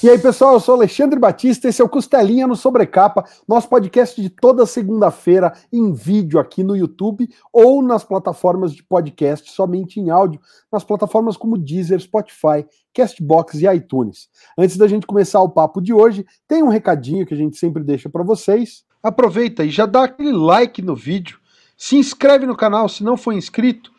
E 0.00 0.08
aí, 0.08 0.16
pessoal, 0.16 0.54
eu 0.54 0.60
sou 0.60 0.76
Alexandre 0.76 1.18
Batista, 1.18 1.68
esse 1.68 1.82
é 1.82 1.84
o 1.84 1.88
Costelinha 1.88 2.46
no 2.46 2.54
Sobrecapa, 2.54 3.24
nosso 3.48 3.68
podcast 3.68 4.22
de 4.22 4.30
toda 4.30 4.64
segunda-feira 4.64 5.52
em 5.72 5.92
vídeo 5.92 6.38
aqui 6.38 6.62
no 6.62 6.76
YouTube 6.76 7.28
ou 7.52 7.82
nas 7.82 8.04
plataformas 8.04 8.72
de 8.72 8.84
podcast 8.84 9.50
somente 9.50 9.98
em 9.98 10.08
áudio, 10.08 10.40
nas 10.70 10.84
plataformas 10.84 11.36
como 11.36 11.58
Deezer, 11.58 11.98
Spotify, 11.98 12.64
Castbox 12.94 13.54
e 13.54 13.66
iTunes. 13.66 14.28
Antes 14.56 14.76
da 14.76 14.86
gente 14.86 15.04
começar 15.04 15.42
o 15.42 15.50
papo 15.50 15.80
de 15.80 15.92
hoje, 15.92 16.24
tem 16.46 16.62
um 16.62 16.68
recadinho 16.68 17.26
que 17.26 17.34
a 17.34 17.36
gente 17.36 17.56
sempre 17.56 17.82
deixa 17.82 18.08
para 18.08 18.22
vocês. 18.22 18.84
Aproveita 19.02 19.64
e 19.64 19.70
já 19.70 19.84
dá 19.84 20.04
aquele 20.04 20.30
like 20.30 20.80
no 20.80 20.94
vídeo, 20.94 21.40
se 21.76 21.96
inscreve 21.96 22.46
no 22.46 22.56
canal 22.56 22.88
se 22.88 23.02
não 23.02 23.16
for 23.16 23.32
inscrito 23.32 23.90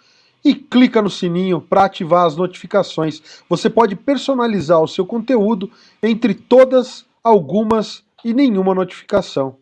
e 0.44 0.56
clica 0.56 1.02
no 1.02 1.10
sininho 1.10 1.62
para 1.62 1.86
ativar 1.86 2.26
as 2.26 2.36
notificações. 2.36 3.44
Você 3.50 3.70
pode 3.70 3.96
personalizar 3.96 4.82
o 4.82 4.88
seu 4.88 5.06
conteúdo 5.06 5.70
entre 6.02 6.34
todas, 6.34 7.06
algumas 7.24 8.04
e 8.24 8.34
nenhuma 8.34 8.74
notificação. 8.74 9.56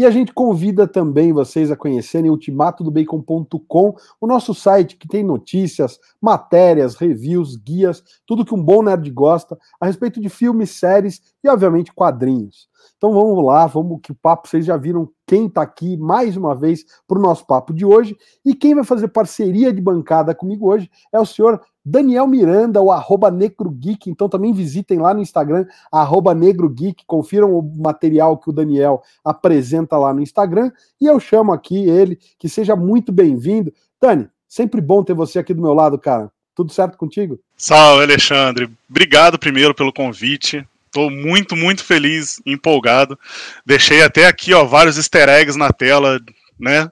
E 0.00 0.06
a 0.06 0.10
gente 0.10 0.32
convida 0.32 0.88
também 0.88 1.30
vocês 1.30 1.70
a 1.70 1.76
conhecerem 1.76 2.30
ultimatodobacon.com, 2.30 3.94
o 4.18 4.26
nosso 4.26 4.54
site 4.54 4.96
que 4.96 5.06
tem 5.06 5.22
notícias, 5.22 6.00
matérias, 6.18 6.94
reviews, 6.94 7.54
guias, 7.54 8.02
tudo 8.26 8.42
que 8.42 8.54
um 8.54 8.64
bom 8.64 8.82
nerd 8.82 9.10
gosta 9.10 9.58
a 9.78 9.84
respeito 9.84 10.18
de 10.18 10.30
filmes, 10.30 10.70
séries 10.70 11.20
e, 11.44 11.50
obviamente, 11.50 11.92
quadrinhos. 11.92 12.66
Então 12.96 13.12
vamos 13.12 13.44
lá, 13.44 13.66
vamos 13.66 14.00
que 14.02 14.12
o 14.12 14.14
papo, 14.14 14.48
vocês 14.48 14.64
já 14.64 14.78
viram 14.78 15.06
quem 15.26 15.46
está 15.46 15.60
aqui 15.60 15.98
mais 15.98 16.34
uma 16.34 16.54
vez 16.54 16.82
para 17.06 17.18
o 17.18 17.22
nosso 17.22 17.46
papo 17.46 17.74
de 17.74 17.84
hoje. 17.84 18.16
E 18.42 18.54
quem 18.54 18.74
vai 18.74 18.84
fazer 18.84 19.08
parceria 19.08 19.70
de 19.70 19.82
bancada 19.82 20.34
comigo 20.34 20.72
hoje 20.72 20.90
é 21.12 21.20
o 21.20 21.26
senhor 21.26 21.60
Daniel 21.84 22.26
Miranda, 22.26 22.80
o 22.80 22.92
arroba 22.92 23.30
Negro 23.30 23.70
Geek. 23.70 24.10
Então 24.10 24.28
também 24.28 24.52
visitem 24.52 24.98
lá 24.98 25.14
no 25.14 25.20
Instagram, 25.20 25.66
arroba 25.90 26.34
Negro 26.34 26.68
Geek, 26.68 27.04
confiram 27.06 27.54
o 27.54 27.62
material 27.62 28.38
que 28.38 28.50
o 28.50 28.52
Daniel 28.52 29.02
apresenta 29.24 29.96
lá 29.96 30.12
no 30.12 30.20
Instagram. 30.20 30.70
E 31.00 31.06
eu 31.06 31.18
chamo 31.18 31.52
aqui 31.52 31.88
ele, 31.88 32.18
que 32.38 32.48
seja 32.48 32.76
muito 32.76 33.12
bem-vindo. 33.12 33.72
Dani, 34.00 34.28
sempre 34.48 34.80
bom 34.80 35.02
ter 35.02 35.14
você 35.14 35.38
aqui 35.38 35.54
do 35.54 35.62
meu 35.62 35.74
lado, 35.74 35.98
cara. 35.98 36.30
Tudo 36.54 36.72
certo 36.72 36.98
contigo? 36.98 37.38
Salve, 37.56 38.02
Alexandre. 38.02 38.68
Obrigado 38.88 39.38
primeiro 39.38 39.74
pelo 39.74 39.92
convite. 39.92 40.66
Tô 40.92 41.08
muito, 41.08 41.56
muito 41.56 41.84
feliz, 41.84 42.42
empolgado. 42.44 43.18
Deixei 43.64 44.02
até 44.02 44.26
aqui, 44.26 44.52
ó, 44.52 44.64
vários 44.64 44.96
easter 44.96 45.28
eggs 45.28 45.56
na 45.56 45.72
tela, 45.72 46.18
né? 46.58 46.90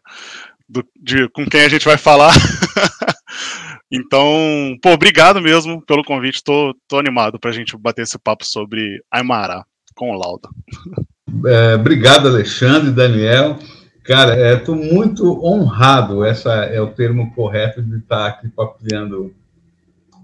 Do, 0.69 0.85
de, 1.01 1.29
com 1.31 1.47
quem 1.47 1.63
a 1.63 1.69
gente 1.69 1.85
vai 1.85 1.97
falar. 1.97 2.33
então, 3.91 4.77
pô, 4.83 4.91
obrigado 4.91 5.41
mesmo 5.41 5.81
pelo 5.87 6.05
convite. 6.05 6.45
Tô, 6.45 6.75
tô 6.87 6.99
animado 6.99 7.39
pra 7.39 7.53
gente 7.53 7.77
bater 7.77 8.03
esse 8.03 8.19
papo 8.19 8.45
sobre 8.45 9.03
Aymara 9.11 9.65
com 9.95 10.11
o 10.11 10.19
Lauda. 10.19 10.49
É, 11.47 11.75
obrigado, 11.75 12.29
Alexandre, 12.29 12.91
Daniel. 12.91 13.59
Cara, 14.05 14.55
estou 14.55 14.75
é, 14.75 14.93
muito 14.93 15.45
honrado, 15.45 16.25
essa 16.25 16.51
é 16.65 16.81
o 16.81 16.87
termo 16.87 17.35
correto 17.35 17.83
de 17.83 17.99
estar 17.99 18.27
aqui 18.27 18.49
papiando 18.49 19.35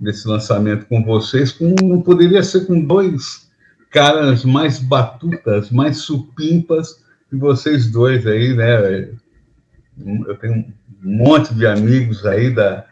nesse 0.01 0.27
lançamento 0.27 0.87
com 0.87 1.05
vocês. 1.05 1.53
Com, 1.53 1.75
não 1.83 2.01
poderia 2.01 2.43
ser 2.43 2.67
com 2.67 2.81
dois 2.81 3.47
caras 3.91 4.45
mais 4.45 4.79
batutas, 4.79 5.71
mais 5.71 5.99
supimpas 5.99 7.03
que 7.29 7.37
vocês 7.37 7.91
dois 7.91 8.27
aí, 8.27 8.55
né? 8.55 9.11
Eu 9.99 10.37
tenho 10.39 10.55
um 10.55 11.17
monte 11.17 11.55
de 11.55 11.67
amigos 11.67 12.25
aí 12.27 12.51
da, 12.51 12.85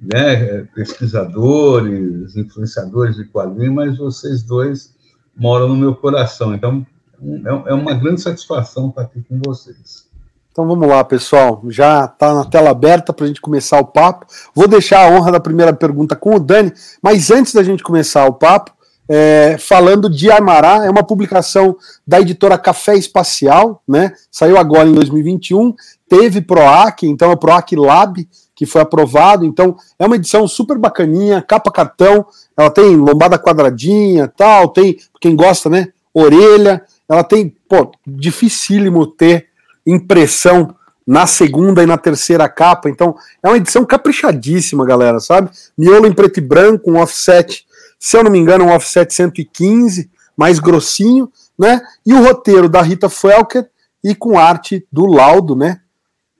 né, 0.00 0.64
pesquisadores, 0.74 2.36
influenciadores 2.36 3.16
de 3.16 3.24
quadrinhos, 3.24 3.74
mas 3.74 3.98
vocês 3.98 4.42
dois 4.42 4.94
moram 5.36 5.68
no 5.68 5.76
meu 5.76 5.94
coração. 5.94 6.54
Então, 6.54 6.86
é, 7.22 7.70
é 7.70 7.74
uma 7.74 7.94
grande 7.94 8.20
satisfação 8.20 8.88
estar 8.88 9.02
aqui 9.02 9.22
com 9.22 9.40
vocês. 9.44 10.08
Então 10.52 10.66
vamos 10.66 10.88
lá, 10.88 11.04
pessoal. 11.04 11.62
Já 11.68 12.06
está 12.06 12.34
na 12.34 12.44
tela 12.44 12.70
aberta 12.70 13.12
para 13.12 13.24
a 13.24 13.28
gente 13.28 13.40
começar 13.40 13.78
o 13.78 13.86
papo. 13.86 14.26
Vou 14.54 14.66
deixar 14.66 15.00
a 15.06 15.10
honra 15.10 15.32
da 15.32 15.40
primeira 15.40 15.72
pergunta 15.72 16.16
com 16.16 16.34
o 16.34 16.40
Dani, 16.40 16.72
mas 17.00 17.30
antes 17.30 17.54
da 17.54 17.62
gente 17.62 17.84
começar 17.84 18.26
o 18.26 18.32
papo, 18.32 18.72
é, 19.12 19.56
falando 19.58 20.08
de 20.08 20.30
Amará, 20.30 20.84
é 20.84 20.90
uma 20.90 21.02
publicação 21.02 21.76
da 22.06 22.20
editora 22.20 22.56
Café 22.56 22.94
Espacial, 22.94 23.82
né? 23.86 24.12
Saiu 24.30 24.56
agora 24.56 24.88
em 24.88 24.92
2021, 24.92 25.74
teve 26.08 26.40
PROAC, 26.40 27.02
então 27.02 27.32
é 27.32 27.34
PROAC 27.34 27.72
Lab, 27.74 28.28
que 28.54 28.64
foi 28.64 28.80
aprovado, 28.80 29.44
então 29.44 29.76
é 29.98 30.06
uma 30.06 30.14
edição 30.14 30.46
super 30.46 30.78
bacaninha, 30.78 31.42
capa 31.42 31.72
cartão, 31.72 32.24
ela 32.56 32.70
tem 32.70 32.94
lombada 32.94 33.36
quadradinha, 33.36 34.28
tal, 34.28 34.68
tem, 34.68 34.96
quem 35.20 35.34
gosta, 35.34 35.68
né, 35.68 35.88
orelha, 36.14 36.80
ela 37.08 37.24
tem, 37.24 37.52
pô, 37.68 37.90
dificílimo 38.06 39.08
ter 39.08 39.48
impressão 39.84 40.72
na 41.04 41.26
segunda 41.26 41.82
e 41.82 41.86
na 41.86 41.98
terceira 41.98 42.48
capa, 42.48 42.88
então 42.88 43.16
é 43.42 43.48
uma 43.48 43.56
edição 43.56 43.84
caprichadíssima, 43.84 44.86
galera, 44.86 45.18
sabe? 45.18 45.50
Miolo 45.76 46.06
em 46.06 46.12
preto 46.12 46.38
e 46.38 46.40
branco, 46.40 46.92
um 46.92 47.00
offset 47.00 47.66
se 48.00 48.16
eu 48.16 48.24
não 48.24 48.30
me 48.30 48.38
engano, 48.38 48.64
um 48.64 48.74
offset 48.74 49.12
115, 49.12 50.10
mais 50.34 50.58
grossinho, 50.58 51.30
né? 51.58 51.82
E 52.04 52.14
o 52.14 52.24
roteiro 52.24 52.66
da 52.66 52.80
Rita 52.80 53.10
Felker 53.10 53.68
e 54.02 54.14
com 54.14 54.38
arte 54.38 54.86
do 54.90 55.04
Laudo, 55.04 55.54
né? 55.54 55.80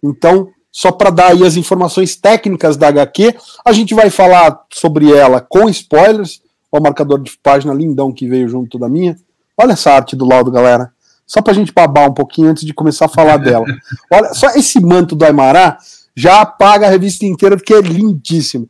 Então, 0.03 0.49
só 0.73 0.91
para 0.91 1.11
dar 1.11 1.33
aí 1.33 1.45
as 1.45 1.57
informações 1.57 2.17
técnicas 2.17 2.79
da 2.79 2.89
HQ, 2.89 3.37
a 3.63 3.73
gente 3.73 3.95
vai 3.95 4.09
falar 4.09 4.65
sobre 4.73 5.13
ela 5.13 5.41
com 5.41 5.69
spoilers. 5.69 6.41
Olha 6.73 6.81
o 6.81 6.83
marcador 6.83 7.21
de 7.21 7.37
página 7.43 7.75
lindão 7.75 8.11
que 8.11 8.27
veio 8.27 8.49
junto 8.49 8.79
da 8.79 8.89
minha. 8.89 9.17
Olha 9.59 9.73
essa 9.73 9.93
arte 9.93 10.17
do 10.17 10.25
Laudo, 10.25 10.51
galera. 10.51 10.91
Só 11.27 11.43
para 11.43 11.53
a 11.53 11.55
gente 11.55 11.73
babar 11.73 12.09
um 12.09 12.15
pouquinho 12.15 12.49
antes 12.49 12.65
de 12.65 12.73
começar 12.73 13.05
a 13.05 13.09
falar 13.09 13.37
dela. 13.37 13.67
Olha, 14.11 14.33
só 14.33 14.49
esse 14.55 14.81
manto 14.81 15.15
do 15.15 15.25
Aimará 15.25 15.77
já 16.17 16.41
apaga 16.41 16.87
a 16.87 16.91
revista 16.91 17.27
inteira 17.27 17.57
porque 17.57 17.75
é 17.75 17.81
lindíssimo. 17.81 18.67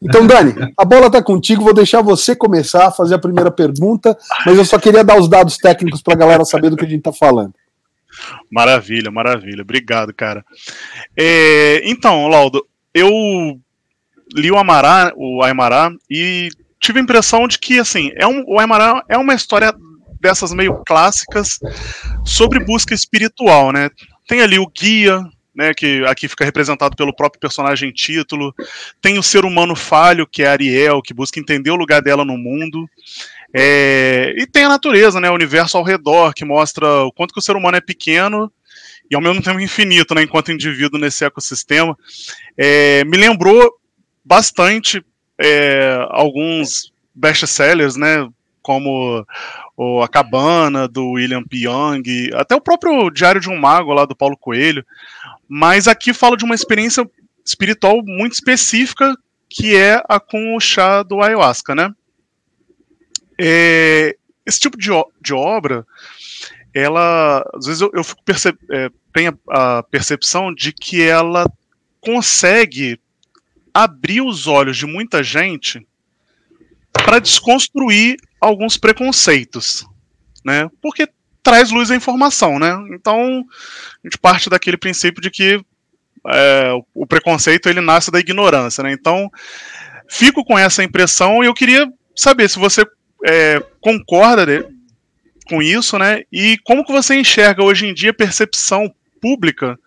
Então, 0.00 0.26
Dani, 0.26 0.54
a 0.76 0.84
bola 0.84 1.06
está 1.06 1.22
contigo. 1.22 1.64
Vou 1.64 1.74
deixar 1.74 2.02
você 2.02 2.34
começar 2.34 2.86
a 2.86 2.92
fazer 2.92 3.16
a 3.16 3.18
primeira 3.18 3.50
pergunta, 3.50 4.16
mas 4.46 4.56
eu 4.56 4.64
só 4.64 4.78
queria 4.78 5.02
dar 5.02 5.18
os 5.18 5.28
dados 5.28 5.56
técnicos 5.56 6.02
para 6.02 6.14
a 6.14 6.18
galera 6.18 6.44
saber 6.44 6.70
do 6.70 6.76
que 6.76 6.84
a 6.84 6.88
gente 6.88 7.00
está 7.00 7.12
falando. 7.12 7.52
Maravilha, 8.50 9.10
maravilha. 9.10 9.62
Obrigado, 9.62 10.14
cara. 10.14 10.44
É, 11.16 11.82
então, 11.84 12.28
Laudo, 12.28 12.66
eu 12.94 13.10
li 14.34 14.50
o 14.50 14.58
Amará, 14.58 15.12
o 15.16 15.42
Aymará, 15.42 15.90
e 16.10 16.48
tive 16.80 17.00
a 17.00 17.02
impressão 17.02 17.48
de 17.48 17.58
que, 17.58 17.78
assim, 17.78 18.12
é 18.16 18.26
um, 18.26 18.44
o 18.46 18.58
Aymará 18.58 19.02
é 19.08 19.16
uma 19.16 19.34
história 19.34 19.74
dessas 20.20 20.52
meio 20.52 20.82
clássicas 20.84 21.58
sobre 22.24 22.64
busca 22.64 22.94
espiritual, 22.94 23.72
né? 23.72 23.90
Tem 24.26 24.42
ali 24.42 24.58
o 24.58 24.66
guia, 24.66 25.22
né, 25.58 25.74
que 25.74 26.04
aqui 26.06 26.28
fica 26.28 26.44
representado 26.44 26.94
pelo 26.94 27.12
próprio 27.12 27.40
personagem 27.40 27.90
título. 27.90 28.54
Tem 29.02 29.18
o 29.18 29.22
ser 29.24 29.44
humano 29.44 29.74
falho, 29.74 30.24
que 30.24 30.44
é 30.44 30.46
Ariel, 30.46 31.02
que 31.02 31.12
busca 31.12 31.40
entender 31.40 31.72
o 31.72 31.76
lugar 31.76 32.00
dela 32.00 32.24
no 32.24 32.38
mundo. 32.38 32.88
É, 33.52 34.32
e 34.36 34.46
tem 34.46 34.64
a 34.64 34.68
natureza, 34.68 35.20
né, 35.20 35.28
o 35.28 35.34
universo 35.34 35.76
ao 35.76 35.82
redor, 35.82 36.32
que 36.32 36.44
mostra 36.44 37.02
o 37.02 37.10
quanto 37.10 37.34
que 37.34 37.40
o 37.40 37.42
ser 37.42 37.56
humano 37.56 37.76
é 37.76 37.80
pequeno 37.80 38.52
e 39.10 39.16
ao 39.16 39.20
mesmo 39.20 39.42
tempo 39.42 39.58
infinito, 39.58 40.14
né, 40.14 40.22
enquanto 40.22 40.52
indivíduo 40.52 41.00
nesse 41.00 41.24
ecossistema. 41.24 41.98
É, 42.56 43.04
me 43.04 43.16
lembrou 43.16 43.72
bastante 44.24 45.04
é, 45.40 45.98
alguns 46.10 46.92
best-sellers, 47.12 47.96
né, 47.96 48.28
como 48.62 49.26
o 49.80 50.02
A 50.02 50.08
Cabana, 50.08 50.88
do 50.88 51.12
William 51.12 51.44
P. 51.44 51.58
Young, 51.58 52.02
até 52.34 52.56
o 52.56 52.60
próprio 52.60 53.08
Diário 53.10 53.40
de 53.40 53.48
um 53.48 53.56
Mago, 53.56 53.94
lá 53.94 54.04
do 54.04 54.16
Paulo 54.16 54.36
Coelho, 54.36 54.84
mas 55.48 55.86
aqui 55.86 56.12
falo 56.12 56.36
de 56.36 56.44
uma 56.44 56.54
experiência 56.56 57.08
espiritual 57.46 58.02
muito 58.04 58.32
específica, 58.32 59.14
que 59.48 59.76
é 59.76 60.02
a 60.08 60.18
com 60.18 60.56
o 60.56 60.60
chá 60.60 61.04
do 61.04 61.22
ayahuasca, 61.22 61.76
né? 61.76 61.94
É, 63.40 64.16
esse 64.44 64.58
tipo 64.58 64.76
de, 64.76 64.90
de, 65.22 65.32
obra, 65.32 65.86
ela, 66.74 67.48
às 67.54 67.66
vezes 67.66 67.80
eu, 67.80 67.92
eu 67.94 68.02
perce, 68.24 68.48
é, 68.72 68.90
tenho 69.12 69.38
a, 69.48 69.78
a 69.78 69.82
percepção 69.84 70.52
de 70.52 70.72
que 70.72 71.02
ela 71.02 71.46
consegue 72.00 72.98
abrir 73.72 74.22
os 74.22 74.48
olhos 74.48 74.76
de 74.76 74.86
muita 74.86 75.22
gente 75.22 75.86
para 76.92 77.20
desconstruir 77.20 78.16
alguns 78.40 78.76
preconceitos, 78.76 79.86
né? 80.44 80.70
Porque 80.80 81.08
traz 81.42 81.70
luz 81.70 81.90
à 81.90 81.96
informação, 81.96 82.58
né? 82.58 82.76
Então, 82.92 83.44
a 84.04 84.06
gente 84.06 84.18
parte 84.18 84.50
daquele 84.50 84.76
princípio 84.76 85.22
de 85.22 85.30
que 85.30 85.60
é, 86.26 86.72
o 86.94 87.06
preconceito 87.06 87.68
ele 87.68 87.80
nasce 87.80 88.10
da 88.10 88.20
ignorância, 88.20 88.82
né? 88.82 88.92
Então, 88.92 89.30
fico 90.08 90.44
com 90.44 90.58
essa 90.58 90.82
impressão 90.82 91.42
e 91.42 91.46
eu 91.46 91.54
queria 91.54 91.90
saber 92.14 92.48
se 92.48 92.58
você 92.58 92.84
é, 93.24 93.62
concorda 93.80 94.44
de, 94.44 94.66
com 95.46 95.62
isso, 95.62 95.98
né? 95.98 96.22
E 96.32 96.58
como 96.64 96.84
que 96.84 96.92
você 96.92 97.14
enxerga 97.14 97.62
hoje 97.62 97.86
em 97.86 97.94
dia 97.94 98.10
a 98.10 98.14
percepção 98.14 98.92
pública 99.20 99.78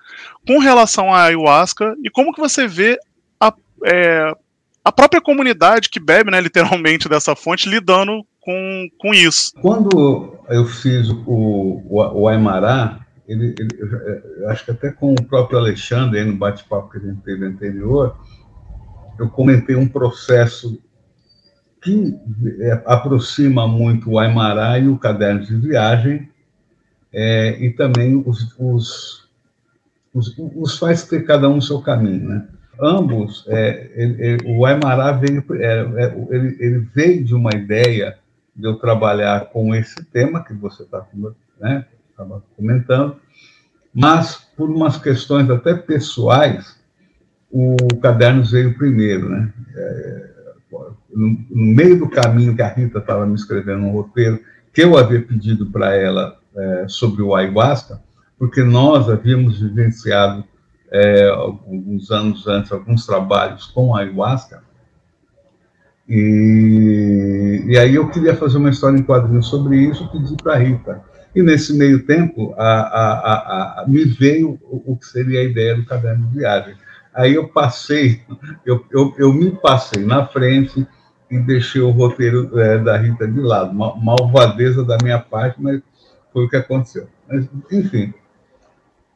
com 0.45 0.59
relação 0.59 1.13
à 1.13 1.25
ayahuasca 1.25 1.95
e 2.03 2.09
como 2.09 2.33
que 2.33 2.39
você 2.39 2.67
vê 2.67 2.97
a, 3.39 3.53
é, 3.85 4.31
a 4.83 4.91
própria 4.91 5.21
comunidade 5.21 5.89
que 5.89 5.99
bebe, 5.99 6.31
né, 6.31 6.41
literalmente 6.41 7.07
dessa 7.07 7.35
fonte 7.35 7.69
lidando 7.69 8.25
com, 8.41 8.87
com 8.97 9.13
isso. 9.13 9.53
Quando 9.61 10.37
eu 10.49 10.65
fiz 10.65 11.09
o, 11.09 11.23
o, 11.25 12.21
o 12.21 12.27
Aimará, 12.27 13.05
ele, 13.27 13.55
ele, 13.57 13.69
eu 14.37 14.49
acho 14.49 14.65
que 14.65 14.71
até 14.71 14.91
com 14.91 15.13
o 15.13 15.23
próprio 15.23 15.57
Alexandre, 15.57 16.19
aí 16.19 16.25
no 16.25 16.35
bate-papo 16.35 16.89
que 16.89 16.97
a 16.97 17.01
gente 17.01 17.21
teve 17.21 17.45
anterior, 17.45 18.17
eu 19.17 19.29
comentei 19.29 19.75
um 19.75 19.87
processo 19.87 20.81
que 21.81 22.15
é, 22.59 22.83
aproxima 22.85 23.67
muito 23.67 24.11
o 24.11 24.19
Aimará 24.19 24.77
e 24.77 24.87
o 24.87 24.97
caderno 24.97 25.45
de 25.45 25.55
viagem, 25.55 26.29
é, 27.13 27.57
e 27.59 27.71
também 27.71 28.21
os, 28.25 28.55
os, 28.57 29.29
os, 30.13 30.35
os, 30.37 30.77
faz 30.77 31.03
ter 31.03 31.25
cada 31.25 31.49
um 31.49 31.57
o 31.57 31.61
seu 31.61 31.81
caminho. 31.81 32.29
Né? 32.29 32.47
Ambos, 32.79 33.45
é, 33.47 33.91
ele, 33.95 34.23
ele, 34.23 34.57
o 34.57 34.65
Aimará 34.65 35.11
veio, 35.11 35.43
é, 35.51 36.03
é, 36.03 36.25
ele, 36.29 36.57
ele, 36.59 36.79
veio 36.93 37.23
de 37.23 37.33
uma 37.33 37.51
ideia 37.53 38.17
de 38.55 38.67
eu 38.67 38.75
trabalhar 38.75 39.45
com 39.51 39.73
esse 39.73 40.03
tema 40.05 40.43
que 40.43 40.53
você 40.53 40.83
está 40.83 41.05
né, 41.59 41.85
comentando, 42.55 43.17
mas 43.93 44.35
por 44.55 44.69
umas 44.69 44.97
questões 44.97 45.49
até 45.49 45.73
pessoais, 45.73 46.79
o 47.49 47.75
caderno 48.01 48.43
veio 48.43 48.77
primeiro, 48.77 49.29
né? 49.29 49.53
É, 49.75 50.31
no, 51.13 51.27
no, 51.49 51.75
meio 51.75 51.99
do 51.99 52.09
caminho 52.09 52.55
que 52.55 52.61
a 52.61 52.73
Rita 52.73 52.99
estava 52.99 53.25
me 53.25 53.35
escrevendo 53.35 53.83
um 53.83 53.91
roteiro 53.91 54.39
que 54.73 54.81
eu 54.81 54.97
havia 54.97 55.21
pedido 55.21 55.65
para 55.65 55.93
ela 55.93 56.37
é, 56.55 56.85
sobre 56.87 57.21
o 57.21 57.35
ayahuasca, 57.35 58.01
porque 58.39 58.63
nós 58.63 59.09
havíamos 59.09 59.59
vivenciado 59.59 60.45
é, 60.89 61.27
alguns 61.29 62.09
anos 62.11 62.47
antes 62.47 62.71
alguns 62.71 63.05
trabalhos 63.05 63.65
com 63.67 63.95
ayahuasca, 63.95 64.63
e, 66.13 67.63
e 67.67 67.77
aí 67.77 67.95
eu 67.95 68.09
queria 68.09 68.35
fazer 68.35 68.57
uma 68.57 68.69
história 68.69 68.97
em 68.97 69.01
quadrinhos 69.01 69.47
sobre 69.47 69.77
isso, 69.77 70.11
pedi 70.11 70.35
para 70.43 70.55
a 70.55 70.57
Rita. 70.57 71.01
E 71.33 71.41
nesse 71.41 71.73
meio 71.73 72.05
tempo, 72.05 72.53
a, 72.57 72.81
a, 72.81 73.81
a, 73.81 73.85
me 73.87 74.03
veio 74.03 74.59
o, 74.63 74.91
o 74.91 74.97
que 74.97 75.05
seria 75.05 75.39
a 75.39 75.43
ideia 75.43 75.73
do 75.73 75.85
caderno 75.85 76.27
de 76.27 76.39
viagem. 76.39 76.75
Aí 77.13 77.33
eu 77.33 77.47
passei, 77.47 78.23
eu, 78.65 78.83
eu, 78.91 79.15
eu 79.17 79.33
me 79.33 79.51
passei 79.51 80.03
na 80.03 80.25
frente 80.25 80.85
e 81.29 81.39
deixei 81.39 81.79
o 81.79 81.91
roteiro 81.91 82.59
é, 82.59 82.77
da 82.77 82.97
Rita 82.97 83.25
de 83.25 83.39
lado. 83.39 83.71
Uma 83.71 83.95
malvadeza 83.95 84.83
da 84.83 84.97
minha 85.01 85.19
parte, 85.19 85.61
mas 85.61 85.81
foi 86.33 86.43
o 86.43 86.49
que 86.49 86.57
aconteceu. 86.57 87.07
Mas, 87.25 87.47
enfim, 87.71 88.13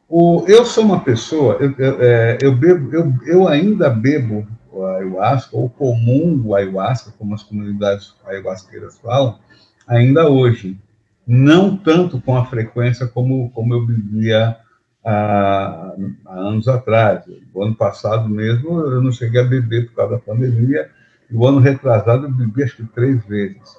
o, 0.08 0.46
eu 0.48 0.64
sou 0.64 0.82
uma 0.82 1.00
pessoa, 1.00 1.58
eu, 1.60 1.74
eu, 1.76 1.96
é, 2.00 2.38
eu, 2.40 2.56
bebo, 2.56 2.96
eu, 2.96 3.12
eu 3.26 3.46
ainda 3.46 3.90
bebo 3.90 4.46
ayahuasca, 4.84 5.56
ou 5.56 5.68
comum 5.68 6.42
o 6.44 6.54
ayahuasca, 6.54 7.12
como 7.18 7.34
as 7.34 7.42
comunidades 7.42 8.14
ayahuasqueiras 8.26 8.98
falam, 8.98 9.38
ainda 9.86 10.28
hoje. 10.28 10.78
Não 11.26 11.76
tanto 11.76 12.20
com 12.20 12.36
a 12.36 12.46
frequência 12.46 13.06
como, 13.06 13.50
como 13.50 13.74
eu 13.74 13.84
bebia 13.84 14.56
há, 15.04 15.92
há, 16.24 16.34
anos 16.34 16.68
atrás. 16.68 17.24
O 17.52 17.62
ano 17.62 17.74
passado 17.74 18.28
mesmo 18.28 18.80
eu 18.80 19.02
não 19.02 19.10
cheguei 19.10 19.40
a 19.40 19.44
beber 19.44 19.88
por 19.88 19.96
causa 19.96 20.14
da 20.14 20.20
pandemia, 20.20 20.90
e 21.30 21.34
o 21.34 21.46
ano 21.46 21.58
retrasado 21.58 22.26
eu 22.26 22.30
bebi 22.30 22.62
acho 22.62 22.76
que 22.76 22.84
três 22.84 23.24
vezes. 23.24 23.76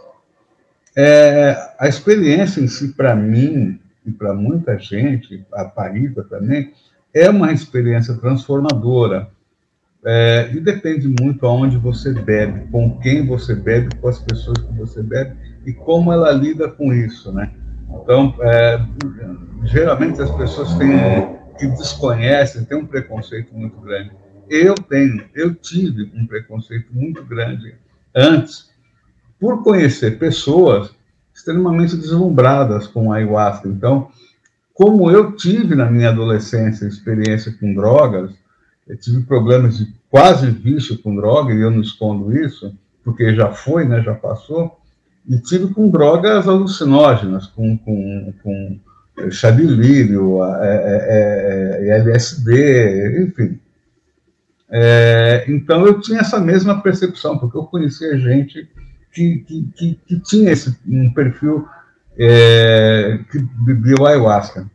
É, 0.95 1.55
a 1.79 1.87
experiência 1.87 2.59
em 2.59 2.67
si, 2.67 2.89
para 2.93 3.15
mim, 3.15 3.79
e 4.05 4.11
para 4.11 4.33
muita 4.33 4.79
gente, 4.79 5.45
a 5.53 5.65
Parita 5.65 6.23
também, 6.23 6.73
é 7.13 7.29
uma 7.29 7.51
experiência 7.51 8.15
transformadora. 8.15 9.29
É, 10.09 10.49
e 10.53 10.61
depende 10.61 11.05
muito 11.21 11.45
aonde 11.45 11.77
você 11.77 12.13
bebe, 12.13 12.71
com 12.71 12.97
quem 12.99 13.27
você 13.27 13.53
bebe, 13.53 13.93
com 13.97 14.07
as 14.07 14.19
pessoas 14.19 14.57
que 14.57 14.73
você 14.73 15.03
bebe 15.03 15.35
e 15.65 15.73
como 15.73 16.13
ela 16.13 16.31
lida 16.31 16.69
com 16.69 16.93
isso, 16.93 17.29
né? 17.33 17.51
Então, 17.89 18.33
é, 18.39 18.79
geralmente 19.65 20.21
as 20.21 20.31
pessoas 20.31 20.73
têm, 20.75 20.97
que 21.59 21.67
desconhecem 21.67 22.63
têm 22.63 22.77
um 22.77 22.85
preconceito 22.85 23.53
muito 23.53 23.81
grande. 23.81 24.11
Eu 24.49 24.75
tenho, 24.75 25.25
eu 25.35 25.53
tive 25.53 26.09
um 26.15 26.25
preconceito 26.25 26.87
muito 26.93 27.25
grande 27.25 27.75
antes, 28.15 28.69
por 29.37 29.61
conhecer 29.61 30.17
pessoas 30.17 30.89
extremamente 31.35 31.97
deslumbradas 31.97 32.87
com 32.87 33.11
a 33.11 33.17
ayahuasca. 33.17 33.67
Então, 33.67 34.09
como 34.73 35.11
eu 35.11 35.35
tive 35.35 35.75
na 35.75 35.91
minha 35.91 36.09
adolescência 36.09 36.85
experiência 36.85 37.53
com 37.59 37.73
drogas, 37.73 38.31
eu 38.87 38.97
tive 38.97 39.23
problemas 39.23 39.77
de 39.77 39.96
quase 40.09 40.49
vício 40.49 40.97
com 40.99 41.15
droga, 41.15 41.53
e 41.53 41.61
eu 41.61 41.71
não 41.71 41.81
escondo 41.81 42.35
isso, 42.35 42.75
porque 43.03 43.35
já 43.35 43.51
foi, 43.51 43.85
né, 43.85 44.01
já 44.01 44.13
passou, 44.13 44.77
e 45.27 45.37
tive 45.39 45.73
com 45.73 45.89
drogas 45.89 46.47
alucinógenas, 46.47 47.47
com, 47.47 47.77
com, 47.77 48.33
com 48.41 48.79
chá 49.29 49.51
de 49.51 49.63
lírio, 49.63 50.43
é, 50.43 50.75
é, 50.75 51.89
é, 51.89 51.99
LSD, 51.99 53.23
enfim. 53.23 53.59
Então 55.47 55.85
eu 55.85 55.99
tinha 55.99 56.19
essa 56.19 56.39
mesma 56.39 56.81
percepção, 56.81 57.37
porque 57.37 57.57
eu 57.57 57.63
conhecia 57.63 58.17
gente 58.17 58.69
que, 59.11 59.39
que, 59.39 59.71
que, 59.75 59.99
que 60.05 60.19
tinha 60.19 60.51
esse, 60.51 60.77
um 60.87 61.11
perfil 61.13 61.67
que 63.31 63.39
bebia 63.65 63.95
o 63.99 64.05
ayahuasca. 64.05 64.69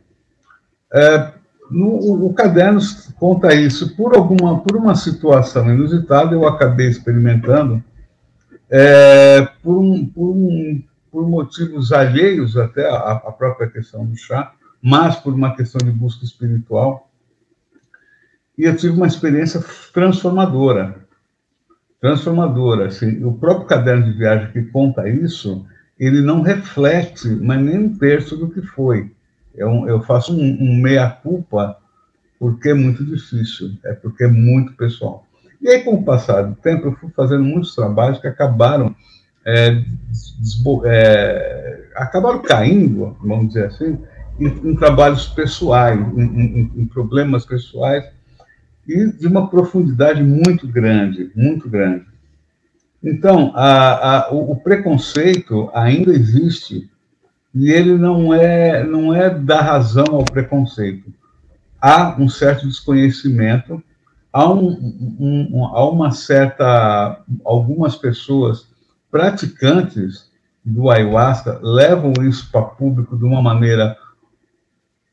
É, 0.93 1.31
no, 1.69 2.25
o 2.25 2.33
caderno 2.33 2.79
conta 3.19 3.53
isso. 3.53 3.95
Por 3.95 4.15
alguma, 4.15 4.59
por 4.59 4.75
uma 4.75 4.95
situação 4.95 5.73
inusitada, 5.73 6.33
eu 6.33 6.47
acabei 6.47 6.87
experimentando 6.87 7.83
é, 8.69 9.47
por, 9.61 9.77
um, 9.77 10.05
por, 10.05 10.29
um, 10.29 10.83
por, 11.11 11.27
motivos 11.27 11.91
alheios 11.91 12.57
até 12.57 12.89
à 12.89 13.15
própria 13.37 13.69
questão 13.69 14.05
do 14.05 14.15
chá, 14.15 14.53
mas 14.81 15.15
por 15.15 15.33
uma 15.33 15.55
questão 15.55 15.79
de 15.85 15.91
busca 15.91 16.25
espiritual. 16.25 17.09
E 18.57 18.63
eu 18.65 18.75
tive 18.75 18.95
uma 18.95 19.07
experiência 19.07 19.63
transformadora. 19.93 21.03
Transformadora. 21.99 22.87
Assim, 22.87 23.23
o 23.23 23.33
próprio 23.33 23.67
caderno 23.67 24.05
de 24.05 24.17
viagem 24.17 24.51
que 24.51 24.61
conta 24.63 25.07
isso, 25.09 25.65
ele 25.97 26.21
não 26.21 26.41
reflete, 26.41 27.27
mas 27.29 27.61
nem 27.61 27.79
um 27.79 27.97
terço 27.97 28.35
do 28.35 28.49
que 28.49 28.61
foi 28.61 29.11
eu, 29.55 29.87
eu 29.87 30.01
faço 30.01 30.35
um, 30.35 30.57
um 30.61 30.75
meia-culpa 30.81 31.77
porque 32.39 32.69
é 32.69 32.73
muito 32.73 33.05
difícil, 33.05 33.71
é 33.83 33.93
porque 33.93 34.25
é 34.25 34.27
muito 34.27 34.73
pessoal. 34.73 35.25
E 35.61 35.69
aí, 35.69 35.83
com 35.83 35.93
o 35.95 36.03
passar 36.03 36.41
do 36.41 36.55
tempo, 36.55 36.87
eu 36.87 36.93
fui 36.93 37.09
fazendo 37.15 37.43
muitos 37.43 37.73
trabalhos 37.73 38.19
que 38.19 38.27
acabaram 38.27 38.93
é, 39.45 39.83
é, 40.85 41.89
acabaram 41.95 42.41
caindo, 42.41 43.15
vamos 43.21 43.49
dizer 43.49 43.65
assim, 43.65 43.99
em, 44.39 44.47
em 44.47 44.75
trabalhos 44.75 45.27
pessoais, 45.27 45.99
em, 45.99 46.21
em, 46.21 46.71
em, 46.75 46.85
problemas 46.85 47.45
pessoais, 47.45 48.05
e 48.87 49.11
de 49.11 49.27
uma 49.27 49.49
profundidade 49.49 50.21
muito 50.23 50.67
grande, 50.67 51.31
muito 51.35 51.69
grande. 51.69 52.05
Então, 53.03 53.51
a, 53.53 54.27
a, 54.27 54.33
o, 54.33 54.51
o, 54.51 54.55
preconceito 54.57 55.69
ainda 55.73 56.11
existe 56.11 56.89
e 57.53 57.71
ele 57.71 57.97
não 57.97 58.33
é 58.33 58.83
não 58.83 59.13
é 59.13 59.29
dar 59.29 59.61
razão 59.61 60.05
ao 60.11 60.25
preconceito. 60.25 61.13
Há 61.79 62.15
um 62.19 62.29
certo 62.29 62.67
desconhecimento, 62.67 63.83
há, 64.31 64.49
um, 64.49 64.69
um, 65.19 65.65
há 65.65 65.89
uma 65.89 66.11
certa 66.11 67.21
algumas 67.43 67.95
pessoas 67.95 68.67
praticantes 69.11 70.31
do 70.63 70.89
ayahuasca 70.89 71.59
levam 71.61 72.13
isso 72.21 72.49
para 72.51 72.61
público 72.61 73.17
de 73.17 73.25
uma 73.25 73.41
maneira 73.41 73.97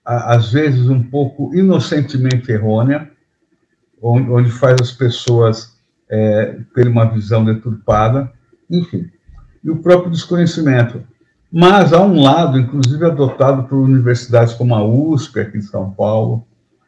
às 0.04 0.52
vezes 0.52 0.88
um 0.88 1.02
pouco 1.02 1.54
inocentemente 1.54 2.50
errônea, 2.50 3.10
onde, 4.02 4.30
onde 4.30 4.50
faz 4.50 4.76
as 4.80 4.92
pessoas 4.92 5.78
é, 6.08 6.58
terem 6.74 6.90
uma 6.90 7.04
visão 7.04 7.44
deturpada, 7.44 8.32
enfim. 8.68 9.10
E 9.62 9.70
o 9.70 9.76
próprio 9.76 10.10
desconhecimento. 10.10 11.04
Mas 11.52 11.92
há 11.92 12.00
um 12.00 12.22
lado, 12.22 12.58
inclusive 12.58 13.04
adotado 13.04 13.64
por 13.64 13.76
universidades 13.76 14.54
como 14.54 14.74
a 14.74 14.84
USP, 14.84 15.40
aqui 15.40 15.58
em 15.58 15.62
São 15.62 15.90
Paulo, 15.90 16.46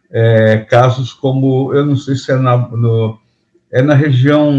é, 0.08 0.58
casos 0.58 1.12
como, 1.12 1.74
eu 1.74 1.84
não 1.84 1.96
sei 1.96 2.14
se 2.14 2.30
é 2.30 2.36
na, 2.36 2.56
no, 2.56 3.18
é 3.72 3.82
na 3.82 3.94
região 3.94 4.52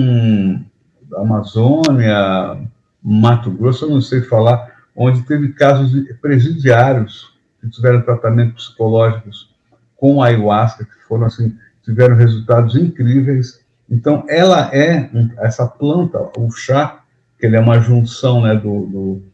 da 1.10 1.22
Amazônia, 1.22 2.68
Mato 3.02 3.50
Grosso, 3.52 3.86
eu 3.86 3.92
não 3.92 4.02
sei 4.02 4.22
falar, 4.22 4.74
onde 4.96 5.22
teve 5.22 5.54
casos 5.54 5.92
de 5.92 6.14
presidiários 6.16 7.32
que 7.62 7.70
tiveram 7.70 8.02
tratamentos 8.02 8.68
psicológicos 8.68 9.54
com 9.96 10.22
ayahuasca, 10.22 10.84
que 10.84 11.08
foram 11.08 11.28
assim, 11.28 11.56
tiveram 11.84 12.16
resultados 12.16 12.76
incríveis. 12.76 13.64
Então, 13.90 14.26
ela 14.28 14.70
é, 14.74 15.10
essa 15.38 15.66
planta, 15.66 16.30
o 16.38 16.52
chá, 16.52 17.04
que 17.40 17.46
ele 17.46 17.56
é 17.56 17.60
uma 17.60 17.80
junção 17.80 18.42
né, 18.42 18.56
do, 18.56 18.86
do 18.88 19.33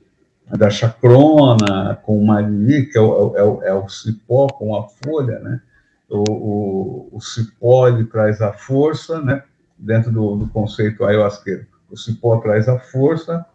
da 0.58 0.70
chacrona 0.70 1.96
com 2.03 2.20
o 2.20 2.25
marili, 2.25 2.88
que 2.88 2.98
é 2.98 3.01
o, 3.01 3.38
é, 3.38 3.44
o, 3.44 3.63
é 3.63 3.74
o, 3.74 3.88
cipó 3.88 4.48
com 4.48 4.75
a 4.75 4.88
folha, 4.88 5.39
né? 5.39 5.62
O, 6.10 7.10
o, 7.12 7.22
cipó 7.22 7.91
traz 8.06 8.41
a 8.41 8.51
força, 8.51 9.22
né? 9.22 9.44
Dentro 9.77 10.12
do, 10.12 10.36
do 10.36 10.48
conceito 10.48 11.06
ayahuasqueiro. 11.06 11.65
O 11.89 11.96
cipó 11.96 12.38
traz 12.38 12.68
a 12.68 12.79
força 12.79 13.46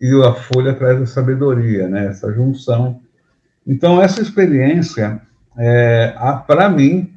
e 0.00 0.10
a 0.22 0.32
folha 0.34 0.74
traz 0.74 1.00
a 1.00 1.06
sabedoria, 1.06 1.88
né? 1.88 2.06
Essa 2.06 2.32
junção. 2.32 3.00
Então, 3.64 4.02
essa 4.02 4.20
experiência, 4.20 5.22
é, 5.56 6.12
para 6.46 6.68
mim, 6.68 7.14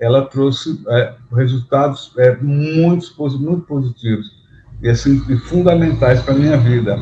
ela 0.00 0.24
trouxe 0.26 0.82
é, 0.88 1.14
resultados 1.32 2.14
é, 2.16 2.34
muito, 2.36 3.14
muito 3.38 3.66
positivos 3.66 4.37
e 4.82 4.88
assim 4.88 5.18
fundamentais 5.38 6.22
para 6.22 6.34
minha 6.34 6.56
vida. 6.56 6.96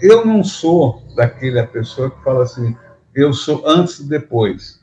Eu 0.00 0.24
não 0.24 0.44
sou 0.44 1.02
daquela 1.16 1.66
pessoa 1.66 2.10
que 2.10 2.22
fala 2.22 2.44
assim, 2.44 2.76
eu 3.14 3.32
sou 3.32 3.66
antes 3.66 3.98
e 3.98 4.08
depois. 4.08 4.80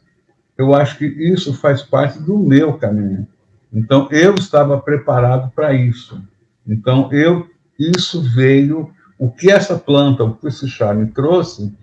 Eu 0.58 0.74
acho 0.74 0.98
que 0.98 1.06
isso 1.06 1.54
faz 1.54 1.82
parte 1.82 2.20
do 2.20 2.38
meu 2.38 2.74
caminho. 2.74 3.28
Então 3.72 4.08
eu 4.12 4.36
estava 4.36 4.80
preparado 4.80 5.52
para 5.54 5.74
isso. 5.74 6.22
Então 6.68 7.12
eu 7.12 7.48
isso 7.78 8.22
veio 8.22 8.90
o 9.20 9.30
que 9.30 9.52
essa 9.52 9.78
planta, 9.78 10.24
o 10.24 10.36
que 10.36 10.48
esse 10.48 10.68
chá 10.68 10.94
me 10.94 11.08
trouxe, 11.08 11.74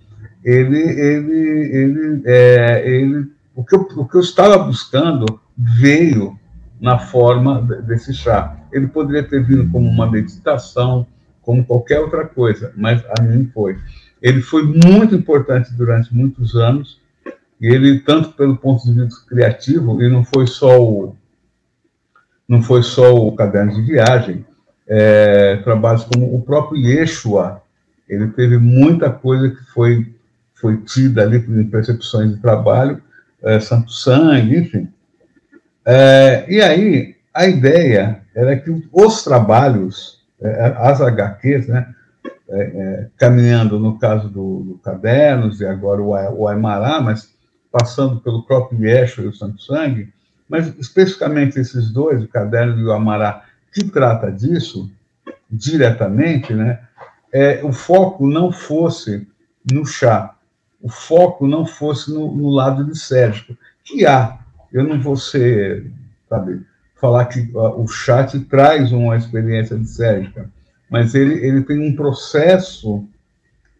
ele 0.43 0.79
ele 0.79 1.77
ele 1.77 2.21
é, 2.25 2.89
ele 2.89 3.31
o 3.55 3.63
que 3.63 3.75
eu, 3.75 3.81
o 3.97 4.07
que 4.07 4.17
eu 4.17 4.21
estava 4.21 4.57
buscando 4.57 5.39
veio 5.55 6.37
na 6.83 6.99
forma 6.99 7.61
desse 7.61 8.13
chá. 8.13 8.57
Ele 8.69 8.87
poderia 8.87 9.23
ter 9.23 9.41
vindo 9.41 9.71
como 9.71 9.89
uma 9.89 10.05
meditação, 10.05 11.07
como 11.41 11.63
qualquer 11.63 12.01
outra 12.01 12.25
coisa, 12.25 12.73
mas 12.75 13.01
a 13.17 13.23
mim 13.23 13.49
foi. 13.53 13.79
Ele 14.21 14.41
foi 14.41 14.63
muito 14.63 15.15
importante 15.15 15.73
durante 15.73 16.13
muitos 16.13 16.55
anos, 16.55 16.99
e 17.61 17.67
ele, 17.67 17.99
tanto 18.01 18.33
pelo 18.33 18.57
ponto 18.57 18.83
de 18.83 19.01
vista 19.01 19.25
criativo, 19.29 20.01
e 20.01 20.09
não 20.09 20.25
foi 20.25 20.45
só 20.45 20.83
o, 20.83 21.15
não 22.45 22.61
foi 22.61 22.83
só 22.83 23.15
o 23.15 23.33
caderno 23.33 23.73
de 23.75 23.81
viagem, 23.81 24.45
é, 24.85 25.55
trabalhos 25.63 26.03
como 26.03 26.35
o 26.35 26.41
próprio 26.41 26.81
Yeshua, 26.81 27.61
ele 28.09 28.27
teve 28.27 28.57
muita 28.57 29.09
coisa 29.09 29.49
que 29.49 29.63
foi, 29.73 30.13
foi 30.53 30.75
tida 30.81 31.21
ali 31.21 31.37
em 31.37 31.69
percepções 31.69 32.35
de 32.35 32.41
trabalho, 32.41 33.01
é, 33.41 33.57
Santo 33.61 33.89
Sangue, 33.89 34.57
enfim. 34.57 34.92
É, 35.85 36.45
e 36.47 36.61
aí, 36.61 37.15
a 37.33 37.47
ideia 37.47 38.21
era 38.35 38.57
que 38.57 38.87
os 38.91 39.23
trabalhos, 39.23 40.23
é, 40.41 40.73
as 40.77 41.01
HQs, 41.01 41.67
né, 41.67 41.93
é, 42.49 42.61
é, 42.61 43.07
caminhando 43.17 43.79
no 43.79 43.97
caso 43.97 44.29
do, 44.29 44.59
do, 44.59 44.79
Cadernos 44.83 45.59
e 45.59 45.65
agora 45.65 46.01
o, 46.01 46.09
o 46.41 46.47
Aimará, 46.47 47.01
mas 47.01 47.33
passando 47.71 48.19
pelo 48.21 48.43
próprio 48.43 48.85
Yeshua 48.85 49.23
e 49.23 49.27
o 49.27 49.33
Santo 49.33 49.61
Sangue, 49.61 50.13
mas 50.47 50.67
especificamente 50.77 51.59
esses 51.59 51.91
dois, 51.91 52.23
o 52.23 52.27
Caderno 52.27 52.79
e 52.79 52.85
o 52.85 52.91
Amará, 52.91 53.43
que 53.73 53.83
trata 53.85 54.31
disso 54.31 54.91
diretamente, 55.49 56.53
né, 56.53 56.79
é, 57.31 57.61
o 57.63 57.73
foco 57.73 58.27
não 58.27 58.51
fosse 58.51 59.27
no 59.71 59.85
chá, 59.85 60.35
o 60.79 60.89
foco 60.89 61.47
não 61.47 61.65
fosse 61.65 62.13
no, 62.13 62.35
no 62.35 62.49
lado 62.49 62.83
lisérgico, 62.83 63.57
que 63.83 64.05
há. 64.05 64.42
Eu 64.73 64.83
não 64.83 64.99
vou 64.99 65.15
ser, 65.15 65.85
sabe, 66.27 66.61
falar 66.95 67.25
que 67.25 67.47
o 67.53 67.87
chat 67.87 68.39
traz 68.41 68.91
uma 68.91 69.15
experiência 69.15 69.75
lisérgica, 69.75 70.49
mas 70.89 71.13
ele, 71.13 71.35
ele 71.45 71.61
tem 71.61 71.79
um 71.79 71.95
processo 71.95 73.07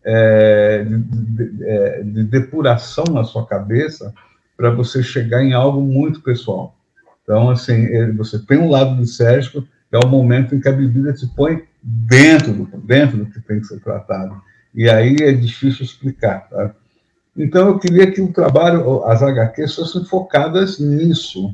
é, 0.05 0.83
de, 0.83 0.97
de, 0.97 1.63
é, 1.63 2.03
de, 2.03 2.23
depuração 2.25 3.05
na 3.05 3.23
sua 3.23 3.45
cabeça 3.45 4.13
para 4.55 4.69
você 4.69 5.01
chegar 5.01 5.43
em 5.43 5.53
algo 5.53 5.81
muito 5.81 6.21
pessoal. 6.21 6.75
Então, 7.23 7.49
assim, 7.49 7.73
ele, 7.73 8.11
você 8.11 8.37
tem 8.37 8.59
um 8.59 8.69
lado 8.69 8.99
lisérgico, 8.99 9.61
que 9.61 9.95
é 9.95 9.99
o 9.99 10.07
momento 10.07 10.53
em 10.53 10.59
que 10.59 10.67
a 10.67 10.73
bebida 10.73 11.13
te 11.13 11.25
põe 11.27 11.63
dentro 11.81 12.53
do, 12.53 12.65
dentro 12.77 13.17
do 13.17 13.25
que 13.25 13.39
tem 13.41 13.59
que 13.59 13.67
ser 13.67 13.79
tratado. 13.79 14.41
E 14.75 14.89
aí 14.89 15.15
é 15.21 15.31
difícil 15.31 15.85
explicar. 15.85 16.49
Tá? 16.49 16.75
Então, 17.35 17.67
eu 17.67 17.79
queria 17.79 18.11
que 18.11 18.21
o 18.21 18.31
trabalho, 18.31 19.03
as 19.05 19.23
HQs, 19.23 19.75
fossem 19.75 20.05
focadas 20.05 20.79
nisso, 20.79 21.53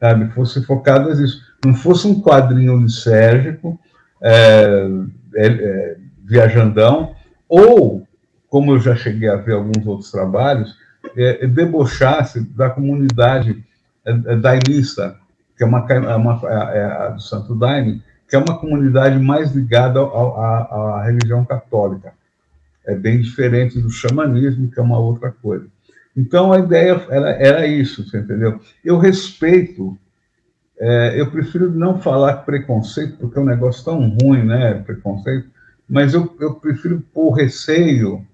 sabe? 0.00 0.28
Fossem 0.32 0.62
focadas 0.64 1.20
nisso. 1.20 1.42
Não 1.64 1.74
fosse 1.74 2.06
um 2.08 2.20
quadrinho 2.20 2.76
lisérgico, 2.76 3.78
é, 4.20 4.88
é, 5.34 5.46
é, 5.46 5.96
viajandão, 6.24 7.14
ou, 7.48 8.06
como 8.48 8.72
eu 8.72 8.80
já 8.80 8.96
cheguei 8.96 9.28
a 9.28 9.36
ver 9.36 9.54
alguns 9.54 9.86
outros 9.86 10.10
trabalhos, 10.10 10.76
é, 11.16 11.46
debochasse 11.46 12.40
da 12.40 12.68
comunidade 12.68 13.64
é, 14.04 14.10
é, 14.10 14.36
daimista, 14.36 15.16
que 15.56 15.62
é 15.62 15.66
uma, 15.66 15.86
é 15.88 16.16
uma 16.16 16.40
é 16.48 16.84
a 16.84 17.08
do 17.10 17.20
Santo 17.20 17.54
Daime, 17.54 18.02
que 18.28 18.34
é 18.34 18.38
uma 18.38 18.58
comunidade 18.58 19.18
mais 19.18 19.52
ligada 19.52 20.00
à 20.00 21.02
religião 21.04 21.44
católica 21.44 22.12
é 22.90 22.94
bem 22.94 23.20
diferente 23.20 23.80
do 23.80 23.90
xamanismo, 23.90 24.70
que 24.70 24.78
é 24.78 24.82
uma 24.82 24.98
outra 24.98 25.30
coisa. 25.30 25.66
Então, 26.16 26.52
a 26.52 26.58
ideia 26.58 27.06
era, 27.08 27.30
era 27.30 27.66
isso, 27.66 28.04
você 28.04 28.18
entendeu? 28.18 28.60
Eu 28.84 28.98
respeito, 28.98 29.96
é, 30.78 31.20
eu 31.20 31.30
prefiro 31.30 31.70
não 31.70 32.00
falar 32.00 32.38
preconceito, 32.38 33.16
porque 33.16 33.38
é 33.38 33.42
um 33.42 33.46
negócio 33.46 33.84
tão 33.84 34.16
ruim, 34.20 34.44
né, 34.44 34.74
preconceito, 34.74 35.48
mas 35.88 36.14
eu, 36.14 36.36
eu 36.40 36.54
prefiro 36.54 37.02
pôr 37.14 37.30
receio, 37.32 38.26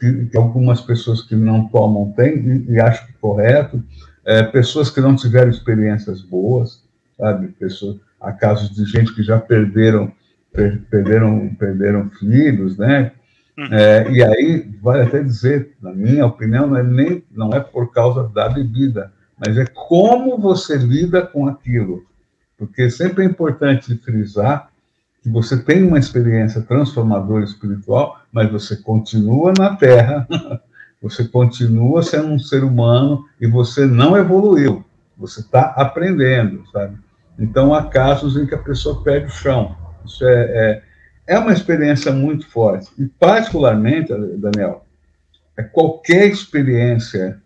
que, 0.00 0.26
que 0.26 0.36
algumas 0.36 0.80
pessoas 0.80 1.22
que 1.22 1.36
não 1.36 1.68
tomam 1.68 2.12
têm, 2.12 2.66
e, 2.68 2.72
e 2.72 2.80
acho 2.80 3.06
que 3.06 3.12
correto, 3.14 3.82
é, 4.24 4.42
pessoas 4.42 4.90
que 4.90 5.00
não 5.00 5.14
tiveram 5.14 5.50
experiências 5.50 6.22
boas, 6.22 6.82
sabe, 7.18 7.48
pessoas, 7.48 7.98
há 8.20 8.32
casos 8.32 8.70
de 8.70 8.84
gente 8.86 9.14
que 9.14 9.22
já 9.22 9.38
perderam, 9.38 10.10
perderam, 10.90 11.54
perderam 11.58 12.10
filhos, 12.10 12.78
né. 12.78 13.12
É, 13.70 14.10
e 14.10 14.22
aí, 14.22 14.70
vale 14.80 15.02
até 15.02 15.22
dizer, 15.22 15.72
na 15.80 15.92
minha 15.92 16.24
opinião, 16.24 16.66
não 16.66 16.76
é, 16.76 16.82
nem, 16.82 17.22
não 17.30 17.52
é 17.52 17.60
por 17.60 17.92
causa 17.92 18.28
da 18.28 18.48
bebida, 18.48 19.12
mas 19.38 19.58
é 19.58 19.66
como 19.66 20.38
você 20.38 20.76
lida 20.76 21.22
com 21.22 21.46
aquilo. 21.46 22.04
Porque 22.56 22.88
sempre 22.88 23.24
é 23.24 23.26
importante 23.26 23.94
frisar 23.98 24.70
que 25.22 25.28
você 25.28 25.56
tem 25.56 25.86
uma 25.86 25.98
experiência 25.98 26.62
transformadora 26.62 27.44
espiritual, 27.44 28.20
mas 28.32 28.50
você 28.50 28.76
continua 28.76 29.52
na 29.56 29.76
Terra, 29.76 30.26
você 31.00 31.24
continua 31.24 32.02
sendo 32.02 32.28
um 32.28 32.38
ser 32.38 32.64
humano 32.64 33.26
e 33.40 33.46
você 33.46 33.86
não 33.86 34.16
evoluiu, 34.16 34.84
você 35.16 35.40
está 35.40 35.74
aprendendo, 35.76 36.64
sabe? 36.70 36.96
Então, 37.38 37.74
há 37.74 37.84
casos 37.84 38.36
em 38.36 38.46
que 38.46 38.54
a 38.54 38.58
pessoa 38.58 39.02
perde 39.02 39.26
o 39.26 39.30
chão. 39.30 39.76
Isso 40.04 40.24
é, 40.24 40.42
é 40.42 40.82
é 41.26 41.38
uma 41.38 41.52
experiência 41.52 42.12
muito 42.12 42.48
forte. 42.48 42.90
E, 42.98 43.06
particularmente, 43.06 44.12
Daniel, 44.38 44.84
é 45.56 45.62
qualquer 45.62 46.26
experiência 46.26 47.40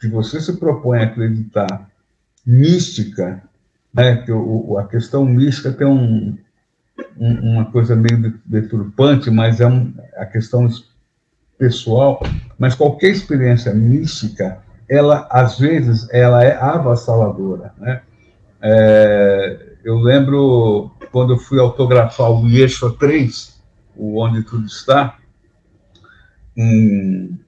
que 0.00 0.08
você 0.08 0.40
se 0.40 0.58
propõe 0.58 1.00
a 1.00 1.04
acreditar 1.04 1.88
mística, 2.46 3.42
né, 3.92 4.16
que 4.16 4.32
o, 4.32 4.76
a 4.78 4.86
questão 4.86 5.24
mística 5.24 5.72
tem 5.72 5.86
um, 5.86 6.36
um, 7.16 7.52
uma 7.52 7.64
coisa 7.66 7.94
meio 7.94 8.38
deturpante, 8.44 9.30
mas 9.30 9.60
é 9.60 9.66
um, 9.66 9.94
a 10.16 10.26
questão 10.26 10.68
pessoal, 11.56 12.20
mas 12.58 12.74
qualquer 12.74 13.10
experiência 13.10 13.72
mística, 13.72 14.58
ela, 14.88 15.26
às 15.30 15.58
vezes, 15.58 16.08
ela 16.12 16.44
é 16.44 16.56
avassaladora, 16.56 17.72
né? 17.78 18.02
É, 18.60 19.73
eu 19.84 19.98
lembro 19.98 20.90
quando 21.12 21.34
eu 21.34 21.38
fui 21.38 21.60
autografar 21.60 22.30
o 22.30 22.48
Yeshua 22.48 22.96
3, 22.98 23.62
o 23.94 24.18
Onde 24.18 24.42
Tudo 24.42 24.64
Está, 24.64 25.18
em, 26.56 27.38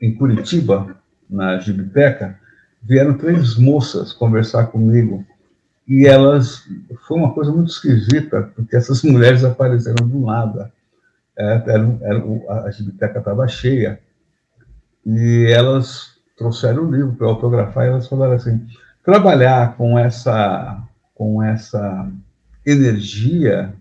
em 0.00 0.14
Curitiba, 0.14 0.96
na 1.28 1.58
Gibiteca, 1.58 2.38
vieram 2.82 3.18
três 3.18 3.56
moças 3.56 4.12
conversar 4.12 4.68
comigo. 4.68 5.24
E 5.86 6.06
elas 6.06 6.66
foi 7.06 7.18
uma 7.18 7.34
coisa 7.34 7.52
muito 7.52 7.70
esquisita 7.70 8.50
porque 8.54 8.76
essas 8.76 9.02
mulheres 9.04 9.44
apareceram 9.44 10.08
do 10.08 10.20
nada. 10.20 10.72
É, 11.36 11.62
era, 11.66 11.98
era, 12.02 12.18
a 12.66 12.70
biblioteca 12.70 13.18
estava 13.18 13.46
cheia. 13.46 14.00
E 15.04 15.46
elas 15.50 16.18
trouxeram 16.36 16.84
o 16.84 16.90
livro 16.90 17.12
para 17.12 17.26
autografar 17.26 17.84
e 17.84 17.88
elas 17.88 18.08
falaram 18.08 18.34
assim 18.34 18.66
trabalhar 19.04 19.76
com 19.76 19.98
essa 19.98 20.82
com 21.20 21.42
essa 21.42 22.10
energia 22.64 23.74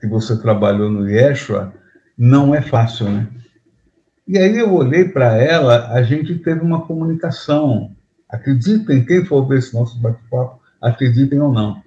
que 0.00 0.08
você 0.08 0.36
trabalhou 0.36 0.90
no 0.90 1.08
Yeshua, 1.08 1.72
não 2.18 2.52
é 2.52 2.60
fácil, 2.60 3.08
né? 3.08 3.28
E 4.26 4.36
aí 4.36 4.58
eu 4.58 4.74
olhei 4.74 5.04
para 5.04 5.36
ela, 5.36 5.92
a 5.92 6.02
gente 6.02 6.34
teve 6.34 6.62
uma 6.62 6.84
comunicação. 6.84 7.92
Acreditem, 8.28 9.04
quem 9.04 9.24
for 9.24 9.46
ver 9.46 9.58
esse 9.58 9.72
nosso 9.72 9.96
bate-papo, 10.00 10.60
acreditem 10.82 11.40
ou 11.40 11.52
não. 11.52 11.80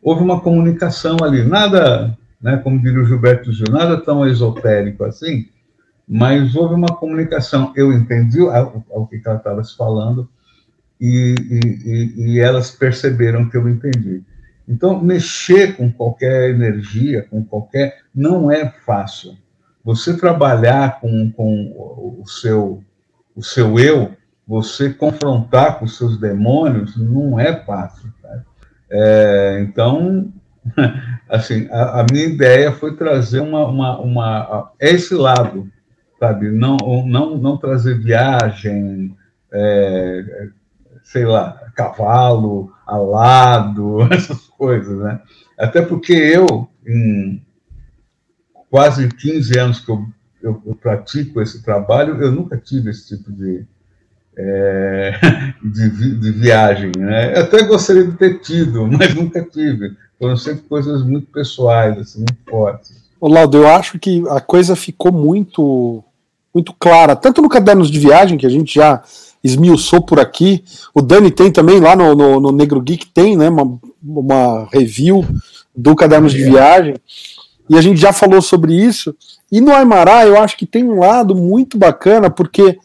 Houve 0.00 0.22
uma 0.22 0.40
comunicação 0.40 1.18
ali, 1.22 1.44
nada, 1.44 2.16
né, 2.40 2.56
como 2.56 2.80
diria 2.80 3.02
o 3.02 3.04
Gilberto 3.04 3.52
Gil, 3.52 3.66
nada 3.70 4.00
tão 4.00 4.26
esotérico 4.26 5.04
assim, 5.04 5.50
mas 6.08 6.56
houve 6.56 6.74
uma 6.74 6.96
comunicação. 6.96 7.74
Eu 7.76 7.92
entendi 7.92 8.40
o, 8.40 8.48
o 8.88 9.06
que 9.06 9.20
ela 9.22 9.36
estava 9.36 9.62
se 9.62 9.76
falando 9.76 10.26
e, 11.00 11.34
e, 11.50 12.14
e, 12.26 12.40
elas 12.40 12.70
perceberam 12.70 13.48
que 13.48 13.56
eu 13.56 13.68
entendi. 13.68 14.22
Então, 14.68 15.02
mexer 15.02 15.76
com 15.76 15.90
qualquer 15.90 16.50
energia, 16.50 17.22
com 17.22 17.44
qualquer. 17.44 18.02
não 18.14 18.50
é 18.50 18.70
fácil. 18.84 19.36
Você 19.82 20.16
trabalhar 20.16 21.00
com, 21.00 21.32
com 21.32 21.72
o, 22.20 22.22
seu, 22.26 22.84
o 23.34 23.42
seu 23.42 23.78
eu, 23.78 24.14
você 24.46 24.90
confrontar 24.90 25.78
com 25.78 25.86
os 25.86 25.96
seus 25.96 26.18
demônios, 26.18 26.96
não 26.96 27.40
é 27.40 27.64
fácil. 27.64 28.12
Tá? 28.22 28.42
É, 28.90 29.58
então, 29.62 30.30
assim, 31.28 31.66
a, 31.70 32.00
a, 32.00 32.06
minha 32.12 32.26
ideia 32.26 32.72
foi 32.72 32.94
trazer 32.94 33.40
uma, 33.40 33.66
uma, 33.66 33.98
uma, 33.98 34.72
esse 34.78 35.14
lado, 35.14 35.68
sabe? 36.18 36.50
Não, 36.50 36.76
não, 37.06 37.38
não 37.38 37.56
trazer 37.56 37.98
viagem, 37.98 39.16
é, 39.52 40.48
sei 41.10 41.24
lá, 41.24 41.60
cavalo, 41.74 42.72
alado, 42.86 44.02
essas 44.14 44.46
coisas, 44.56 44.96
né? 44.98 45.20
Até 45.58 45.82
porque 45.82 46.12
eu, 46.12 46.68
em 46.86 47.42
quase 48.70 49.08
15 49.08 49.58
anos 49.58 49.80
que 49.80 49.90
eu, 49.90 50.06
eu, 50.40 50.62
eu 50.64 50.74
pratico 50.76 51.42
esse 51.42 51.64
trabalho, 51.64 52.22
eu 52.22 52.30
nunca 52.30 52.56
tive 52.56 52.90
esse 52.90 53.08
tipo 53.08 53.32
de, 53.32 53.64
é, 54.36 55.18
de, 55.64 56.14
de, 56.16 56.30
viagem, 56.30 56.92
né? 56.96 57.36
Eu 57.36 57.42
até 57.42 57.64
gostaria 57.64 58.04
de 58.04 58.16
ter 58.16 58.38
tido, 58.38 58.86
mas 58.86 59.12
nunca 59.12 59.42
tive. 59.42 59.96
Foram 60.16 60.36
sempre 60.36 60.62
coisas 60.68 61.02
muito 61.02 61.26
pessoais, 61.32 61.98
assim, 61.98 62.18
muito 62.18 62.38
fortes. 62.48 63.10
Ô, 63.20 63.26
Laudo, 63.26 63.58
eu 63.58 63.68
acho 63.68 63.98
que 63.98 64.22
a 64.28 64.40
coisa 64.40 64.76
ficou 64.76 65.10
muito, 65.10 66.04
muito 66.54 66.72
clara, 66.72 67.16
tanto 67.16 67.42
no 67.42 67.48
Cadernos 67.48 67.90
de 67.90 67.98
Viagem, 67.98 68.38
que 68.38 68.46
a 68.46 68.50
gente 68.50 68.72
já 68.72 69.02
esmiuçou 69.42 70.02
por 70.02 70.20
aqui. 70.20 70.62
O 70.94 71.00
Dani 71.00 71.30
tem 71.30 71.50
também 71.50 71.80
lá 71.80 71.96
no, 71.96 72.14
no, 72.14 72.40
no 72.40 72.52
Negro 72.52 72.80
Geek, 72.80 73.06
tem 73.06 73.36
né, 73.36 73.48
uma, 73.48 73.78
uma 74.02 74.68
review 74.72 75.26
do 75.74 75.94
Cadernos 75.96 76.32
de 76.32 76.42
Viagem, 76.42 76.94
e 77.68 77.76
a 77.76 77.80
gente 77.80 78.00
já 78.00 78.12
falou 78.12 78.42
sobre 78.42 78.74
isso. 78.74 79.14
E 79.50 79.60
no 79.60 79.72
Aimará 79.72 80.26
eu 80.26 80.38
acho 80.38 80.56
que 80.56 80.66
tem 80.66 80.84
um 80.84 80.98
lado 80.98 81.34
muito 81.34 81.78
bacana, 81.78 82.28
porque 82.28 82.78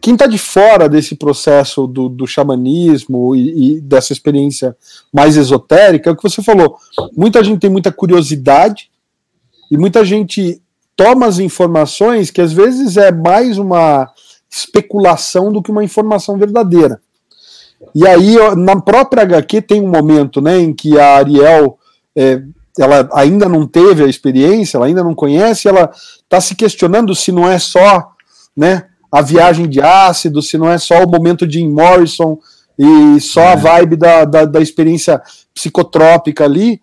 quem 0.00 0.14
está 0.14 0.26
de 0.26 0.38
fora 0.38 0.88
desse 0.88 1.14
processo 1.14 1.86
do, 1.86 2.08
do 2.08 2.26
xamanismo 2.26 3.34
e, 3.34 3.76
e, 3.76 3.80
dessa 3.80 4.12
experiência 4.12 4.76
mais 5.12 5.36
esotérica, 5.36 6.10
é 6.10 6.12
o 6.12 6.16
que 6.16 6.22
você 6.22 6.42
falou. 6.42 6.76
Muita 7.16 7.42
gente 7.42 7.60
tem 7.60 7.70
muita 7.70 7.90
curiosidade 7.90 8.90
e 9.70 9.76
muita 9.76 10.04
gente 10.04 10.60
toma 10.96 11.26
as 11.26 11.38
informações 11.38 12.30
que 12.30 12.40
às 12.40 12.52
vezes 12.52 12.96
é 12.96 13.10
mais 13.10 13.58
uma 13.58 14.08
especulação 14.52 15.50
do 15.50 15.62
que 15.62 15.70
uma 15.70 15.82
informação 15.82 16.36
verdadeira. 16.36 17.00
E 17.94 18.06
aí, 18.06 18.36
na 18.56 18.80
própria 18.80 19.22
HQ, 19.22 19.62
tem 19.62 19.80
um 19.80 19.90
momento 19.90 20.40
né, 20.40 20.58
em 20.58 20.72
que 20.72 20.98
a 20.98 21.16
Ariel 21.16 21.78
é, 22.14 22.42
ela 22.78 23.08
ainda 23.12 23.48
não 23.48 23.66
teve 23.66 24.04
a 24.04 24.08
experiência, 24.08 24.76
ela 24.76 24.86
ainda 24.86 25.02
não 25.02 25.14
conhece, 25.14 25.68
ela 25.68 25.90
está 26.22 26.40
se 26.40 26.54
questionando 26.54 27.14
se 27.14 27.32
não 27.32 27.48
é 27.48 27.58
só 27.58 28.12
né, 28.56 28.84
a 29.10 29.20
viagem 29.20 29.68
de 29.68 29.80
ácido, 29.80 30.42
se 30.42 30.56
não 30.56 30.70
é 30.70 30.78
só 30.78 31.02
o 31.02 31.10
momento 31.10 31.46
de 31.46 31.58
Jim 31.58 31.70
Morrison 31.70 32.38
e 32.78 33.20
só 33.20 33.48
a 33.48 33.52
é. 33.52 33.56
vibe 33.56 33.96
da, 33.96 34.24
da, 34.24 34.44
da 34.44 34.60
experiência 34.60 35.20
psicotrópica 35.54 36.44
ali. 36.44 36.80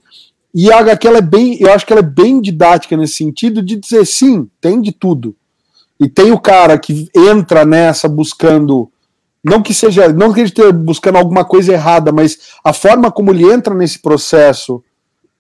E 0.54 0.72
a 0.72 0.80
HQ 0.80 1.08
ela 1.08 1.18
é 1.20 1.22
bem, 1.22 1.58
eu 1.60 1.72
acho 1.72 1.86
que 1.86 1.94
ela 1.94 2.02
é 2.02 2.04
bem 2.04 2.42
didática 2.42 2.98
nesse 2.98 3.14
sentido 3.14 3.62
de 3.62 3.76
dizer 3.76 4.06
sim, 4.06 4.50
tem 4.60 4.82
de 4.82 4.92
tudo. 4.92 5.36
E 6.00 6.08
tem 6.08 6.32
o 6.32 6.40
cara 6.40 6.78
que 6.78 7.10
entra 7.16 7.66
nessa 7.66 8.08
buscando 8.08 8.90
não 9.44 9.62
que 9.62 9.74
seja, 9.74 10.10
não 10.10 10.34
que 10.34 10.42
ele 10.42 10.48
esteja 10.48 10.72
buscando 10.72 11.18
alguma 11.18 11.46
coisa 11.46 11.72
errada, 11.72 12.12
mas 12.12 12.38
a 12.64 12.74
forma 12.74 13.12
como 13.12 13.32
ele 13.32 13.50
entra 13.50 13.74
nesse 13.74 14.00
processo 14.00 14.84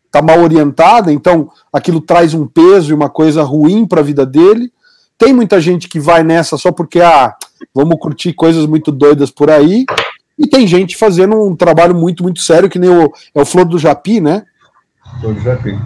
está 0.06 0.22
mal 0.22 0.42
orientada, 0.42 1.12
então 1.12 1.51
aquilo 1.72 2.01
traz 2.01 2.34
um 2.34 2.48
peso 2.48 2.92
e 2.92 2.94
uma 2.94 3.10
coisa 3.10 3.44
ruim 3.44 3.86
para 3.86 4.00
a 4.00 4.04
vida 4.04 4.25
dele. 4.25 4.72
Tem 5.18 5.34
muita 5.34 5.60
gente 5.60 5.88
que 5.89 6.00
vai 6.00 6.24
nessa 6.24 6.58
só 6.58 6.72
porque 6.72 7.01
ah, 7.01 7.36
vamos 7.76 7.98
curtir 8.00 8.34
coisas 8.34 8.65
muito 8.65 8.91
doidas 8.91 9.30
por 9.30 9.50
aí. 9.50 9.86
E 10.38 10.48
tem 10.48 10.65
gente 10.65 10.95
fazendo 10.95 11.36
um 11.36 11.54
trabalho 11.54 11.93
muito, 11.93 12.24
muito 12.24 12.39
sério, 12.39 12.69
que 12.69 12.80
nem 12.80 12.89
o, 12.89 13.12
é 13.36 13.41
o 13.41 13.45
Flor 13.45 13.65
do 13.65 13.78
Japi, 13.78 14.22
né? 14.22 14.45
Flor 15.19 15.34
do 15.34 15.41
Japi. 15.41 15.78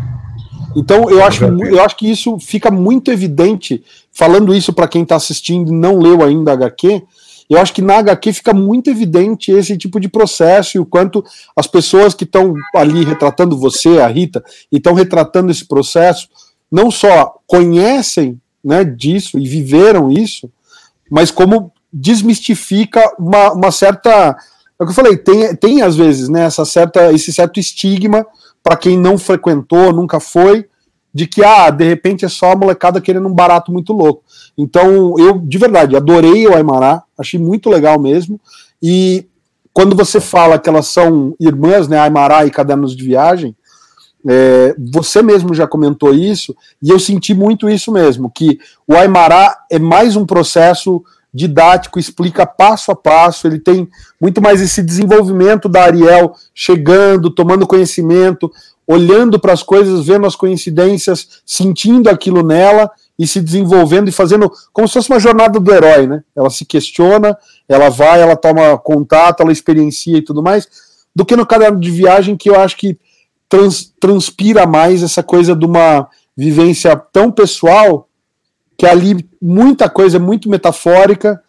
Então 0.75 1.09
eu 1.09 1.23
acho, 1.23 1.43
eu 1.45 1.83
acho 1.83 1.95
que 1.95 2.09
isso 2.09 2.39
fica 2.39 2.71
muito 2.71 3.12
evidente, 3.12 3.83
falando 4.12 4.53
isso 4.53 4.73
para 4.73 4.88
quem 4.88 5.03
está 5.03 5.15
assistindo 5.15 5.71
e 5.71 5.75
não 5.75 5.99
leu 5.99 6.23
ainda 6.23 6.51
a 6.51 6.53
HQ, 6.55 7.03
eu 7.49 7.59
acho 7.59 7.73
que 7.73 7.81
na 7.81 7.97
HQ 7.97 8.33
fica 8.33 8.53
muito 8.53 8.89
evidente 8.89 9.51
esse 9.51 9.77
tipo 9.77 9.99
de 9.99 10.07
processo 10.07 10.77
e 10.77 10.79
o 10.79 10.86
quanto 10.86 11.23
as 11.55 11.67
pessoas 11.67 12.13
que 12.13 12.23
estão 12.23 12.53
ali 12.73 13.03
retratando 13.03 13.57
você, 13.57 13.99
a 13.99 14.07
Rita, 14.07 14.43
e 14.71 14.77
estão 14.77 14.93
retratando 14.93 15.51
esse 15.51 15.65
processo, 15.65 16.27
não 16.71 16.89
só 16.89 17.36
conhecem 17.45 18.39
né, 18.63 18.83
disso 18.83 19.38
e 19.38 19.47
viveram 19.47 20.12
isso, 20.12 20.49
mas 21.12 21.29
como 21.29 21.71
desmistifica 21.91 23.01
uma, 23.19 23.53
uma 23.53 23.71
certa. 23.71 24.36
É 24.79 24.83
o 24.83 24.86
que 24.88 24.91
eu 24.91 24.95
falei, 24.95 25.17
tem, 25.17 25.55
tem 25.55 25.81
às 25.83 25.95
vezes 25.95 26.29
né, 26.29 26.45
essa 26.45 26.65
certa, 26.65 27.13
esse 27.13 27.31
certo 27.31 27.59
estigma 27.59 28.25
para 28.63 28.78
quem 28.78 28.97
não 28.97 29.17
frequentou, 29.17 29.91
nunca 29.91 30.19
foi, 30.19 30.65
de 31.13 31.28
que, 31.28 31.43
ah, 31.43 31.69
de 31.69 31.84
repente 31.84 32.26
é 32.26 32.30
só 32.30 32.54
a 32.54 32.56
molecada 32.56 33.02
querendo 33.02 33.28
um 33.28 33.34
barato 33.34 33.71
muito 33.71 33.93
louco. 33.93 34.23
Então, 34.58 35.13
eu, 35.19 35.38
de 35.38 35.58
verdade, 35.58 35.95
adorei 35.95 36.47
o 36.47 36.56
Aymará, 36.56 37.04
achei 37.17 37.39
muito 37.39 37.69
legal 37.69 37.99
mesmo. 37.99 38.39
E 38.82 39.28
quando 39.71 39.95
você 39.95 40.19
fala 40.19 40.58
que 40.58 40.69
elas 40.69 40.88
são 40.88 41.36
irmãs, 41.39 41.88
né, 41.88 41.99
Aymará 41.99 42.45
e 42.45 42.52
Cadernos 42.52 42.95
de 42.95 43.04
Viagem, 43.04 43.56
é, 44.28 44.76
você 44.91 45.21
mesmo 45.21 45.54
já 45.54 45.67
comentou 45.67 46.13
isso, 46.13 46.56
e 46.82 46.89
eu 46.89 46.97
senti 46.97 47.34
muito 47.34 47.69
isso 47.69 47.91
mesmo, 47.91 48.32
que 48.32 48.58
o 48.88 48.95
Aymará 48.95 49.65
é 49.69 49.78
mais 49.78 50.15
um 50.15 50.26
processo 50.26 51.04
didático, 51.33 51.99
explica 51.99 52.45
passo 52.45 52.91
a 52.91 52.95
passo, 52.95 53.47
ele 53.47 53.59
tem 53.59 53.87
muito 54.21 54.41
mais 54.41 54.61
esse 54.61 54.83
desenvolvimento 54.83 55.67
da 55.67 55.83
Ariel 55.83 56.33
chegando, 56.53 57.29
tomando 57.29 57.65
conhecimento, 57.65 58.51
olhando 58.85 59.39
para 59.39 59.53
as 59.53 59.63
coisas, 59.63 60.05
vendo 60.05 60.27
as 60.27 60.35
coincidências, 60.35 61.41
sentindo 61.45 62.09
aquilo 62.09 62.43
nela 62.43 62.91
e 63.17 63.25
se 63.25 63.39
desenvolvendo 63.39 64.09
e 64.09 64.11
fazendo 64.11 64.51
como 64.71 64.87
se 64.87 64.93
fosse 64.95 65.09
uma 65.09 65.19
jornada 65.19 65.59
do 65.59 65.73
herói, 65.73 66.07
né? 66.07 66.23
Ela 66.35 66.49
se 66.49 66.65
questiona, 66.65 67.37
ela 67.67 67.89
vai, 67.89 68.21
ela 68.21 68.35
toma 68.35 68.77
contato, 68.77 69.41
ela 69.41 69.51
experiencia 69.51 70.17
e 70.17 70.21
tudo 70.21 70.43
mais, 70.43 70.67
do 71.15 71.25
que 71.25 71.35
no 71.35 71.45
caderno 71.45 71.79
de 71.79 71.89
viagem 71.89 72.35
que 72.35 72.49
eu 72.49 72.59
acho 72.59 72.77
que 72.77 72.97
trans, 73.47 73.91
transpira 73.99 74.65
mais 74.65 75.01
essa 75.01 75.23
coisa 75.23 75.55
de 75.55 75.65
uma 75.65 76.07
vivência 76.35 76.95
tão 76.95 77.31
pessoal 77.31 78.07
que 78.83 78.87
ali 78.87 79.25
muita 79.41 79.89
coisa 79.89 80.17
é 80.17 80.19
muito 80.19 80.49
metafórica 80.49 81.41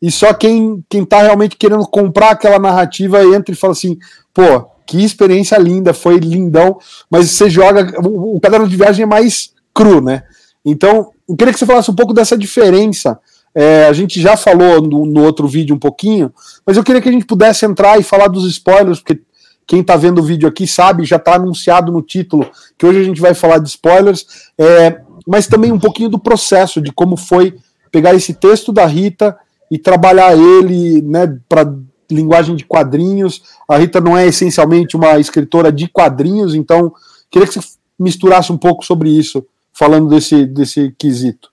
e 0.00 0.10
só 0.10 0.34
quem 0.34 0.84
quem 0.90 1.04
está 1.04 1.22
realmente 1.22 1.56
querendo 1.56 1.86
comprar 1.86 2.32
aquela 2.32 2.58
narrativa 2.58 3.24
entra 3.24 3.50
e 3.50 3.56
fala 3.56 3.72
assim, 3.72 3.96
pô, 4.34 4.66
que 4.86 5.02
experiência 5.02 5.56
linda, 5.56 5.94
foi 5.94 6.18
lindão, 6.18 6.78
mas 7.10 7.30
você 7.30 7.48
joga, 7.48 7.98
o, 8.06 8.36
o 8.36 8.40
caderno 8.40 8.68
de 8.68 8.76
viagem 8.76 9.04
é 9.04 9.06
mais 9.06 9.54
cru, 9.72 10.02
né? 10.02 10.24
Então, 10.62 11.12
eu 11.26 11.34
queria 11.34 11.54
que 11.54 11.58
você 11.58 11.64
falasse 11.64 11.90
um 11.90 11.94
pouco 11.94 12.12
dessa 12.12 12.36
diferença. 12.36 13.18
É, 13.54 13.86
a 13.86 13.92
gente 13.94 14.20
já 14.20 14.36
falou 14.36 14.82
no, 14.82 15.06
no, 15.06 15.22
outro 15.22 15.48
vídeo 15.48 15.74
um 15.74 15.78
pouquinho, 15.78 16.30
mas 16.66 16.76
eu 16.76 16.84
queria 16.84 17.00
que 17.00 17.08
a 17.08 17.12
gente 17.12 17.24
pudesse 17.24 17.64
entrar 17.64 17.98
e 17.98 18.02
falar 18.02 18.28
dos 18.28 18.44
spoilers, 18.44 19.00
porque 19.00 19.22
quem 19.66 19.80
está 19.80 19.96
vendo 19.96 20.18
o 20.18 20.22
vídeo 20.22 20.46
aqui 20.46 20.66
sabe, 20.66 21.06
já 21.06 21.16
está 21.16 21.36
anunciado 21.36 21.90
no 21.90 22.02
título 22.02 22.50
que 22.76 22.84
hoje 22.84 23.00
a 23.00 23.04
gente 23.04 23.20
vai 23.20 23.32
falar 23.32 23.56
de 23.56 23.70
spoilers. 23.70 24.26
É, 24.58 25.00
mas 25.26 25.46
também 25.46 25.72
um 25.72 25.78
pouquinho 25.78 26.08
do 26.08 26.18
processo, 26.18 26.80
de 26.80 26.92
como 26.92 27.16
foi 27.16 27.56
pegar 27.90 28.14
esse 28.14 28.34
texto 28.34 28.72
da 28.72 28.86
Rita 28.86 29.36
e 29.70 29.78
trabalhar 29.78 30.36
ele 30.36 31.02
né, 31.02 31.38
para 31.48 31.72
linguagem 32.10 32.56
de 32.56 32.64
quadrinhos. 32.64 33.42
A 33.68 33.78
Rita 33.78 34.00
não 34.00 34.16
é 34.16 34.26
essencialmente 34.26 34.96
uma 34.96 35.18
escritora 35.18 35.72
de 35.72 35.88
quadrinhos, 35.88 36.54
então 36.54 36.92
queria 37.30 37.48
que 37.48 37.54
você 37.54 37.76
misturasse 37.98 38.52
um 38.52 38.58
pouco 38.58 38.84
sobre 38.84 39.10
isso, 39.10 39.46
falando 39.72 40.08
desse, 40.08 40.46
desse 40.46 40.92
quesito. 40.98 41.50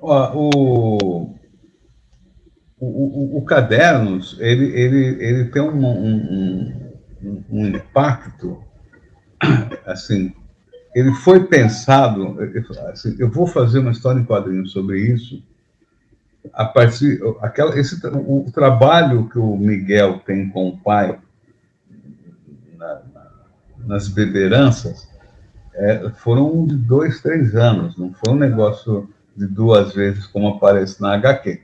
O, 0.00 1.30
o, 2.80 3.38
o, 3.38 3.42
Cadernos, 3.42 4.36
ele, 4.38 4.66
ele, 4.66 5.24
ele 5.24 5.44
tem 5.46 5.60
um, 5.60 5.84
um, 5.84 6.72
um, 7.22 7.44
um 7.50 7.66
impacto, 7.66 8.62
assim, 9.84 10.32
ele 10.94 11.12
foi 11.12 11.44
pensado. 11.44 12.36
Assim, 12.90 13.14
eu 13.18 13.30
vou 13.30 13.46
fazer 13.46 13.78
uma 13.78 13.90
história 13.90 14.20
em 14.20 14.24
quadrinhos 14.24 14.72
sobre 14.72 15.00
isso. 15.00 15.42
A 16.52 16.64
partir 16.64 17.20
aquela 17.40 17.78
esse 17.78 18.00
o, 18.06 18.46
trabalho 18.52 19.28
que 19.28 19.38
o 19.38 19.56
Miguel 19.56 20.20
tem 20.24 20.48
com 20.48 20.68
o 20.68 20.78
pai 20.78 21.18
na, 22.76 23.02
na, 23.12 23.26
nas 23.86 24.08
beberanças 24.08 25.08
é, 25.74 26.10
foram 26.16 26.66
de 26.66 26.76
dois, 26.76 27.20
três 27.20 27.54
anos. 27.54 27.96
Não 27.96 28.12
foi 28.12 28.34
um 28.34 28.38
negócio 28.38 29.08
de 29.36 29.46
duas 29.46 29.94
vezes 29.94 30.26
como 30.26 30.48
aparece 30.48 31.00
na 31.00 31.14
HQ. 31.14 31.60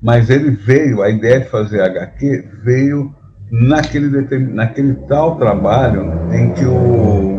Mas 0.00 0.30
ele 0.30 0.50
veio, 0.50 1.02
a 1.02 1.10
ideia 1.10 1.40
de 1.40 1.48
fazer 1.48 1.80
HQ 1.80 2.48
veio 2.62 3.14
naquele, 3.50 4.08
naquele 4.52 4.94
tal 5.08 5.36
trabalho 5.36 6.32
em 6.32 6.52
que 6.54 6.64
o 6.64 7.37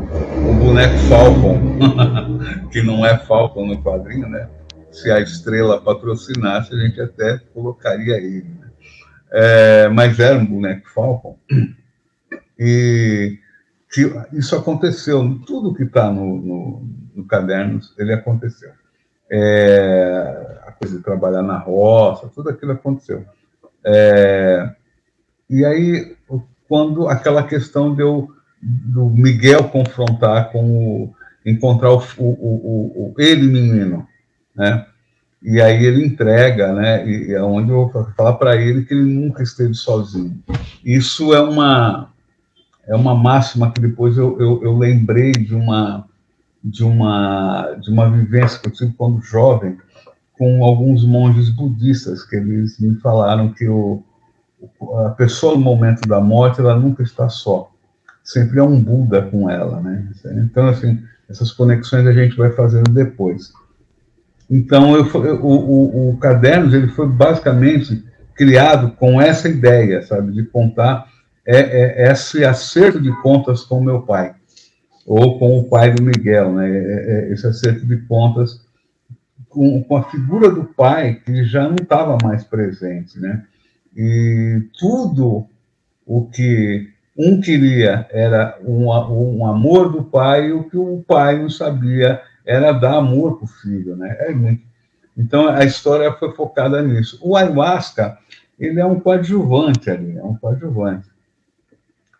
boneco 0.59 0.97
Falcon, 1.07 1.59
que 2.69 2.81
não 2.81 3.05
é 3.05 3.17
Falcon 3.17 3.65
no 3.65 3.81
quadrinho, 3.81 4.27
né? 4.29 4.49
Se 4.91 5.09
a 5.09 5.19
estrela 5.19 5.79
patrocinasse, 5.81 6.73
a 6.73 6.77
gente 6.77 6.99
até 6.99 7.37
colocaria 7.53 8.17
ele. 8.17 8.43
Né? 8.59 8.69
É, 9.31 9.87
mas 9.89 10.19
era 10.19 10.37
um 10.37 10.45
boneco 10.45 10.89
Falcon. 10.89 11.37
E 12.57 13.39
que 13.91 14.11
isso 14.33 14.55
aconteceu, 14.55 15.39
tudo 15.47 15.73
que 15.73 15.83
está 15.83 16.11
no, 16.11 16.37
no, 16.37 16.89
no 17.15 17.25
caderno, 17.25 17.79
ele 17.97 18.13
aconteceu. 18.13 18.71
É, 19.31 20.59
a 20.65 20.71
coisa 20.71 20.97
de 20.97 21.03
trabalhar 21.03 21.41
na 21.41 21.57
roça, 21.57 22.29
tudo 22.33 22.49
aquilo 22.49 22.73
aconteceu. 22.73 23.25
É, 23.83 24.69
e 25.49 25.63
aí, 25.63 26.17
quando 26.67 27.07
aquela 27.07 27.43
questão 27.43 27.95
deu 27.95 28.29
do 28.61 29.09
Miguel 29.09 29.65
confrontar 29.65 30.51
com 30.51 30.63
o 30.63 31.15
encontrar 31.45 31.91
o, 31.91 32.03
o, 32.17 33.13
o, 33.13 33.15
ele 33.17 33.47
menino, 33.47 34.05
né? 34.55 34.85
E 35.41 35.61
aí 35.61 35.85
ele 35.85 36.05
entrega, 36.05 36.73
né? 36.73 37.07
E 37.07 37.33
é 37.33 37.41
onde 37.41 37.69
eu 37.71 37.89
vou 37.89 38.05
falar 38.15 38.33
para 38.33 38.57
ele 38.57 38.83
que 38.83 38.93
ele 38.93 39.05
nunca 39.05 39.41
esteve 39.41 39.73
sozinho. 39.73 40.37
Isso 40.83 41.33
é 41.33 41.41
uma 41.41 42.09
é 42.85 42.95
uma 42.95 43.15
máxima 43.15 43.71
que 43.71 43.79
depois 43.79 44.17
eu, 44.17 44.37
eu, 44.39 44.63
eu 44.63 44.77
lembrei 44.77 45.31
de 45.31 45.55
uma 45.55 46.05
de 46.61 46.83
uma 46.83 47.77
de 47.81 47.89
uma 47.89 48.09
vivência 48.09 48.59
que 48.59 48.67
eu 48.67 48.73
tive 48.73 48.93
quando 48.97 49.21
jovem 49.21 49.77
com 50.37 50.63
alguns 50.63 51.05
monges 51.05 51.49
budistas 51.49 52.23
que 52.23 52.35
eles 52.35 52.79
me 52.79 52.95
falaram 52.95 53.53
que 53.53 53.67
o, 53.67 54.03
a 55.05 55.11
pessoa 55.11 55.55
no 55.55 55.61
momento 55.61 56.07
da 56.07 56.19
morte 56.19 56.59
ela 56.59 56.75
nunca 56.75 57.03
está 57.03 57.29
só 57.29 57.71
sempre 58.31 58.59
é 58.59 58.63
um 58.63 58.79
Buda 58.79 59.21
com 59.23 59.49
ela 59.49 59.81
né 59.81 60.07
então 60.45 60.67
assim 60.67 61.01
essas 61.29 61.51
conexões 61.51 62.05
a 62.07 62.13
gente 62.13 62.35
vai 62.35 62.51
fazendo 62.51 62.91
depois 62.91 63.51
então 64.49 64.95
eu, 64.95 65.05
o, 65.41 65.47
o, 65.47 66.09
o 66.09 66.17
cadernos 66.17 66.73
ele 66.73 66.87
foi 66.87 67.07
basicamente 67.07 68.03
criado 68.35 68.91
com 68.91 69.21
essa 69.21 69.47
ideia 69.47 70.01
sabe 70.01 70.31
de 70.31 70.43
contar 70.43 71.07
é, 71.45 72.05
é 72.07 72.11
esse 72.11 72.45
acerto 72.45 72.99
de 72.99 73.11
contas 73.21 73.63
com 73.63 73.81
meu 73.81 74.01
pai 74.01 74.35
ou 75.09 75.39
com 75.39 75.57
o 75.57 75.63
pai 75.63 75.91
do 75.91 76.03
Miguel, 76.03 76.53
né? 76.53 76.69
É, 76.69 77.29
é, 77.29 77.33
esse 77.33 77.47
acerto 77.47 77.83
de 77.83 77.97
contas 78.03 78.63
com, 79.49 79.83
com 79.83 79.97
a 79.97 80.03
figura 80.03 80.51
do 80.51 80.65
pai 80.65 81.15
que 81.15 81.43
já 81.45 81.67
não 81.67 81.77
estava 81.81 82.15
mais 82.23 82.43
presente, 82.43 83.19
né? 83.19 83.43
E 83.97 84.61
tudo 84.77 85.47
o 86.05 86.27
que 86.27 86.91
um 87.19 87.41
queria 87.41 88.07
era 88.11 88.57
um, 88.65 88.85
um 88.87 89.45
amor 89.45 89.91
do 89.91 90.05
pai, 90.05 90.47
e 90.47 90.53
o 90.53 90.69
que 90.69 90.77
o 90.77 91.03
pai 91.05 91.37
não 91.37 91.49
sabia 91.49 92.21
era 92.45 92.71
dar 92.71 92.95
amor 92.95 93.37
para 93.37 93.43
o 93.43 93.47
filho, 93.47 93.97
né? 93.97 94.15
É 94.21 94.33
muito. 94.33 94.63
Então 95.17 95.49
a 95.49 95.65
história 95.65 96.09
foi 96.13 96.31
focada 96.31 96.81
nisso. 96.81 97.19
O 97.21 97.35
ayahuasca 97.35 98.17
ele 98.57 98.79
é 98.79 98.85
um 98.85 98.99
coadjuvante 98.99 99.89
ali, 99.89 100.17
é 100.17 100.23
um 100.23 100.35
coadjuvante. 100.35 101.09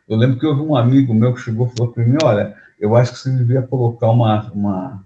Eu 0.08 0.18
lembro 0.18 0.38
que 0.38 0.46
houve 0.46 0.62
um 0.62 0.76
amigo 0.76 1.14
meu 1.14 1.34
que 1.34 1.42
chegou 1.42 1.68
e 1.68 1.78
falou 1.78 1.94
para 1.94 2.04
mim, 2.04 2.18
olha, 2.24 2.56
eu 2.80 2.96
acho 2.96 3.14
que 3.14 3.20
você 3.20 3.32
devia 3.32 3.62
colocar 3.62 4.10
uma, 4.10 4.52
uma, 4.52 5.04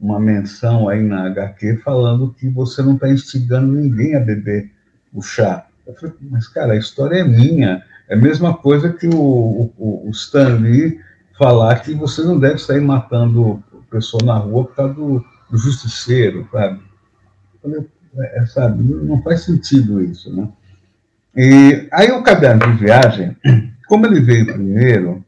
uma 0.00 0.18
menção 0.18 0.88
aí 0.88 1.02
na 1.02 1.26
HQ 1.26 1.78
falando 1.78 2.34
que 2.34 2.48
você 2.48 2.82
não 2.82 2.94
está 2.94 3.08
instigando 3.08 3.72
ninguém 3.72 4.16
a 4.16 4.20
beber 4.20 4.70
o 5.12 5.22
chá. 5.22 5.66
Eu 5.86 5.94
falei, 5.94 6.14
mas 6.22 6.48
cara, 6.48 6.72
a 6.72 6.76
história 6.76 7.16
é 7.16 7.24
minha. 7.24 7.84
É 8.10 8.14
a 8.14 8.18
mesma 8.18 8.52
coisa 8.54 8.92
que 8.92 9.06
o, 9.06 9.72
o, 9.78 10.08
o 10.08 10.10
Stan 10.10 10.56
Lee 10.56 11.00
falar 11.38 11.76
que 11.80 11.94
você 11.94 12.22
não 12.22 12.38
deve 12.38 12.58
sair 12.58 12.80
matando 12.80 13.62
pessoa 13.88 14.22
na 14.24 14.36
rua 14.36 14.64
por 14.64 14.74
causa 14.74 14.94
do, 14.94 15.24
do 15.48 15.56
justiceiro, 15.56 16.46
sabe? 16.52 16.80
Falei, 17.62 17.86
é, 18.18 18.46
sabe? 18.46 18.82
Não 18.82 19.22
faz 19.22 19.42
sentido 19.42 20.02
isso, 20.02 20.34
né? 20.34 20.48
E 21.36 21.88
aí 21.92 22.10
o 22.10 22.22
caderno 22.22 22.72
de 22.72 22.84
viagem, 22.84 23.36
como 23.86 24.06
ele 24.06 24.20
veio 24.20 24.46
primeiro, 24.46 25.24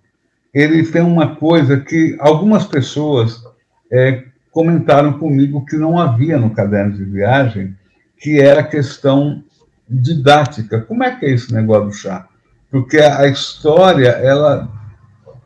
ele 0.52 0.84
tem 0.84 1.02
uma 1.02 1.36
coisa 1.36 1.78
que 1.78 2.16
algumas 2.18 2.66
pessoas 2.66 3.42
é, 3.90 4.24
comentaram 4.50 5.18
comigo 5.18 5.64
que 5.64 5.76
não 5.76 5.98
havia 5.98 6.36
no 6.36 6.50
caderno 6.50 6.96
de 6.96 7.04
viagem, 7.04 7.76
que 8.18 8.40
era 8.40 8.60
a 8.60 8.66
questão 8.66 9.42
didática. 9.88 10.80
Como 10.80 11.04
é 11.04 11.14
que 11.14 11.26
é 11.26 11.30
esse 11.30 11.52
negócio 11.54 11.86
do 11.86 11.92
chá? 11.92 12.28
Porque 12.72 12.96
a 12.96 13.26
história, 13.26 14.08
ela 14.08 14.66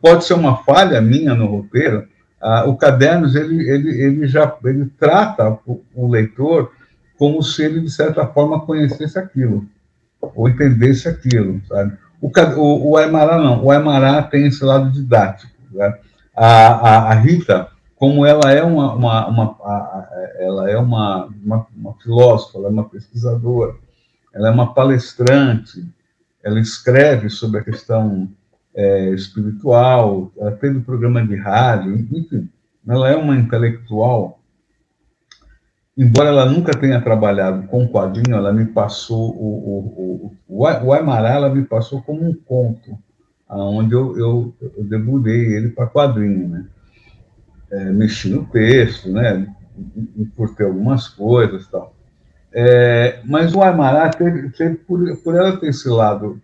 pode 0.01 0.23
ser 0.23 0.33
uma 0.33 0.63
falha 0.63 1.01
minha 1.01 1.35
no 1.35 1.45
roteiro. 1.45 2.07
Ah, 2.41 2.63
o 2.65 2.77
cadernos 2.77 3.35
ele, 3.35 3.69
ele, 3.69 4.01
ele 4.01 4.27
já 4.27 4.55
ele 4.63 4.85
trata 4.97 5.59
o, 5.65 5.83
o 5.93 6.07
leitor 6.07 6.71
como 7.19 7.43
se 7.43 7.63
ele 7.63 7.81
de 7.81 7.89
certa 7.89 8.25
forma 8.25 8.61
conhecesse 8.61 9.19
aquilo 9.19 9.65
ou 10.21 10.47
entendesse 10.47 11.09
aquilo, 11.09 11.59
sabe? 11.67 11.97
O, 12.21 12.31
o, 12.55 12.91
o 12.91 12.97
Aymara 12.97 13.37
não, 13.37 13.61
o 13.61 13.71
Aymara 13.71 14.23
tem 14.23 14.47
esse 14.47 14.63
lado 14.63 14.89
didático. 14.89 15.51
Né? 15.71 15.97
A, 16.33 16.45
a, 16.45 17.11
a, 17.11 17.13
Rita, 17.15 17.67
como 17.97 18.25
ela 18.25 18.51
é 18.51 18.63
uma, 18.63 18.93
uma, 18.93 19.27
uma 19.27 20.07
ela 20.39 20.69
é 20.69 20.77
uma, 20.77 21.25
uma, 21.43 21.67
uma, 21.75 21.93
filósofa, 21.95 22.57
ela 22.57 22.67
é 22.67 22.71
uma 22.71 22.87
pesquisadora, 22.87 23.75
ela 24.33 24.47
é 24.47 24.51
uma 24.51 24.73
palestrante, 24.73 25.85
ela 26.47 26.59
escreve 26.59 27.29
sobre 27.29 27.59
a 27.59 27.63
questão 27.63 28.29
é, 28.75 29.09
espiritual, 29.09 30.31
ela 30.37 30.51
teve 30.51 30.77
um 30.77 30.83
programa 30.83 31.25
de 31.25 31.35
rádio, 31.35 31.95
enfim, 31.95 32.49
ela 32.87 33.09
é 33.09 33.15
uma 33.15 33.35
intelectual 33.35 34.37
embora 35.97 36.29
ela 36.29 36.45
nunca 36.45 36.77
tenha 36.77 37.01
trabalhado 37.01 37.67
com 37.67 37.87
quadrinho, 37.87 38.37
ela 38.37 38.53
me 38.53 38.65
passou 38.65 39.31
o, 39.31 40.35
o, 40.47 40.59
o, 40.61 40.67
o 40.85 40.93
Aymara, 40.93 41.29
ela 41.29 41.49
me 41.49 41.63
passou 41.65 42.01
como 42.03 42.23
um 42.23 42.33
conto, 42.33 42.97
onde 43.49 43.93
eu, 43.93 44.17
eu, 44.17 44.55
eu 44.61 44.83
debulhei 44.83 45.55
ele 45.55 45.69
para 45.69 45.87
quadrinho, 45.87 46.47
né? 46.47 46.65
É, 47.69 47.91
mexi 47.91 48.29
no 48.29 48.45
texto, 48.45 49.09
né? 49.09 49.47
Encurtei 50.15 50.65
algumas 50.65 51.07
coisas 51.07 51.67
tal. 51.67 51.96
É, 52.53 53.19
mas 53.25 53.53
o 53.53 53.61
Aymara, 53.61 54.09
teve, 54.09 54.49
teve 54.49 54.75
por, 54.75 55.17
por 55.17 55.35
ela 55.35 55.57
ter 55.57 55.67
esse 55.67 55.87
lado 55.89 56.41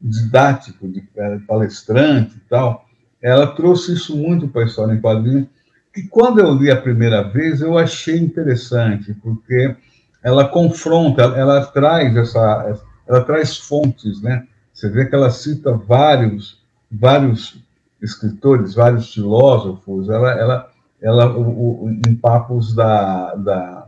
didático, 0.00 0.88
de 0.88 1.02
palestrante 1.46 2.36
e 2.36 2.48
tal, 2.48 2.86
ela 3.20 3.46
trouxe 3.48 3.92
isso 3.92 4.16
muito 4.16 4.48
para 4.48 4.62
a 4.62 4.66
história 4.66 4.94
em 4.94 5.00
quadrinhos, 5.00 5.46
que 5.92 6.04
quando 6.08 6.40
eu 6.40 6.54
li 6.54 6.70
a 6.70 6.80
primeira 6.80 7.22
vez 7.22 7.60
eu 7.60 7.76
achei 7.76 8.16
interessante, 8.16 9.12
porque 9.14 9.74
ela 10.22 10.48
confronta, 10.48 11.22
ela 11.22 11.64
traz 11.66 12.16
essa, 12.16 12.80
ela 13.06 13.22
traz 13.22 13.56
fontes, 13.56 14.22
né? 14.22 14.46
Você 14.72 14.88
vê 14.88 15.04
que 15.04 15.14
ela 15.14 15.30
cita 15.30 15.72
vários, 15.72 16.62
vários 16.90 17.62
escritores, 18.00 18.74
vários 18.74 19.12
filósofos, 19.12 20.08
ela, 20.08 20.30
ela, 20.32 20.70
ela 21.02 21.36
o, 21.36 21.84
o, 21.84 21.90
em 22.06 22.14
papos 22.14 22.74
da, 22.74 23.34
da, 23.34 23.79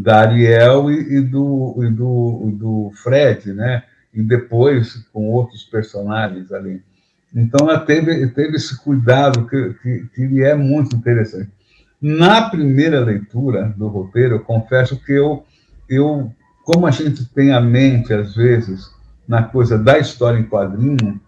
da 0.00 0.20
Ariel 0.20 0.90
e, 0.90 1.16
e, 1.16 1.20
do, 1.20 1.76
e 1.82 1.90
do, 1.90 2.50
do 2.52 2.92
Fred, 3.02 3.52
né? 3.52 3.82
E 4.12 4.22
depois 4.22 5.06
com 5.12 5.28
outros 5.28 5.62
personagens 5.64 6.50
ali. 6.52 6.82
Então, 7.34 7.68
ela 7.68 7.78
teve, 7.78 8.26
teve 8.28 8.56
esse 8.56 8.76
cuidado 8.82 9.46
que, 9.46 9.74
que, 9.74 10.08
que 10.14 10.42
é 10.42 10.54
muito 10.54 10.96
interessante. 10.96 11.50
Na 12.00 12.48
primeira 12.48 12.98
leitura 13.00 13.72
do 13.76 13.86
roteiro, 13.88 14.36
eu 14.36 14.40
confesso 14.40 14.96
que 15.04 15.12
eu, 15.12 15.44
eu, 15.88 16.32
como 16.64 16.86
a 16.86 16.90
gente 16.90 17.24
tem 17.26 17.52
a 17.52 17.60
mente, 17.60 18.12
às 18.12 18.34
vezes, 18.34 18.90
na 19.28 19.42
coisa 19.42 19.78
da 19.78 19.98
história 19.98 20.38
em 20.38 20.48
quadrinho, 20.48 21.20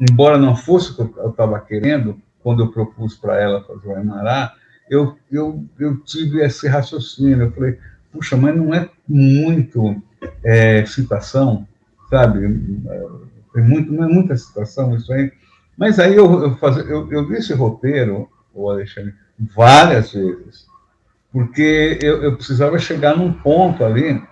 embora 0.00 0.38
não 0.38 0.56
fosse 0.56 0.92
o 0.92 0.94
que 0.94 1.18
eu 1.18 1.30
estava 1.30 1.60
querendo, 1.60 2.18
quando 2.42 2.62
eu 2.62 2.72
propus 2.72 3.14
para 3.14 3.38
ela 3.38 3.62
fazer 3.64 3.88
o 3.88 3.96
Amará, 3.96 4.54
eu, 4.88 5.16
eu, 5.30 5.64
eu 5.78 5.96
tive 5.98 6.40
esse 6.40 6.68
raciocínio. 6.68 7.42
Eu 7.42 7.52
falei, 7.52 7.78
puxa, 8.12 8.36
mas 8.36 8.54
não 8.54 8.74
é 8.74 8.88
muito 9.08 10.00
é, 10.44 10.84
citação, 10.86 11.66
sabe? 12.10 12.44
É 13.54 13.60
muito, 13.60 13.92
não 13.92 14.04
é 14.04 14.08
muita 14.08 14.36
citação 14.36 14.94
isso 14.94 15.12
aí. 15.12 15.32
Mas 15.76 15.98
aí 15.98 16.14
eu, 16.14 16.42
eu, 16.42 16.56
faz, 16.56 16.76
eu, 16.76 17.10
eu 17.10 17.26
vi 17.26 17.36
esse 17.36 17.52
roteiro, 17.54 18.28
o 18.54 18.70
Alexandre, 18.70 19.14
várias 19.38 20.12
vezes, 20.12 20.66
porque 21.32 21.98
eu, 22.02 22.22
eu 22.22 22.36
precisava 22.36 22.78
chegar 22.78 23.16
num 23.16 23.32
ponto 23.32 23.82
ali 23.84 24.22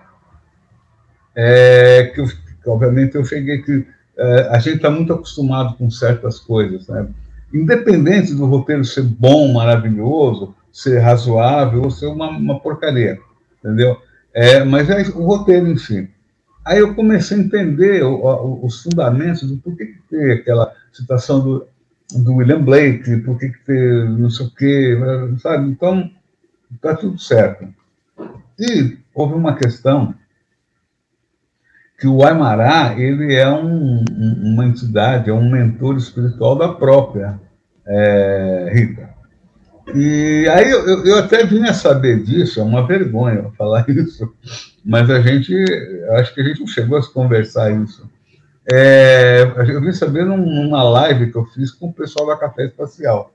é, 1.34 2.12
que, 2.14 2.20
eu, 2.20 2.26
que, 2.26 2.68
obviamente, 2.68 3.14
eu 3.14 3.24
cheguei 3.24 3.62
que 3.62 3.86
é, 4.16 4.48
a 4.50 4.58
gente 4.58 4.76
está 4.76 4.90
muito 4.90 5.12
acostumado 5.12 5.76
com 5.76 5.90
certas 5.90 6.38
coisas, 6.38 6.86
né? 6.88 7.08
Independente 7.52 8.34
do 8.34 8.46
roteiro 8.46 8.84
ser 8.84 9.02
bom, 9.02 9.52
maravilhoso, 9.52 10.54
ser 10.72 10.98
razoável 10.98 11.82
ou 11.82 11.90
ser 11.90 12.06
uma, 12.06 12.28
uma 12.28 12.60
porcaria, 12.60 13.18
entendeu? 13.62 13.96
É, 14.32 14.64
mas 14.64 14.88
é 14.88 15.02
o 15.10 15.24
roteiro 15.24 15.66
em 15.68 15.76
si. 15.76 16.08
Aí 16.64 16.78
eu 16.78 16.94
comecei 16.94 17.36
a 17.36 17.40
entender 17.40 18.02
o, 18.02 18.14
o, 18.14 18.66
os 18.66 18.82
fundamentos 18.82 19.42
do 19.42 19.56
porquê 19.58 19.86
que 19.86 20.02
tem 20.08 20.32
aquela 20.32 20.72
citação 20.92 21.40
do, 21.40 21.66
do 22.18 22.34
William 22.34 22.62
Blake, 22.62 23.18
por 23.18 23.38
que, 23.38 23.48
que 23.48 23.64
tem 23.64 24.08
não 24.18 24.30
sei 24.30 24.46
o 24.46 24.50
quê, 24.54 24.98
sabe? 25.38 25.70
Então, 25.70 26.10
está 26.74 26.94
tudo 26.94 27.18
certo. 27.18 27.66
E 28.58 28.98
houve 29.14 29.34
uma 29.34 29.56
questão 29.56 30.14
que 31.98 32.06
o 32.06 32.24
Aimará, 32.24 32.94
ele 32.98 33.34
é 33.34 33.48
um, 33.48 34.04
uma 34.10 34.64
entidade, 34.64 35.28
é 35.28 35.32
um 35.32 35.50
mentor 35.50 35.96
espiritual 35.96 36.56
da 36.56 36.68
própria 36.68 37.38
é, 37.86 38.70
Rita. 38.72 39.09
E 39.94 40.48
aí 40.48 40.70
eu, 40.70 41.04
eu 41.04 41.18
até 41.18 41.44
vim 41.44 41.64
a 41.64 41.74
saber 41.74 42.22
disso, 42.22 42.60
é 42.60 42.62
uma 42.62 42.86
vergonha 42.86 43.50
falar 43.56 43.84
isso, 43.90 44.32
mas 44.84 45.10
a 45.10 45.20
gente, 45.20 45.54
acho 46.10 46.34
que 46.34 46.40
a 46.40 46.44
gente 46.44 46.60
não 46.60 46.66
chegou 46.66 46.98
a 46.98 47.12
conversar 47.12 47.70
isso. 47.70 48.08
É, 48.70 49.42
eu 49.68 49.80
vim 49.80 49.92
saber 49.92 50.24
numa 50.24 50.82
live 50.82 51.32
que 51.32 51.36
eu 51.36 51.44
fiz 51.46 51.70
com 51.70 51.88
o 51.88 51.92
pessoal 51.92 52.28
da 52.28 52.36
Café 52.36 52.66
Espacial. 52.66 53.32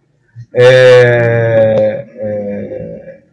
É, 0.53 2.07
é, 2.15 3.23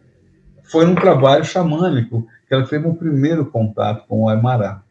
foi 0.63 0.85
um 0.85 0.95
trabalho 0.95 1.45
xamânico 1.45 2.27
que 2.47 2.53
ela 2.53 2.65
teve 2.65 2.87
um 2.87 2.95
primeiro 2.95 3.45
contato 3.45 4.05
com 4.07 4.23
o 4.23 4.29
Aimará. 4.29 4.81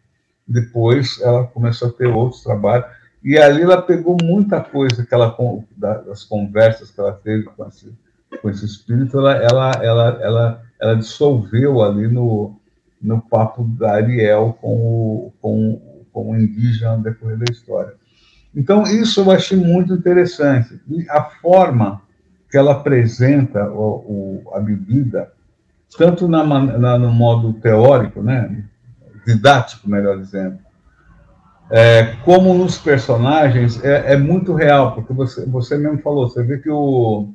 Depois 0.46 1.20
ela 1.20 1.44
começou 1.44 1.88
a 1.88 1.92
ter 1.92 2.06
outros 2.06 2.42
trabalhos 2.42 2.86
e 3.24 3.38
ali 3.38 3.62
ela 3.62 3.80
pegou 3.80 4.16
muita 4.22 4.60
coisa 4.60 5.06
que 5.06 5.14
ela 5.14 5.36
das 5.76 6.24
conversas 6.24 6.90
que 6.90 7.00
ela 7.00 7.12
teve 7.12 7.44
com 7.44 7.66
esse, 7.68 7.92
com 8.42 8.50
esse 8.50 8.66
espírito, 8.66 9.18
ela, 9.18 9.34
ela, 9.36 9.70
ela, 9.82 10.18
ela, 10.20 10.62
ela 10.80 10.96
dissolveu 10.96 11.80
ali 11.80 12.08
no, 12.08 12.56
no 13.00 13.22
papo 13.22 13.62
da 13.62 13.92
Ariel 13.92 14.58
com 14.60 14.74
o, 14.74 15.32
com, 15.40 16.02
com 16.12 16.32
o 16.32 16.36
indígena 16.36 16.96
no 16.96 17.04
decorrer 17.04 17.38
da 17.38 17.50
história. 17.50 17.94
Então, 18.54 18.82
isso 18.82 19.20
eu 19.20 19.30
achei 19.30 19.56
muito 19.56 19.94
interessante. 19.94 20.78
E 20.88 21.08
a 21.08 21.22
forma 21.22 22.02
que 22.50 22.58
ela 22.58 22.72
apresenta 22.72 23.70
o, 23.70 24.42
o 24.44 24.50
a 24.54 24.60
bebida, 24.60 25.32
tanto 25.96 26.28
na, 26.28 26.44
na, 26.44 26.98
no 26.98 27.10
modo 27.12 27.54
teórico, 27.54 28.22
né, 28.22 28.64
didático, 29.24 29.88
melhor 29.88 30.18
dizendo, 30.18 30.58
é, 31.70 32.16
como 32.24 32.52
nos 32.52 32.76
personagens, 32.76 33.82
é, 33.82 34.12
é, 34.12 34.16
muito 34.18 34.52
real, 34.52 34.94
porque 34.94 35.12
você, 35.14 35.46
você 35.46 35.78
mesmo 35.78 35.98
falou, 36.02 36.28
você 36.28 36.42
vê 36.42 36.58
que 36.58 36.68
o, 36.68 37.32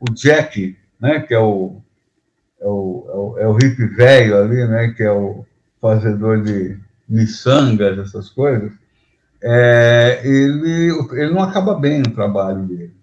o 0.00 0.12
Jack, 0.12 0.76
né, 1.00 1.20
que 1.20 1.34
é 1.34 1.38
o, 1.38 1.80
é 2.60 2.66
o, 2.66 3.06
é 3.08 3.16
o, 3.16 3.38
é 3.38 3.48
o 3.48 3.52
hippie 3.52 3.86
velho 3.86 4.38
ali, 4.38 4.66
né, 4.66 4.88
que 4.96 5.02
é 5.02 5.12
o 5.12 5.44
fazedor 5.80 6.42
de 6.42 6.78
miçangas, 7.08 7.98
essas 7.98 8.28
coisas, 8.30 8.72
é, 9.42 10.20
ele, 10.24 10.90
ele 11.12 11.32
não 11.32 11.42
acaba 11.42 11.74
bem 11.74 12.00
o 12.00 12.14
trabalho 12.14 12.62
dele. 12.64 12.94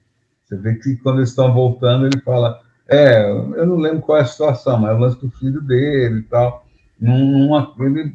Você 0.43 0.55
vê 0.58 0.75
que 0.75 0.95
quando 0.97 1.19
eles 1.19 1.29
estão 1.29 1.53
voltando, 1.53 2.05
ele 2.05 2.21
fala, 2.21 2.62
é, 2.88 3.29
eu 3.29 3.65
não 3.65 3.77
lembro 3.77 4.01
qual 4.01 4.17
é 4.17 4.21
a 4.21 4.25
situação, 4.25 4.77
mas 4.77 4.91
é 4.91 4.93
o 4.93 4.99
lance 4.99 5.19
do 5.19 5.31
filho 5.31 5.62
dele 5.62 6.19
e 6.19 6.23
tal. 6.23 6.65
Não, 6.99 7.73
ele 7.79 8.13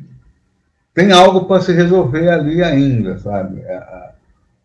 tem 0.94 1.12
algo 1.12 1.46
para 1.46 1.60
se 1.60 1.72
resolver 1.72 2.28
ali 2.28 2.62
ainda, 2.62 3.18
sabe? 3.18 3.62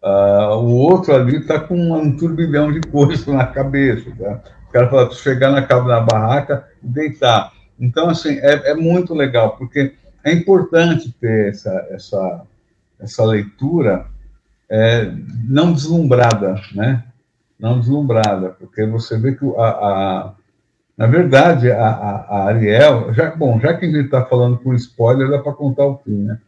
É, 0.06 0.48
o 0.54 0.68
outro 0.68 1.16
ali 1.16 1.38
está 1.38 1.60
com 1.60 1.76
um 1.76 2.16
turbilhão 2.16 2.72
de 2.72 2.80
coisas 2.82 3.26
na 3.26 3.48
cabeça. 3.48 4.12
Tá? 4.16 4.40
O 4.70 4.72
cara 4.72 4.88
fala, 4.88 5.12
chegar 5.12 5.50
na, 5.50 5.62
na 5.62 6.00
barraca 6.02 6.68
e 6.84 6.88
deitar. 6.88 7.52
Então, 7.80 8.10
assim, 8.10 8.38
é, 8.38 8.72
é, 8.72 8.74
muito 8.76 9.16
legal, 9.16 9.58
porque 9.58 9.96
é 10.24 10.32
importante 10.32 11.12
ter 11.20 11.50
essa, 11.50 11.88
essa, 11.90 12.42
essa 13.00 13.26
leitura 13.26 14.06
é, 14.70 15.12
não 15.44 15.74
deslumbrada, 15.74 16.62
né? 16.74 17.04
Não 17.60 17.80
deslumbrada, 17.80 18.50
porque 18.50 18.86
você 18.86 19.18
vê 19.18 19.34
que 19.34 19.46
a, 19.58 19.68
a 19.68 20.34
na 20.98 21.08
verdade, 21.08 21.70
a, 21.72 21.88
a, 21.88 22.44
Ariel, 22.46 23.14
já, 23.14 23.36
bom, 23.36 23.60
já 23.60 23.74
que 23.74 23.86
a 23.86 23.90
gente 23.90 24.06
está 24.06 24.24
falando 24.24 24.58
com 24.60 24.74
spoiler, 24.74 25.30
dá 25.30 25.40
para 25.40 25.52
contar 25.52 25.86
o 25.86 25.98
fim, 25.98 26.24
né? 26.24 26.40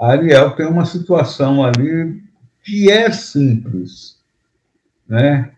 A 0.00 0.08
Ariel 0.08 0.50
tem 0.52 0.66
uma 0.66 0.84
situação 0.84 1.64
ali 1.64 2.20
que 2.64 2.90
é 2.90 3.10
simples, 3.10 4.16
né? 5.06 5.50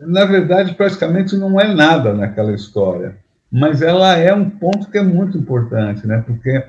Na 0.00 0.24
verdade, 0.24 0.74
praticamente 0.74 1.36
não 1.36 1.60
é 1.60 1.72
nada 1.72 2.14
naquela 2.14 2.52
história, 2.52 3.16
mas 3.50 3.82
ela 3.82 4.16
é 4.16 4.34
um 4.34 4.50
ponto 4.50 4.90
que 4.90 4.98
é 4.98 5.02
muito 5.02 5.38
importante, 5.38 6.06
né? 6.06 6.22
Porque 6.26 6.64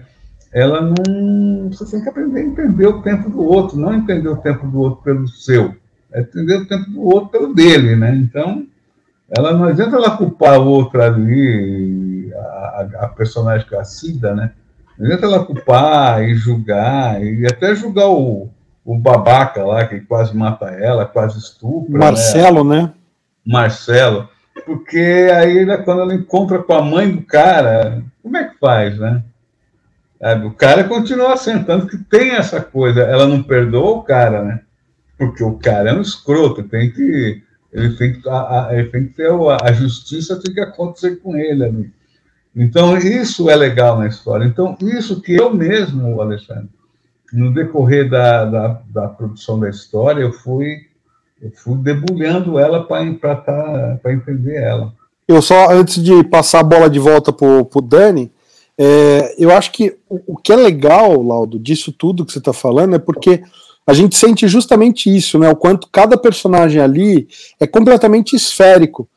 ela 0.53 0.81
não. 0.81 1.69
Você 1.69 1.89
tem 1.89 2.01
que 2.01 2.09
aprender 2.09 2.39
a 2.39 2.43
entender 2.43 2.87
o 2.87 3.01
tempo 3.01 3.29
do 3.29 3.43
outro, 3.43 3.77
não 3.77 3.93
entender 3.93 4.29
o 4.29 4.37
tempo 4.37 4.67
do 4.67 4.79
outro 4.79 5.03
pelo 5.03 5.27
seu, 5.27 5.75
é 6.13 6.21
entender 6.21 6.57
o 6.57 6.67
tempo 6.67 6.89
do 6.91 7.01
outro 7.03 7.29
pelo 7.29 7.53
dele, 7.53 7.95
né? 7.95 8.15
Então, 8.15 8.67
ela 9.35 9.53
não 9.53 9.65
adianta 9.65 9.95
ela 9.95 10.15
culpar 10.15 10.59
outra 10.59 11.07
ali, 11.07 12.31
a, 12.33 12.87
a 13.01 13.07
personagem 13.07 13.67
que 13.67 13.75
é 13.75 13.79
a 13.79 13.83
Cida, 13.83 14.33
né? 14.35 14.51
Não 14.97 15.05
adianta 15.05 15.25
ela 15.25 15.45
culpar 15.45 16.23
e 16.23 16.35
julgar, 16.35 17.21
e 17.21 17.45
até 17.45 17.75
julgar 17.75 18.07
o, 18.07 18.49
o 18.85 18.97
babaca 18.97 19.65
lá, 19.65 19.85
que 19.87 19.99
quase 20.01 20.35
mata 20.35 20.67
ela, 20.67 21.05
quase 21.05 21.39
estupra. 21.39 21.93
Né? 21.93 21.99
Marcelo, 21.99 22.63
né? 22.63 22.81
né? 22.83 22.93
Marcelo. 23.45 24.29
Porque 24.65 25.29
aí, 25.33 25.65
quando 25.83 26.01
ela 26.01 26.13
encontra 26.13 26.59
com 26.59 26.73
a 26.73 26.81
mãe 26.81 27.09
do 27.09 27.23
cara, 27.23 28.03
como 28.21 28.37
é 28.37 28.43
que 28.45 28.57
faz, 28.59 28.97
né? 28.99 29.23
O 30.45 30.51
cara 30.51 30.83
continua 30.85 31.35
sentando 31.35 31.87
que 31.87 31.97
tem 31.97 32.31
essa 32.31 32.61
coisa. 32.61 33.01
Ela 33.01 33.27
não 33.27 33.43
perdoa 33.43 33.97
o 33.97 34.03
cara, 34.03 34.43
né? 34.43 34.61
Porque 35.17 35.43
o 35.43 35.57
cara 35.57 35.89
é 35.89 35.93
um 35.93 36.01
escroto, 36.01 36.63
tem 36.63 36.91
que 36.91 37.43
ele 37.75 37.93
tem 37.97 38.13
que, 38.13 38.29
a, 38.29 38.67
a, 38.67 38.69
ele 38.73 38.87
tem 38.87 39.05
que 39.05 39.13
ter 39.15 39.29
a, 39.29 39.57
a, 39.61 39.73
justiça 39.73 40.39
tem 40.41 40.53
que 40.53 40.61
acontecer 40.61 41.17
com 41.17 41.35
ele 41.35 41.63
ali. 41.63 41.93
Então, 42.55 42.97
isso 42.97 43.49
é 43.49 43.55
legal 43.55 43.99
na 43.99 44.07
história. 44.07 44.45
Então, 44.45 44.77
isso 44.81 45.21
que 45.21 45.33
eu 45.33 45.53
mesmo, 45.53 46.21
Alexandre, 46.21 46.69
no 47.35 47.53
decorrer 47.53 48.09
da, 48.09 48.45
da, 48.45 48.81
da 48.87 49.07
produção 49.07 49.59
da 49.59 49.69
história, 49.69 50.21
eu 50.21 50.31
fui, 50.31 50.77
eu 51.41 51.51
fui 51.51 51.75
debulhando 51.75 52.57
ela 52.57 52.83
para 52.83 53.35
tá, 53.35 53.99
entender 54.07 54.55
ela. 54.55 54.93
Eu 55.27 55.41
só, 55.41 55.69
antes 55.69 56.01
de 56.01 56.23
passar 56.23 56.59
a 56.59 56.63
bola 56.63 56.89
de 56.89 56.99
volta 56.99 57.33
para 57.33 57.47
o 57.47 57.81
Dani, 57.81 58.31
é, 58.77 59.35
eu 59.37 59.51
acho 59.51 59.71
que 59.71 59.97
o, 60.09 60.33
o, 60.33 60.37
que 60.37 60.51
é 60.53 60.55
legal, 60.55 61.21
Laudo, 61.21 61.59
disso 61.59 61.91
tudo 61.91 62.25
que 62.25 62.31
você 62.31 62.39
está 62.39 62.53
falando, 62.53 62.95
é 62.95 62.99
porque 62.99 63.43
a 63.85 63.93
gente 63.93 64.15
sente 64.15 64.47
justamente 64.47 65.13
isso, 65.13 65.37
né? 65.37 65.49
O 65.49 65.55
quanto 65.55 65.89
cada 65.91 66.17
personagem 66.17 66.81
ali 66.81 67.27
é 67.59 67.67
completamente 67.67 68.35
esférico. 68.35 69.07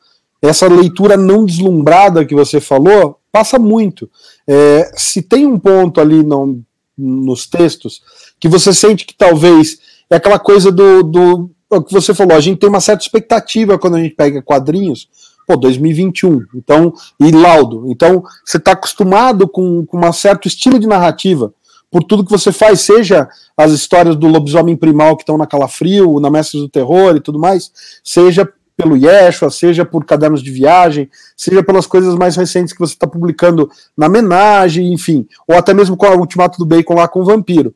Essa 0.41 0.67
leitura 0.67 1.17
não 1.17 1.45
deslumbrada 1.45 2.25
que 2.25 2.35
você 2.35 2.59
falou 2.59 3.17
passa 3.31 3.59
muito. 3.59 4.09
É, 4.47 4.91
se 4.95 5.21
tem 5.21 5.45
um 5.45 5.59
ponto 5.59 6.01
ali 6.01 6.23
no, 6.23 6.61
nos 6.99 7.47
textos 7.47 8.01
que 8.39 8.47
você 8.47 8.73
sente 8.73 9.05
que 9.05 9.15
talvez 9.15 9.79
é 10.09 10.17
aquela 10.17 10.39
coisa 10.39 10.71
do, 10.71 11.03
do 11.03 11.49
o 11.69 11.83
que 11.83 11.93
você 11.93 12.13
falou, 12.13 12.35
a 12.35 12.41
gente 12.41 12.59
tem 12.59 12.69
uma 12.69 12.81
certa 12.81 13.03
expectativa 13.03 13.77
quando 13.77 13.95
a 13.95 14.01
gente 14.01 14.15
pega 14.15 14.41
quadrinhos, 14.41 15.07
pô, 15.47 15.55
2021, 15.55 16.45
então, 16.55 16.91
e 17.19 17.31
laudo. 17.31 17.85
Então, 17.87 18.23
você 18.43 18.57
está 18.57 18.71
acostumado 18.71 19.47
com, 19.47 19.85
com 19.85 19.99
um 20.03 20.13
certo 20.13 20.47
estilo 20.47 20.79
de 20.79 20.87
narrativa 20.87 21.53
por 21.91 22.03
tudo 22.03 22.23
que 22.23 22.31
você 22.31 22.51
faz, 22.51 22.81
seja 22.81 23.27
as 23.57 23.71
histórias 23.71 24.15
do 24.15 24.27
lobisomem 24.27 24.75
primal 24.75 25.15
que 25.15 25.23
estão 25.23 25.37
na 25.37 25.47
Calafrio, 25.47 26.19
na 26.19 26.29
Mestres 26.29 26.61
do 26.61 26.69
Terror 26.69 27.15
e 27.15 27.21
tudo 27.21 27.39
mais, 27.39 27.71
seja 28.03 28.51
pelo 28.79 28.95
Yeshua, 28.95 29.51
seja 29.51 29.83
por 29.83 30.05
cadernos 30.05 30.41
de 30.41 30.49
viagem, 30.49 31.09
seja 31.35 31.61
pelas 31.61 31.85
coisas 31.85 32.15
mais 32.15 32.37
recentes 32.37 32.71
que 32.71 32.79
você 32.79 32.93
está 32.93 33.05
publicando 33.05 33.69
na 33.97 34.07
Menagem, 34.07 34.93
enfim, 34.93 35.27
ou 35.45 35.57
até 35.57 35.73
mesmo 35.73 35.97
com 35.97 36.07
o 36.07 36.19
Ultimato 36.19 36.57
do 36.57 36.65
Bacon 36.65 36.93
lá 36.93 37.05
com 37.05 37.19
o 37.19 37.25
Vampiro. 37.25 37.75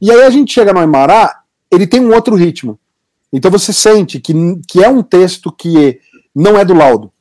E 0.00 0.08
aí 0.08 0.22
a 0.22 0.30
gente 0.30 0.54
chega 0.54 0.72
no 0.72 0.78
Aimará, 0.78 1.40
ele 1.68 1.84
tem 1.84 2.00
um 2.00 2.14
outro 2.14 2.36
ritmo. 2.36 2.78
Então 3.32 3.50
você 3.50 3.72
sente 3.72 4.20
que, 4.20 4.32
que 4.68 4.84
é 4.84 4.88
um 4.88 5.02
texto 5.02 5.50
que 5.50 5.98
não 6.32 6.56
é 6.56 6.64
do 6.64 6.74
laudo. 6.74 7.12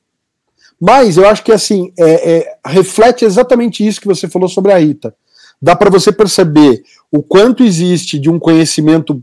Mas 0.80 1.17
eu 1.17 1.28
acho 1.28 1.43
que 1.43 1.52
assim, 1.52 1.91
é, 1.98 2.38
é, 2.38 2.58
reflete 2.63 3.26
exatamente 3.26 3.86
isso 3.86 4.00
que 4.00 4.08
você 4.08 4.28
falou 4.30 4.48
sobre 4.48 4.72
a 4.72 4.78
Rita 4.78 5.15
dá 5.62 5.76
para 5.76 5.89
você 5.89 6.12
perceber 6.12 6.84
o 7.12 7.22
quanto 7.22 7.63
existe 7.63 8.17
de 8.17 8.30
um 8.30 8.39
conhecimento 8.39 9.22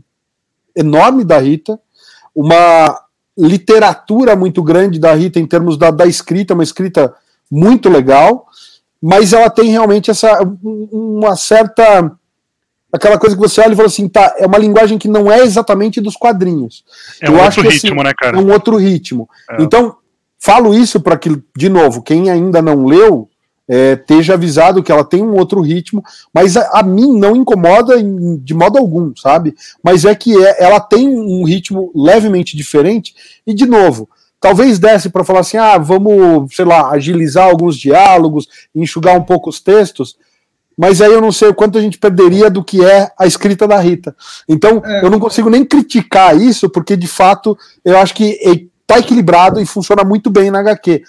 enorme 0.75 1.23
da 1.23 1.39
Rita, 1.39 1.79
uma 2.35 3.06
literatura 3.37 4.35
muito 4.35 4.63
grande 4.63 4.99
da 4.99 5.13
Rita 5.13 5.39
em 5.39 5.45
termos 5.45 5.77
da, 5.77 5.91
da 5.91 6.05
escrita, 6.05 6.53
uma 6.53 6.63
escrita 6.63 7.13
muito 7.51 7.89
legal, 7.89 8.47
mas 9.01 9.33
ela 9.33 9.49
tem 9.49 9.69
realmente 9.69 10.09
essa 10.09 10.39
uma 10.63 11.35
certa 11.35 12.11
aquela 12.91 13.17
coisa 13.17 13.35
que 13.35 13.41
você 13.41 13.61
olha 13.61 13.73
e 13.73 13.75
fala 13.75 13.87
assim, 13.87 14.07
tá, 14.07 14.35
é 14.37 14.45
uma 14.45 14.57
linguagem 14.57 14.97
que 14.97 15.07
não 15.07 15.31
é 15.31 15.41
exatamente 15.41 16.01
dos 16.01 16.15
quadrinhos. 16.15 16.83
É 17.21 17.29
um 17.29 17.35
Eu 17.35 17.43
outro 17.43 17.61
assim, 17.61 17.69
ritmo, 17.69 18.01
assim, 18.01 18.07
né, 18.07 18.13
cara? 18.17 18.37
É 18.37 18.39
um 18.39 18.51
outro 18.51 18.77
ritmo. 18.77 19.29
É. 19.51 19.61
Então, 19.61 19.97
falo 20.39 20.73
isso 20.73 20.99
para 20.99 21.17
que, 21.17 21.41
de 21.55 21.69
novo, 21.69 22.01
quem 22.01 22.29
ainda 22.29 22.61
não 22.61 22.85
leu, 22.85 23.29
é, 23.67 23.93
esteja 23.93 24.33
avisado 24.33 24.81
que 24.81 24.91
ela 24.91 25.03
tem 25.03 25.21
um 25.21 25.35
outro 25.35 25.61
ritmo, 25.61 26.03
mas 26.33 26.55
a, 26.55 26.79
a 26.79 26.83
mim 26.83 27.17
não 27.17 27.35
incomoda 27.35 27.99
em, 27.99 28.37
de 28.37 28.53
modo 28.53 28.77
algum, 28.77 29.13
sabe? 29.15 29.55
Mas 29.83 30.05
é 30.05 30.15
que 30.15 30.35
é, 30.41 30.63
ela 30.63 30.79
tem 30.79 31.07
um 31.07 31.43
ritmo 31.43 31.91
levemente 31.93 32.55
diferente, 32.55 33.13
e 33.45 33.53
de 33.53 33.65
novo, 33.65 34.09
talvez 34.39 34.79
desse 34.79 35.09
para 35.09 35.23
falar 35.23 35.41
assim: 35.41 35.57
ah, 35.57 35.77
vamos, 35.77 36.55
sei 36.55 36.65
lá, 36.65 36.89
agilizar 36.91 37.47
alguns 37.47 37.77
diálogos, 37.77 38.47
enxugar 38.73 39.17
um 39.17 39.23
pouco 39.23 39.49
os 39.49 39.59
textos, 39.59 40.15
mas 40.77 41.01
aí 41.01 41.11
eu 41.11 41.21
não 41.21 41.31
sei 41.31 41.49
o 41.49 41.55
quanto 41.55 41.77
a 41.77 41.81
gente 41.81 41.97
perderia 41.97 42.49
do 42.49 42.63
que 42.63 42.85
é 42.85 43.11
a 43.17 43.25
escrita 43.25 43.67
da 43.67 43.79
Rita. 43.79 44.15
Então, 44.47 44.81
é. 44.85 45.03
eu 45.03 45.09
não 45.09 45.19
consigo 45.19 45.49
nem 45.49 45.65
criticar 45.65 46.39
isso, 46.39 46.69
porque 46.69 46.95
de 46.95 47.07
fato 47.07 47.57
eu 47.83 47.97
acho 47.97 48.13
que 48.13 48.37
está 48.87 48.99
equilibrado 48.99 49.59
e 49.59 49.65
funciona 49.65 50.03
muito 50.03 50.29
bem 50.29 50.51
na 50.51 50.59
HQ. 50.59 51.03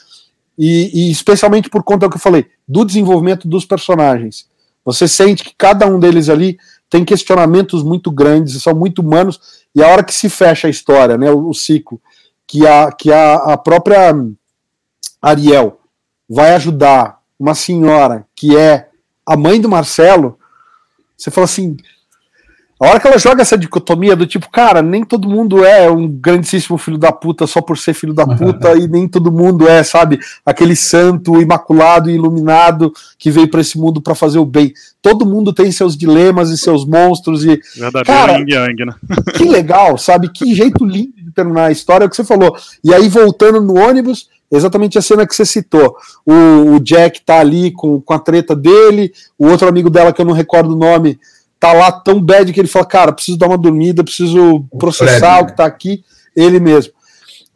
E, 0.58 0.90
e, 0.92 1.10
especialmente 1.10 1.70
por 1.70 1.84
conta 1.84 2.06
do 2.06 2.10
que 2.10 2.16
eu 2.16 2.20
falei, 2.20 2.46
do 2.66 2.84
desenvolvimento 2.84 3.46
dos 3.46 3.64
personagens. 3.64 4.48
Você 4.84 5.06
sente 5.06 5.44
que 5.44 5.54
cada 5.56 5.86
um 5.86 6.00
deles 6.00 6.28
ali 6.28 6.58
tem 6.90 7.04
questionamentos 7.04 7.82
muito 7.82 8.10
grandes, 8.10 8.60
são 8.62 8.74
muito 8.74 9.00
humanos, 9.00 9.40
e 9.74 9.82
a 9.82 9.88
hora 9.88 10.02
que 10.02 10.12
se 10.12 10.28
fecha 10.28 10.66
a 10.66 10.70
história, 10.70 11.16
né, 11.16 11.30
o, 11.30 11.50
o 11.50 11.54
ciclo, 11.54 12.00
que 12.46 12.66
a, 12.66 12.90
que 12.90 13.12
a, 13.12 13.34
a 13.34 13.56
própria 13.56 14.14
Ariel 15.20 15.80
vai 16.28 16.54
ajudar 16.54 17.20
uma 17.38 17.54
senhora 17.54 18.26
que 18.34 18.56
é 18.56 18.88
a 19.24 19.36
mãe 19.36 19.60
do 19.60 19.68
Marcelo, 19.68 20.38
você 21.16 21.30
fala 21.30 21.44
assim, 21.44 21.76
a 22.80 22.88
hora 22.88 23.00
que 23.00 23.08
ela 23.08 23.18
joga 23.18 23.42
essa 23.42 23.58
dicotomia 23.58 24.14
do 24.14 24.24
tipo, 24.24 24.48
cara, 24.50 24.80
nem 24.80 25.04
todo 25.04 25.28
mundo 25.28 25.64
é 25.64 25.90
um 25.90 26.06
grandíssimo 26.06 26.78
filho 26.78 26.96
da 26.96 27.10
puta 27.10 27.44
só 27.44 27.60
por 27.60 27.76
ser 27.76 27.92
filho 27.92 28.14
da 28.14 28.24
puta, 28.38 28.76
e 28.78 28.86
nem 28.86 29.08
todo 29.08 29.32
mundo 29.32 29.66
é, 29.66 29.82
sabe, 29.82 30.20
aquele 30.46 30.76
santo 30.76 31.40
imaculado 31.40 32.08
e 32.08 32.14
iluminado 32.14 32.92
que 33.18 33.32
veio 33.32 33.48
para 33.48 33.60
esse 33.60 33.76
mundo 33.76 34.00
para 34.00 34.14
fazer 34.14 34.38
o 34.38 34.44
bem. 34.44 34.72
Todo 35.02 35.26
mundo 35.26 35.52
tem 35.52 35.72
seus 35.72 35.96
dilemas 35.96 36.50
e 36.50 36.58
seus 36.58 36.84
monstros 36.84 37.44
e. 37.44 37.60
Verdadeiro 37.76 38.06
cara, 38.06 38.44
yang, 38.46 38.84
né? 38.84 38.94
que 39.34 39.44
legal, 39.44 39.98
sabe? 39.98 40.28
Que 40.28 40.54
jeito 40.54 40.84
lindo 40.84 41.16
de 41.16 41.32
terminar 41.32 41.66
a 41.66 41.72
história, 41.72 42.04
é 42.04 42.06
o 42.06 42.10
que 42.10 42.16
você 42.16 42.24
falou. 42.24 42.56
E 42.84 42.94
aí, 42.94 43.08
voltando 43.08 43.60
no 43.60 43.76
ônibus, 43.76 44.28
exatamente 44.52 44.96
a 44.96 45.02
cena 45.02 45.26
que 45.26 45.34
você 45.34 45.44
citou. 45.44 45.96
O, 46.24 46.74
o 46.74 46.80
Jack 46.80 47.22
tá 47.22 47.40
ali 47.40 47.72
com, 47.72 48.00
com 48.00 48.14
a 48.14 48.18
treta 48.18 48.54
dele, 48.54 49.12
o 49.36 49.48
outro 49.48 49.68
amigo 49.68 49.90
dela, 49.90 50.12
que 50.12 50.20
eu 50.20 50.26
não 50.26 50.32
recordo 50.32 50.74
o 50.74 50.78
nome 50.78 51.18
tá 51.58 51.72
lá 51.72 51.90
tão 51.90 52.20
bad 52.20 52.52
que 52.52 52.60
ele 52.60 52.68
fala, 52.68 52.86
cara, 52.86 53.12
preciso 53.12 53.38
dar 53.38 53.48
uma 53.48 53.58
dormida, 53.58 54.04
preciso 54.04 54.64
processar 54.78 55.36
Fred, 55.36 55.42
o 55.42 55.46
que 55.46 55.56
tá 55.56 55.64
aqui, 55.64 56.04
ele 56.34 56.60
mesmo. 56.60 56.92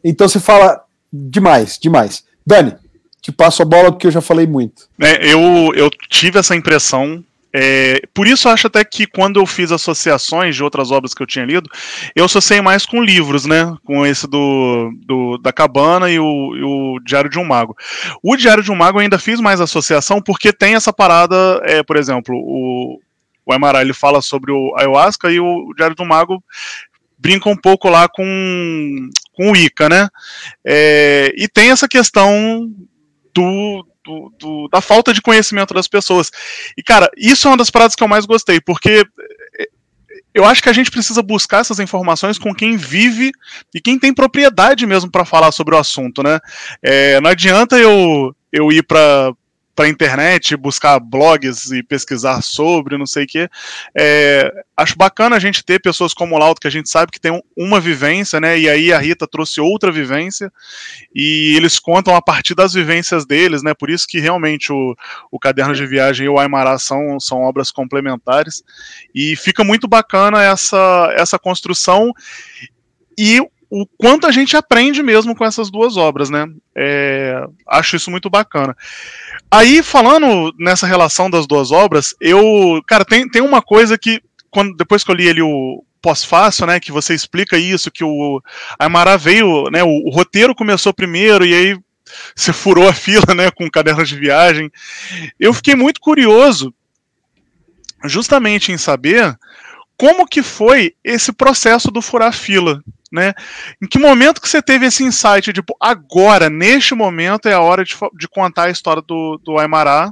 Então 0.03 0.27
você 0.27 0.39
fala 0.39 0.83
demais, 1.11 1.79
demais. 1.79 2.23
Dani, 2.45 2.75
te 3.21 3.31
passo 3.31 3.61
a 3.61 3.65
bola 3.65 3.91
porque 3.91 4.07
eu 4.07 4.11
já 4.11 4.21
falei 4.21 4.45
muito. 4.45 4.89
É, 4.99 5.25
eu, 5.31 5.71
eu 5.75 5.89
tive 6.09 6.39
essa 6.39 6.55
impressão. 6.55 7.23
É, 7.55 8.01
por 8.13 8.25
isso 8.25 8.49
acho 8.49 8.65
até 8.65 8.83
que 8.83 9.05
quando 9.05 9.39
eu 9.39 9.45
fiz 9.45 9.71
associações 9.71 10.55
de 10.55 10.63
outras 10.63 10.89
obras 10.89 11.13
que 11.13 11.21
eu 11.21 11.27
tinha 11.27 11.45
lido, 11.45 11.69
eu 12.15 12.25
associei 12.25 12.59
mais 12.61 12.83
com 12.83 13.01
livros, 13.01 13.45
né? 13.45 13.73
Com 13.85 14.03
esse 14.05 14.27
do, 14.27 14.91
do 15.05 15.37
da 15.37 15.53
Cabana 15.53 16.09
e 16.09 16.19
o, 16.19 16.55
e 16.55 16.63
o, 16.63 16.99
Diário 17.05 17.29
de 17.29 17.37
um 17.37 17.45
Mago. 17.45 17.77
O 18.23 18.35
Diário 18.35 18.63
de 18.63 18.71
um 18.71 18.75
Mago 18.75 18.97
eu 18.97 19.03
ainda 19.03 19.19
fiz 19.19 19.39
mais 19.39 19.61
associação 19.61 20.19
porque 20.19 20.51
tem 20.51 20.73
essa 20.73 20.91
parada, 20.91 21.61
é, 21.63 21.83
por 21.83 21.95
exemplo, 21.95 22.35
o, 22.35 22.99
o 23.45 23.53
Aymara 23.53 23.81
ele 23.81 23.93
fala 23.93 24.21
sobre 24.21 24.51
o 24.51 24.73
ayahuasca 24.77 25.31
e 25.31 25.39
o 25.39 25.73
Diário 25.75 25.95
do 25.95 26.05
Mago 26.05 26.43
brinca 27.17 27.49
um 27.49 27.55
pouco 27.55 27.89
lá 27.89 28.09
com, 28.09 29.09
com 29.33 29.51
o 29.51 29.55
Ica, 29.55 29.87
né? 29.87 30.09
É, 30.65 31.33
e 31.37 31.47
tem 31.47 31.71
essa 31.71 31.87
questão 31.87 32.69
do, 33.33 33.87
do, 34.03 34.33
do, 34.37 34.67
da 34.67 34.81
falta 34.81 35.13
de 35.13 35.21
conhecimento 35.21 35.73
das 35.73 35.87
pessoas. 35.87 36.29
E, 36.77 36.83
cara, 36.83 37.09
isso 37.17 37.47
é 37.47 37.51
uma 37.51 37.57
das 37.57 37.69
paradas 37.69 37.95
que 37.95 38.03
eu 38.03 38.09
mais 38.09 38.25
gostei, 38.25 38.59
porque 38.59 39.05
é, 39.57 39.67
eu 40.33 40.43
acho 40.43 40.61
que 40.61 40.69
a 40.69 40.73
gente 40.73 40.91
precisa 40.91 41.21
buscar 41.21 41.59
essas 41.59 41.79
informações 41.79 42.37
com 42.37 42.53
quem 42.53 42.75
vive 42.75 43.31
e 43.73 43.79
quem 43.79 43.97
tem 43.97 44.13
propriedade 44.13 44.85
mesmo 44.85 45.09
para 45.09 45.23
falar 45.23 45.51
sobre 45.53 45.75
o 45.75 45.77
assunto, 45.77 46.21
né? 46.23 46.39
É, 46.81 47.21
não 47.21 47.29
adianta 47.29 47.77
eu, 47.77 48.35
eu 48.51 48.71
ir 48.71 48.83
para 48.83 49.33
para 49.75 49.85
a 49.85 49.89
internet, 49.89 50.55
buscar 50.55 50.99
blogs 50.99 51.71
e 51.71 51.81
pesquisar 51.81 52.41
sobre, 52.41 52.97
não 52.97 53.07
sei 53.07 53.23
o 53.23 53.27
quê. 53.27 53.49
É, 53.95 54.51
acho 54.77 54.95
bacana 54.95 55.35
a 55.35 55.39
gente 55.39 55.63
ter 55.63 55.81
pessoas 55.81 56.13
como 56.13 56.35
o 56.35 56.37
Lauto, 56.37 56.61
que 56.61 56.67
a 56.67 56.71
gente 56.71 56.89
sabe 56.89 57.11
que 57.11 57.19
tem 57.19 57.41
uma 57.57 57.79
vivência, 57.79 58.39
né? 58.39 58.57
E 58.57 58.69
aí 58.69 58.93
a 58.93 58.99
Rita 58.99 59.27
trouxe 59.27 59.59
outra 59.59 59.91
vivência, 59.91 60.51
e 61.13 61.55
eles 61.55 61.79
contam 61.79 62.15
a 62.15 62.21
partir 62.21 62.53
das 62.53 62.73
vivências 62.73 63.25
deles, 63.25 63.63
né? 63.63 63.73
Por 63.73 63.89
isso 63.89 64.07
que 64.07 64.19
realmente 64.19 64.71
o, 64.71 64.95
o 65.31 65.39
Caderno 65.39 65.73
de 65.73 65.85
Viagem 65.87 66.27
e 66.27 66.29
o 66.29 66.37
Aymara 66.37 66.77
são, 66.77 67.19
são 67.19 67.41
obras 67.41 67.71
complementares. 67.71 68.63
E 69.13 69.35
fica 69.35 69.63
muito 69.63 69.87
bacana 69.87 70.43
essa, 70.43 71.13
essa 71.17 71.39
construção. 71.39 72.11
E 73.17 73.39
o 73.75 73.87
quanto 73.97 74.27
a 74.27 74.31
gente 74.31 74.55
aprende 74.55 75.01
mesmo 75.01 75.35
com 75.35 75.43
essas 75.43 75.71
duas 75.71 75.97
obras, 75.97 76.29
né? 76.29 76.45
É, 76.75 77.43
acho 77.67 77.95
isso 77.95 78.11
muito 78.11 78.29
bacana. 78.29 78.77
Aí, 79.49 79.81
falando 79.81 80.53
nessa 80.59 80.85
relação 80.85 81.27
das 81.27 81.47
duas 81.47 81.71
obras, 81.71 82.13
eu. 82.21 82.79
Cara, 82.85 83.03
tem, 83.03 83.27
tem 83.27 83.41
uma 83.41 83.63
coisa 83.63 83.97
que, 83.97 84.21
quando, 84.51 84.75
depois 84.75 85.03
que 85.03 85.09
eu 85.09 85.15
li 85.15 85.27
ele 85.27 85.41
o 85.41 85.83
pós-fácil, 86.03 86.67
né? 86.67 86.79
Que 86.79 86.91
você 86.91 87.15
explica 87.15 87.57
isso, 87.57 87.89
que 87.89 88.03
o 88.03 88.39
Aymara 88.77 89.17
veio, 89.17 89.63
né? 89.71 89.81
O, 89.83 90.07
o 90.07 90.11
roteiro 90.11 90.53
começou 90.53 90.93
primeiro 90.93 91.43
e 91.43 91.55
aí 91.55 91.79
você 92.35 92.53
furou 92.53 92.87
a 92.87 92.93
fila, 92.93 93.33
né? 93.35 93.49
Com 93.49 93.67
cadernos 93.71 94.07
de 94.07 94.15
viagem. 94.15 94.71
Eu 95.39 95.51
fiquei 95.51 95.73
muito 95.73 95.99
curioso, 95.99 96.71
justamente 98.05 98.71
em 98.71 98.77
saber 98.77 99.35
como 99.97 100.27
que 100.27 100.43
foi 100.43 100.93
esse 101.03 101.33
processo 101.33 101.89
do 101.89 102.03
furar 102.03 102.33
fila, 102.33 102.83
né? 103.13 103.35
Em 103.79 103.87
que 103.87 103.99
momento 103.99 104.41
que 104.41 104.49
você 104.49 104.59
teve 104.59 104.87
esse 104.87 105.03
insight, 105.03 105.53
tipo, 105.53 105.77
agora, 105.79 106.49
neste 106.49 106.95
momento 106.95 107.47
é 107.47 107.53
a 107.53 107.61
hora 107.61 107.85
de, 107.85 107.95
de 108.17 108.27
contar 108.27 108.63
a 108.63 108.71
história 108.71 109.03
do, 109.03 109.39
do 109.43 109.59
Aymara, 109.59 110.11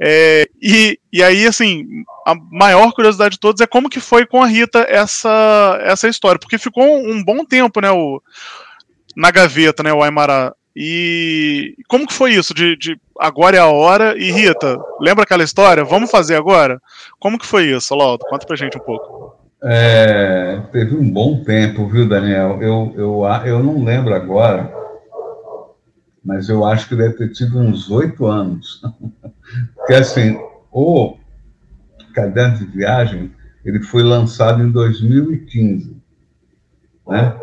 é, 0.00 0.48
e, 0.60 0.98
e 1.12 1.22
aí, 1.22 1.46
assim, 1.46 1.86
a 2.26 2.34
maior 2.50 2.92
curiosidade 2.92 3.34
de 3.34 3.40
todos 3.40 3.60
é 3.60 3.66
como 3.66 3.90
que 3.90 4.00
foi 4.00 4.24
com 4.24 4.42
a 4.42 4.46
Rita 4.46 4.86
essa, 4.88 5.78
essa 5.82 6.08
história, 6.08 6.38
porque 6.38 6.56
ficou 6.56 6.82
um, 6.82 7.22
bom 7.22 7.44
tempo, 7.44 7.78
né, 7.78 7.90
o, 7.90 8.22
na 9.14 9.30
gaveta, 9.30 9.82
né, 9.82 9.92
o 9.92 10.02
Aymara. 10.02 10.54
E 10.74 11.76
como 11.86 12.06
que 12.06 12.12
foi 12.12 12.32
isso 12.32 12.54
de, 12.54 12.74
de, 12.76 12.98
agora 13.20 13.56
é 13.56 13.60
a 13.60 13.66
hora 13.66 14.16
e 14.18 14.32
Rita, 14.32 14.76
lembra 14.98 15.24
aquela 15.24 15.44
história? 15.44 15.84
Vamos 15.84 16.10
fazer 16.10 16.36
agora? 16.36 16.80
Como 17.20 17.38
que 17.38 17.46
foi 17.46 17.66
isso, 17.66 17.94
Laudo? 17.94 18.24
Conta 18.24 18.46
pra 18.46 18.56
gente 18.56 18.78
um 18.78 18.80
pouco. 18.80 19.43
É, 19.66 20.60
teve 20.72 20.94
um 20.94 21.10
bom 21.10 21.42
tempo, 21.42 21.88
viu, 21.88 22.06
Daniel? 22.06 22.60
Eu, 22.60 22.92
eu, 22.96 23.22
eu 23.46 23.62
não 23.62 23.82
lembro 23.82 24.14
agora, 24.14 24.70
mas 26.22 26.50
eu 26.50 26.66
acho 26.66 26.86
que 26.86 26.94
deve 26.94 27.14
ter 27.14 27.32
tido 27.32 27.58
uns 27.58 27.90
oito 27.90 28.26
anos. 28.26 28.82
Porque, 29.74 29.94
assim, 29.94 30.38
o 30.70 31.16
Caderno 32.14 32.58
de 32.58 32.66
Viagem, 32.66 33.32
ele 33.64 33.80
foi 33.80 34.02
lançado 34.02 34.62
em 34.62 34.70
2015, 34.70 35.96
né? 37.08 37.34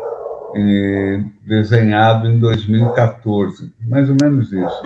E 0.54 1.24
desenhado 1.44 2.28
em 2.28 2.38
2014, 2.38 3.72
mais 3.80 4.08
ou 4.08 4.16
menos 4.22 4.52
isso. 4.52 4.82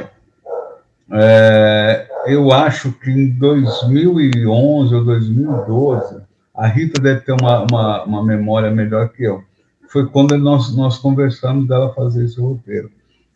É, 1.12 2.09
eu 2.27 2.51
acho 2.51 2.92
que 2.92 3.11
em 3.11 3.31
2011 3.31 4.94
ou 4.94 5.05
2012 5.05 6.26
a 6.57 6.66
Rita 6.66 7.01
deve 7.01 7.21
ter 7.21 7.33
uma, 7.33 7.66
uma, 7.71 8.05
uma 8.05 8.25
memória 8.25 8.71
melhor 8.71 9.11
que 9.11 9.25
eu. 9.25 9.45
Foi 9.88 10.09
quando 10.09 10.37
nós, 10.38 10.75
nós 10.75 10.99
conversamos 10.99 11.69
dela 11.69 11.92
fazer 11.95 12.25
esse 12.25 12.40
roteiro. 12.40 12.90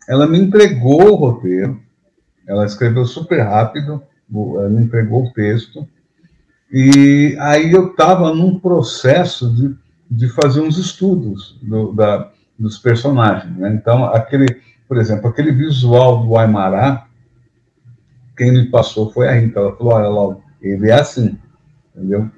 Ela 0.09 0.27
me 0.27 0.39
entregou 0.39 1.11
o 1.11 1.15
roteiro, 1.15 1.79
ela 2.47 2.65
escreveu 2.65 3.05
super 3.05 3.41
rápido, 3.41 4.01
ela 4.33 4.69
me 4.69 4.83
entregou 4.83 5.25
o 5.25 5.33
texto, 5.33 5.87
e 6.71 7.37
aí 7.39 7.71
eu 7.71 7.91
estava 7.91 8.33
num 8.33 8.59
processo 8.59 9.53
de, 9.53 9.75
de 10.09 10.29
fazer 10.29 10.61
uns 10.61 10.77
estudos 10.77 11.59
do, 11.61 11.93
da, 11.93 12.31
dos 12.57 12.79
personagens. 12.79 13.55
Né? 13.57 13.73
Então, 13.73 14.05
aquele, 14.05 14.61
por 14.87 14.97
exemplo, 14.97 15.29
aquele 15.29 15.51
visual 15.51 16.25
do 16.25 16.37
Aymara, 16.37 17.03
quem 18.37 18.51
me 18.51 18.65
passou 18.69 19.11
foi 19.11 19.27
a 19.27 19.33
Rita. 19.33 19.59
Ela 19.59 19.75
falou: 19.75 19.93
olha, 19.93 20.07
logo, 20.07 20.43
ele 20.61 20.89
é 20.89 20.93
assim, 20.93 21.37
entendeu? 21.93 22.31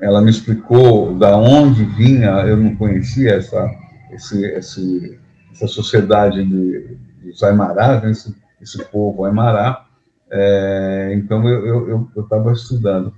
Ela 0.00 0.20
me 0.20 0.30
explicou 0.30 1.14
da 1.18 1.36
onde 1.36 1.84
vinha, 1.84 2.30
eu 2.46 2.56
não 2.56 2.76
conhecia 2.76 3.34
essa, 3.34 3.70
esse, 4.12 4.44
esse, 4.44 5.18
essa 5.52 5.66
sociedade 5.66 6.44
de, 6.44 6.96
dos 7.22 7.42
Aimarás, 7.42 8.02
né, 8.02 8.10
esse, 8.10 8.34
esse 8.60 8.84
povo 8.86 9.24
Aimará, 9.24 9.86
é, 10.30 11.12
então 11.14 11.48
eu 11.48 12.08
estava 12.16 12.52
estudando. 12.52 13.14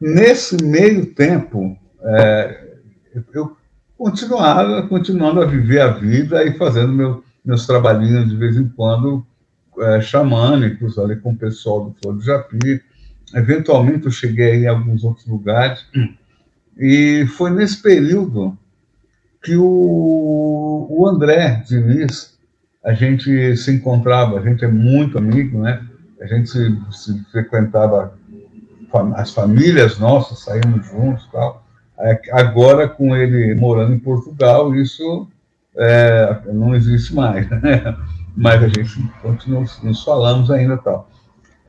Nesse 0.00 0.62
meio 0.62 1.06
tempo, 1.14 1.76
é, 2.02 2.74
eu 3.32 3.56
continuava 3.98 4.86
continuando 4.86 5.42
a 5.42 5.46
viver 5.46 5.80
a 5.80 5.88
vida 5.88 6.44
e 6.44 6.56
fazendo 6.56 6.92
meu, 6.92 7.24
meus 7.44 7.66
trabalhinhos 7.66 8.28
de 8.28 8.36
vez 8.36 8.56
em 8.56 8.68
quando, 8.68 9.26
é, 9.78 10.00
xamânicos 10.00 10.98
ali 10.98 11.16
com 11.16 11.32
o 11.32 11.36
pessoal 11.36 11.86
do 11.86 11.96
Flor 12.00 12.14
do 12.14 12.22
Japi. 12.22 12.82
Eventualmente 13.34 14.06
eu 14.06 14.10
cheguei 14.10 14.64
em 14.64 14.66
alguns 14.66 15.04
outros 15.04 15.26
lugares. 15.26 15.84
E 16.76 17.26
foi 17.36 17.50
nesse 17.50 17.82
período 17.82 18.56
que 19.42 19.56
o, 19.56 20.86
o 20.90 21.06
André 21.06 21.62
Diniz, 21.66 22.38
a 22.84 22.92
gente 22.92 23.56
se 23.56 23.72
encontrava, 23.72 24.38
a 24.38 24.42
gente 24.42 24.64
é 24.64 24.68
muito 24.68 25.18
amigo, 25.18 25.60
né? 25.60 25.84
A 26.20 26.26
gente 26.26 26.50
se, 26.50 26.78
se 26.90 27.24
frequentava, 27.30 28.14
as 29.14 29.32
famílias 29.32 29.98
nossas 29.98 30.40
saímos 30.40 30.86
juntos 30.86 31.28
tal. 31.30 31.64
É, 31.98 32.18
agora, 32.32 32.88
com 32.88 33.14
ele 33.14 33.54
morando 33.54 33.94
em 33.94 33.98
Portugal, 33.98 34.74
isso 34.74 35.28
é, 35.76 36.40
não 36.52 36.74
existe 36.74 37.14
mais, 37.14 37.48
né? 37.50 37.96
mas 38.36 38.62
a 38.62 38.68
gente 38.68 39.02
continua, 39.22 39.64
nos 39.82 40.02
falamos 40.02 40.50
ainda 40.50 40.76
tal. 40.78 41.09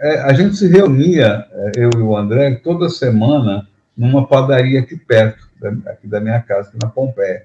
É, 0.02 0.20
a 0.22 0.34
gente 0.34 0.56
se 0.56 0.68
reunia, 0.68 1.46
é, 1.52 1.72
eu 1.76 1.92
e 1.96 2.02
o 2.02 2.18
André, 2.18 2.56
toda 2.56 2.90
semana 2.90 3.68
numa 3.96 4.26
padaria 4.26 4.80
aqui 4.80 4.98
perto, 4.98 5.48
aqui 5.86 6.08
da 6.08 6.20
minha 6.20 6.42
casa, 6.42 6.70
aqui 6.70 6.78
na 6.82 6.90
Pompeia. 6.90 7.44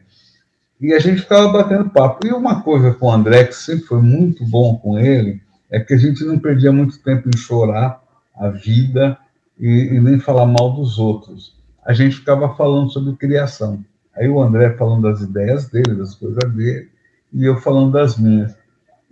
E 0.81 0.95
a 0.95 0.99
gente 0.99 1.21
ficava 1.21 1.53
batendo 1.53 1.91
papo. 1.91 2.27
E 2.27 2.33
uma 2.33 2.63
coisa 2.63 2.95
com 2.95 3.07
o 3.07 3.13
André, 3.13 3.45
que 3.45 3.55
sempre 3.55 3.85
foi 3.85 4.01
muito 4.01 4.43
bom 4.47 4.79
com 4.79 4.99
ele, 4.99 5.43
é 5.71 5.79
que 5.81 5.93
a 5.93 5.99
gente 5.99 6.25
não 6.25 6.39
perdia 6.39 6.73
muito 6.73 6.99
tempo 7.03 7.29
em 7.29 7.37
chorar 7.37 8.01
a 8.35 8.49
vida 8.49 9.19
e, 9.59 9.91
e 9.93 10.01
nem 10.01 10.19
falar 10.19 10.47
mal 10.47 10.73
dos 10.73 10.99
outros. 10.99 11.55
A 11.85 11.93
gente 11.93 12.17
ficava 12.17 12.55
falando 12.57 12.91
sobre 12.91 13.17
criação. 13.17 13.85
Aí 14.17 14.29
o 14.29 14.41
André 14.41 14.71
falando 14.71 15.03
das 15.03 15.21
ideias 15.21 15.69
dele, 15.69 15.95
das 15.95 16.15
coisas 16.15 16.51
dele, 16.53 16.89
e 17.35 17.45
eu 17.45 17.57
falando 17.59 17.93
das 17.93 18.17
minhas. 18.17 18.57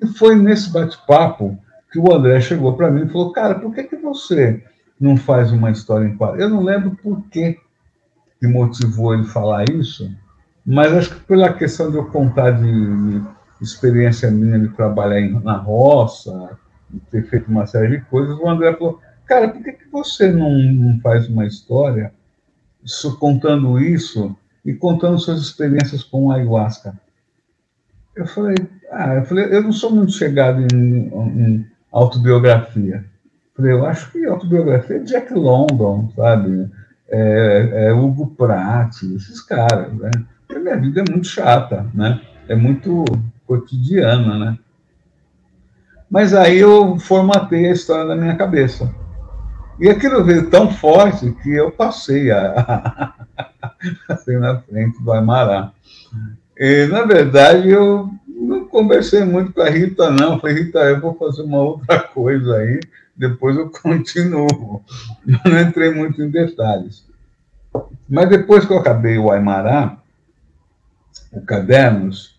E 0.03 0.07
foi 0.07 0.34
nesse 0.34 0.70
bate-papo 0.70 1.59
que 1.95 2.01
o 2.01 2.12
André 2.12 2.40
chegou 2.40 2.76
para 2.76 2.90
mim 2.90 3.05
e 3.05 3.09
falou: 3.09 3.30
Cara, 3.30 3.55
por 3.55 3.72
que, 3.72 3.84
que 3.84 3.95
você 3.95 4.61
não 4.99 5.16
faz 5.16 5.53
uma 5.53 5.70
história 5.70 6.07
em 6.07 6.16
quadro. 6.16 6.40
Eu 6.40 6.49
não 6.49 6.61
lembro 6.61 6.97
por 7.01 7.22
que, 7.28 7.57
que 8.40 8.49
motivou 8.49 9.14
ele 9.14 9.22
falar 9.22 9.64
isso, 9.70 10.11
mas 10.66 10.92
acho 10.92 11.14
que 11.14 11.20
pela 11.20 11.53
questão 11.53 11.88
de 11.88 11.97
eu 11.97 12.07
contar 12.07 12.51
de, 12.51 13.20
de 13.20 13.24
experiência 13.61 14.28
minha 14.28 14.59
de 14.59 14.68
trabalhar 14.70 15.20
em, 15.20 15.32
na 15.40 15.57
roça, 15.57 16.59
de 16.90 16.99
ter 16.99 17.22
feito 17.28 17.49
uma 17.49 17.64
série 17.64 17.99
de 17.99 18.05
coisas, 18.07 18.36
o 18.36 18.49
André 18.49 18.72
falou, 18.74 19.01
cara, 19.24 19.49
por 19.49 19.62
que, 19.62 19.72
que 19.72 19.88
você 19.88 20.32
não, 20.32 20.51
não 20.59 21.01
faz 21.01 21.28
uma 21.28 21.47
história 21.47 22.12
isso, 22.82 23.16
contando 23.20 23.78
isso 23.78 24.36
e 24.64 24.74
contando 24.74 25.18
suas 25.20 25.40
experiências 25.40 26.03
com 26.03 26.32
a 26.32 26.36
ayahuasca? 26.36 26.99
Eu 28.16 28.26
falei, 28.26 28.57
ah, 28.90 29.14
eu 29.14 29.24
falei, 29.24 29.47
eu 29.47 29.62
não 29.62 29.72
sou 29.72 29.90
muito 29.90 30.12
chegado 30.12 30.61
em, 30.61 31.09
em 31.09 31.73
autobiografia. 31.95 33.05
Eu 33.57 33.86
acho 33.86 34.11
que 34.11 34.26
autobiografia 34.26 34.97
é 34.97 35.01
Jack 35.01 35.32
London, 35.32 36.11
sabe? 36.16 36.68
É, 37.09 37.86
é 37.86 37.92
Hugo 37.92 38.34
Pratt, 38.36 39.03
esses 39.03 39.40
caras, 39.40 39.92
né? 39.95 40.11
Porque 40.45 40.59
a 40.59 40.61
minha 40.61 40.76
vida 40.76 41.05
é 41.07 41.11
muito 41.11 41.28
chata, 41.28 41.86
né? 41.95 42.20
É 42.49 42.57
muito 42.57 43.05
cotidiana, 43.47 44.38
né? 44.38 44.59
Mas 46.11 46.34
aí 46.34 46.59
eu 46.59 46.99
formatei 46.99 47.66
a 47.66 47.72
história 47.72 48.05
na 48.05 48.16
minha 48.16 48.36
cabeça. 48.36 48.92
E 49.78 49.88
aquilo 49.88 50.24
veio 50.24 50.51
tão 50.51 50.70
forte 50.70 51.30
que 51.42 51.51
eu 51.51 51.70
passei 51.70 52.30
a, 52.30 53.14
assim 54.09 54.36
na 54.36 54.59
frente 54.61 55.01
do 55.03 55.12
Amará. 55.12 55.72
E, 56.57 56.86
na 56.86 57.03
verdade, 57.03 57.68
eu 57.68 58.11
não 58.45 58.66
conversei 58.66 59.24
muito 59.24 59.53
com 59.53 59.62
a 59.62 59.68
Rita, 59.68 60.11
não. 60.11 60.38
Falei, 60.38 60.64
Rita, 60.64 60.78
eu 60.80 61.01
vou 61.01 61.14
fazer 61.14 61.42
uma 61.42 61.59
outra 61.59 62.01
coisa 62.01 62.57
aí 62.57 62.80
depois 63.16 63.57
eu 63.57 63.70
continuo. 63.82 64.82
Não 65.24 65.61
entrei 65.61 65.92
muito 65.92 66.22
em 66.22 66.30
detalhes. 66.30 67.05
Mas 68.09 68.28
depois 68.28 68.64
que 68.64 68.72
eu 68.72 68.78
acabei 68.78 69.18
o 69.18 69.30
Aimará, 69.30 69.99
o 71.32 71.40
Cadernos, 71.40 72.38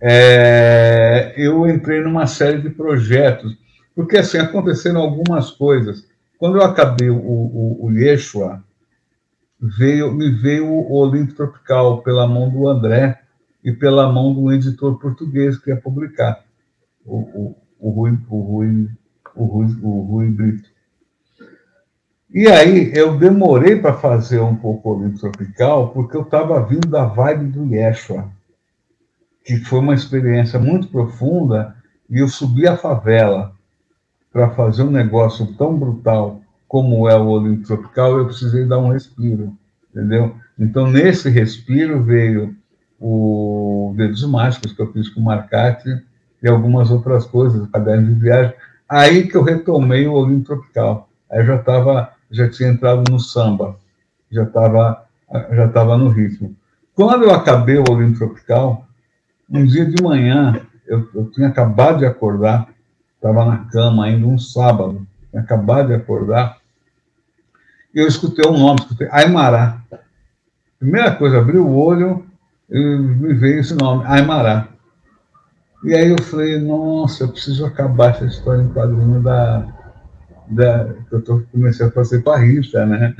é, 0.00 1.34
eu 1.36 1.68
entrei 1.68 2.00
numa 2.00 2.26
série 2.26 2.60
de 2.60 2.70
projetos, 2.70 3.56
porque 3.94 4.18
assim, 4.18 4.38
aconteceram 4.38 5.00
algumas 5.00 5.50
coisas. 5.50 6.06
Quando 6.38 6.58
eu 6.58 6.62
acabei 6.62 7.10
o, 7.10 7.16
o, 7.16 7.86
o 7.86 7.92
Yeshua, 7.92 8.62
veio, 9.60 10.12
me 10.12 10.30
veio 10.30 10.66
o 10.66 10.92
Olimpo 10.92 11.34
Tropical 11.34 12.00
pela 12.02 12.28
mão 12.28 12.48
do 12.48 12.68
André 12.68 13.20
e 13.68 13.72
pela 13.74 14.10
mão 14.10 14.32
do 14.32 14.50
editor 14.50 14.98
português 14.98 15.58
que 15.58 15.68
ia 15.68 15.76
publicar, 15.76 16.42
o, 17.04 17.16
o, 17.18 17.56
o, 17.78 17.90
Rui, 17.90 18.18
o 18.30 18.40
Rui 18.40 18.88
o 19.34 19.44
Rui, 19.44 19.66
o 19.82 20.00
Rui 20.04 20.30
Brito. 20.30 20.70
E 22.32 22.46
aí 22.46 22.90
eu 22.94 23.18
demorei 23.18 23.76
para 23.76 23.92
fazer 23.92 24.40
um 24.40 24.56
pouco 24.56 24.94
o 24.94 25.18
tropical, 25.18 25.90
porque 25.90 26.16
eu 26.16 26.22
estava 26.22 26.64
vindo 26.64 26.88
da 26.88 27.04
vibe 27.04 27.50
do 27.50 27.74
Yeshua, 27.74 28.30
que 29.44 29.58
foi 29.58 29.80
uma 29.80 29.94
experiência 29.94 30.58
muito 30.58 30.88
profunda, 30.88 31.76
e 32.08 32.20
eu 32.20 32.28
subi 32.28 32.66
a 32.66 32.76
favela 32.76 33.52
para 34.32 34.48
fazer 34.48 34.82
um 34.82 34.90
negócio 34.90 35.54
tão 35.58 35.78
brutal 35.78 36.40
como 36.66 37.06
é 37.06 37.16
o 37.18 37.26
Olimpo 37.26 37.66
Tropical, 37.66 38.16
eu 38.16 38.26
precisei 38.26 38.64
dar 38.64 38.78
um 38.78 38.92
respiro, 38.92 39.54
entendeu? 39.90 40.34
Então, 40.58 40.90
nesse 40.90 41.28
respiro 41.28 42.02
veio 42.02 42.56
o 43.00 43.94
Dedos 43.96 44.24
Mágicos, 44.24 44.72
que 44.72 44.82
eu 44.82 44.92
fiz 44.92 45.08
com 45.08 45.20
o 45.20 45.24
Marcati, 45.24 45.88
e 46.42 46.48
algumas 46.48 46.90
outras 46.90 47.24
coisas, 47.24 47.68
caderno 47.70 48.14
de 48.14 48.20
viagem, 48.20 48.54
Aí 48.88 49.28
que 49.28 49.36
eu 49.36 49.42
retomei 49.42 50.08
o 50.08 50.14
Olimpo 50.14 50.46
Tropical. 50.46 51.10
Aí 51.30 51.44
já 51.44 51.56
estava, 51.56 52.12
já 52.30 52.48
tinha 52.48 52.70
entrado 52.70 53.04
no 53.10 53.20
samba, 53.20 53.76
já 54.32 54.44
estava 54.44 55.04
já 55.52 55.66
estava 55.66 55.98
no 55.98 56.08
ritmo. 56.08 56.56
Quando 56.94 57.24
eu 57.24 57.30
acabei 57.30 57.76
o 57.76 57.84
Olimpo 57.90 58.18
Tropical, 58.18 58.86
um 59.50 59.66
dia 59.66 59.84
de 59.84 60.02
manhã, 60.02 60.62
eu, 60.86 61.06
eu 61.14 61.30
tinha 61.30 61.48
acabado 61.48 61.98
de 61.98 62.06
acordar, 62.06 62.68
estava 63.14 63.44
na 63.44 63.58
cama 63.66 64.06
ainda 64.06 64.26
um 64.26 64.38
sábado, 64.38 65.06
tinha 65.30 65.42
acabado 65.42 65.88
de 65.88 65.94
acordar, 65.94 66.56
e 67.94 68.00
eu 68.00 68.08
escutei 68.08 68.50
um 68.50 68.56
nome, 68.56 68.80
escutei 68.80 69.06
Aimará. 69.10 69.82
Primeira 70.78 71.14
coisa, 71.14 71.38
abri 71.38 71.58
o 71.58 71.74
olho 71.74 72.24
me 72.76 73.34
veio 73.34 73.60
esse 73.60 73.74
nome, 73.74 74.04
Aimará. 74.06 74.68
E 75.84 75.94
aí 75.94 76.10
eu 76.10 76.20
falei, 76.22 76.58
nossa, 76.58 77.24
eu 77.24 77.28
preciso 77.28 77.64
acabar 77.64 78.10
essa 78.10 78.24
história 78.24 78.62
em 78.62 78.68
quadrinho 78.68 79.22
da. 79.22 79.66
da 80.48 80.92
que 81.08 81.14
eu 81.14 81.22
tô, 81.22 81.42
comecei 81.52 81.86
a 81.86 81.90
fazer 81.90 82.22
com 82.22 82.30
a 82.30 82.36
Rita, 82.36 82.84
né? 82.84 83.14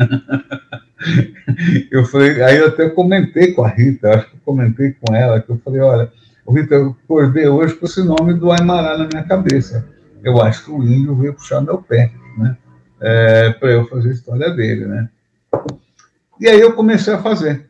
eu 1.90 2.04
falei, 2.04 2.42
aí 2.42 2.58
eu 2.58 2.66
até 2.66 2.88
comentei 2.90 3.52
com 3.52 3.64
a 3.64 3.68
Rita, 3.68 4.10
acho 4.10 4.30
que 4.30 4.36
eu 4.36 4.40
comentei 4.44 4.96
com 5.00 5.14
ela, 5.14 5.40
que 5.40 5.50
eu 5.50 5.58
falei, 5.64 5.80
olha, 5.80 6.12
Rita, 6.48 6.74
eu 6.74 6.96
acordei 7.04 7.46
hoje 7.46 7.74
com 7.74 7.86
esse 7.86 8.02
nome 8.02 8.34
do 8.34 8.50
Aimará 8.50 8.98
na 8.98 9.06
minha 9.06 9.22
cabeça. 9.22 9.86
Eu 10.24 10.42
acho 10.42 10.64
que 10.64 10.70
o 10.72 10.82
índio 10.82 11.14
veio 11.14 11.34
puxar 11.34 11.60
meu 11.60 11.78
pé, 11.78 12.10
né? 12.36 12.56
É, 13.00 13.50
para 13.50 13.70
eu 13.70 13.86
fazer 13.86 14.08
a 14.08 14.12
história 14.12 14.50
dele, 14.50 14.86
né? 14.86 15.08
E 16.40 16.48
aí 16.48 16.60
eu 16.60 16.72
comecei 16.72 17.14
a 17.14 17.22
fazer. 17.22 17.67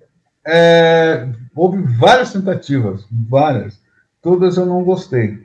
É, 0.50 1.28
houve 1.54 1.82
várias 1.82 2.32
tentativas, 2.32 3.06
várias 3.10 3.78
todas 4.22 4.56
eu 4.56 4.66
não 4.66 4.82
gostei. 4.82 5.44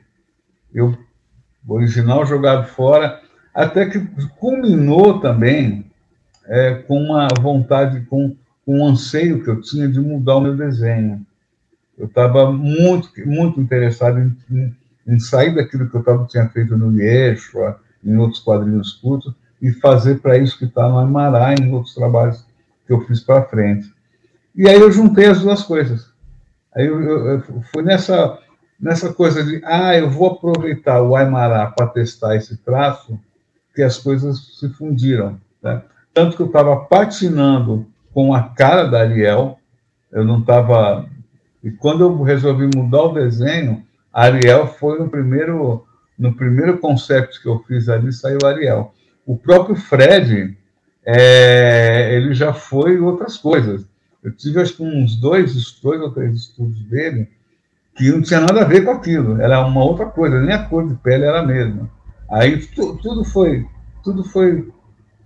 Eu, 0.72 0.96
o 1.66 1.74
original 1.74 2.26
jogado 2.26 2.66
fora, 2.68 3.20
até 3.54 3.86
que 3.86 4.00
culminou 4.38 5.20
também 5.20 5.86
é, 6.46 6.74
com 6.74 7.00
uma 7.00 7.28
vontade, 7.40 8.02
com, 8.02 8.34
com 8.64 8.80
um 8.80 8.86
anseio 8.86 9.42
que 9.42 9.48
eu 9.48 9.60
tinha 9.60 9.88
de 9.88 10.00
mudar 10.00 10.36
o 10.36 10.40
meu 10.40 10.56
desenho. 10.56 11.24
Eu 11.96 12.06
estava 12.06 12.50
muito, 12.52 13.08
muito 13.24 13.60
interessado 13.60 14.18
em, 14.18 14.36
em, 14.50 14.76
em, 15.06 15.20
sair 15.20 15.54
daquilo 15.54 15.88
que 15.88 15.96
eu 15.96 16.02
tava, 16.02 16.26
tinha 16.26 16.48
feito 16.48 16.76
no 16.76 17.00
Yeshua, 17.00 17.80
em 18.04 18.16
outros 18.16 18.40
quadrinhos 18.40 18.92
curtos, 18.94 19.32
e 19.62 19.70
fazer 19.70 20.16
para 20.16 20.36
isso 20.36 20.58
que 20.58 20.64
está 20.64 20.88
no 20.88 20.98
Amará, 20.98 21.54
em 21.54 21.72
outros 21.72 21.94
trabalhos 21.94 22.44
que 22.86 22.92
eu 22.92 23.00
fiz 23.02 23.20
para 23.20 23.44
frente. 23.44 23.90
E 24.54 24.68
aí 24.68 24.78
eu 24.78 24.90
juntei 24.90 25.26
as 25.26 25.40
duas 25.40 25.62
coisas. 25.62 26.06
Aí 26.74 26.86
eu, 26.86 27.00
eu, 27.02 27.28
eu 27.38 27.62
fui 27.72 27.82
nessa 27.82 28.38
nessa 28.84 29.12
coisa 29.12 29.42
de, 29.42 29.62
ah, 29.64 29.96
eu 29.96 30.10
vou 30.10 30.32
aproveitar 30.32 31.00
o 31.00 31.16
Aymara 31.16 31.66
para 31.70 31.86
testar 31.86 32.36
esse 32.36 32.56
traço, 32.58 33.18
que 33.74 33.82
as 33.82 33.98
coisas 33.98 34.58
se 34.58 34.68
fundiram. 34.70 35.40
Né? 35.62 35.82
Tanto 36.12 36.36
que 36.36 36.42
eu 36.42 36.46
estava 36.46 36.76
patinando 36.76 37.86
com 38.12 38.34
a 38.34 38.42
cara 38.42 38.84
da 38.84 39.00
Ariel, 39.00 39.58
eu 40.12 40.24
não 40.24 40.40
estava. 40.40 41.06
E 41.62 41.70
quando 41.70 42.02
eu 42.02 42.22
resolvi 42.22 42.68
mudar 42.76 43.04
o 43.04 43.14
desenho, 43.14 43.82
a 44.12 44.24
Ariel 44.24 44.66
foi 44.66 44.98
no 44.98 45.08
primeiro, 45.08 45.86
no 46.18 46.34
primeiro 46.34 46.78
conceito 46.78 47.40
que 47.40 47.48
eu 47.48 47.64
fiz 47.66 47.88
ali, 47.88 48.12
saiu 48.12 48.38
a 48.44 48.48
Ariel. 48.48 48.94
O 49.26 49.36
próprio 49.36 49.74
Fred, 49.74 50.56
é, 51.04 52.14
ele 52.14 52.34
já 52.34 52.52
foi 52.52 53.00
outras 53.00 53.36
coisas. 53.36 53.86
Eu 54.24 54.32
tive 54.34 54.60
acho 54.60 54.74
que 54.74 54.82
uns 54.82 55.16
dois, 55.16 55.78
dois 55.82 56.00
ou 56.00 56.10
três 56.10 56.34
estudos 56.34 56.80
dele, 56.84 57.28
que 57.94 58.10
não 58.10 58.22
tinha 58.22 58.40
nada 58.40 58.62
a 58.62 58.64
ver 58.64 58.84
com 58.84 58.90
aquilo, 58.90 59.40
era 59.40 59.64
uma 59.64 59.84
outra 59.84 60.06
coisa, 60.06 60.40
nem 60.40 60.54
a 60.54 60.64
cor 60.64 60.88
de 60.88 60.94
pele 60.94 61.24
era 61.24 61.40
a 61.40 61.46
mesma. 61.46 61.90
Aí 62.30 62.66
tu, 62.66 62.96
tudo 63.02 63.22
foi, 63.24 63.66
tudo 64.02 64.24
foi, 64.24 64.72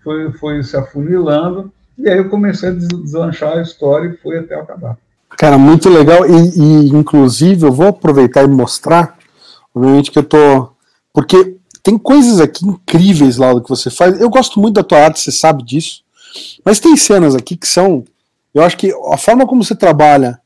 foi, 0.02 0.32
foi 0.32 0.62
se 0.64 0.76
afunilando, 0.76 1.72
e 1.96 2.08
aí 2.08 2.18
eu 2.18 2.28
comecei 2.28 2.68
a 2.68 2.72
deslanchar 2.72 3.58
a 3.58 3.62
história 3.62 4.08
e 4.08 4.16
foi 4.16 4.38
até 4.38 4.54
acabar. 4.54 4.98
Cara, 5.36 5.56
muito 5.56 5.88
legal, 5.88 6.26
e, 6.26 6.58
e 6.58 6.88
inclusive 6.88 7.66
eu 7.66 7.72
vou 7.72 7.88
aproveitar 7.88 8.42
e 8.44 8.48
mostrar, 8.48 9.16
obviamente 9.74 10.10
que 10.10 10.18
eu 10.18 10.24
tô. 10.24 10.72
Porque 11.12 11.56
tem 11.82 11.96
coisas 11.96 12.40
aqui 12.40 12.66
incríveis 12.66 13.36
lá 13.36 13.52
do 13.52 13.62
que 13.62 13.68
você 13.68 13.90
faz. 13.90 14.20
Eu 14.20 14.28
gosto 14.28 14.60
muito 14.60 14.74
da 14.74 14.82
tua 14.82 14.98
arte, 14.98 15.20
você 15.20 15.32
sabe 15.32 15.64
disso. 15.64 16.02
Mas 16.64 16.80
tem 16.80 16.96
cenas 16.96 17.34
aqui 17.34 17.56
que 17.56 17.66
são. 17.66 18.04
Eu 18.58 18.64
acho 18.64 18.76
que 18.76 18.92
a 19.12 19.16
forma 19.16 19.46
como 19.46 19.62
você 19.62 19.74
trabalha 19.74 20.40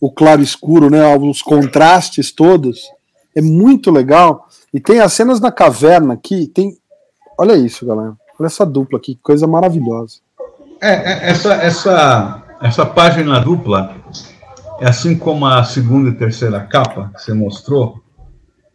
o 0.00 0.10
claro 0.10 0.42
escuro, 0.42 0.90
né, 0.90 1.16
os 1.16 1.40
contrastes 1.40 2.32
todos, 2.32 2.80
é 3.36 3.40
muito 3.40 3.88
legal. 3.88 4.48
E 4.74 4.80
tem 4.80 4.98
as 4.98 5.12
cenas 5.12 5.38
na 5.38 5.52
caverna 5.52 6.14
aqui, 6.14 6.48
tem. 6.48 6.76
Olha 7.38 7.54
isso, 7.54 7.86
galera. 7.86 8.14
Olha 8.38 8.46
essa 8.46 8.66
dupla 8.66 8.98
aqui, 8.98 9.14
que 9.14 9.22
coisa 9.22 9.46
maravilhosa. 9.46 10.16
É, 10.82 10.90
é, 10.90 11.30
essa, 11.30 11.54
essa, 11.54 12.42
essa 12.60 12.84
página 12.84 13.38
dupla, 13.38 13.94
é 14.80 14.88
assim 14.88 15.16
como 15.16 15.46
a 15.46 15.62
segunda 15.62 16.10
e 16.10 16.14
terceira 16.14 16.60
capa 16.60 17.12
que 17.14 17.22
você 17.22 17.32
mostrou, 17.32 18.02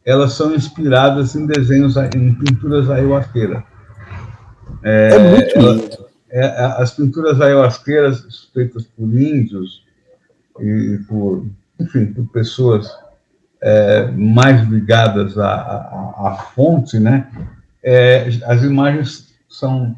elas 0.06 0.32
são 0.32 0.56
inspiradas 0.56 1.36
em 1.36 1.46
desenhos, 1.46 1.98
em 1.98 2.34
pinturas 2.36 2.90
ayahuasqueiras. 2.90 3.64
É, 4.82 5.10
é 5.14 5.20
muito 5.20 5.60
lindo. 5.60 6.01
É, 6.32 6.46
as 6.78 6.92
pinturas 6.92 7.42
ayahuasqueiras 7.42 8.50
feitas 8.54 8.86
por 8.86 9.04
índios 9.14 9.84
e 10.62 10.98
por, 11.08 11.46
enfim, 11.78 12.06
por 12.06 12.26
pessoas 12.28 12.90
é, 13.62 14.08
mais 14.12 14.66
ligadas 14.70 15.38
à, 15.38 15.52
à, 15.52 16.30
à, 16.30 16.36
fonte, 16.56 17.00
né? 17.00 17.28
É, 17.84 18.30
as 18.46 18.64
imagens 18.64 19.34
são, 19.50 19.94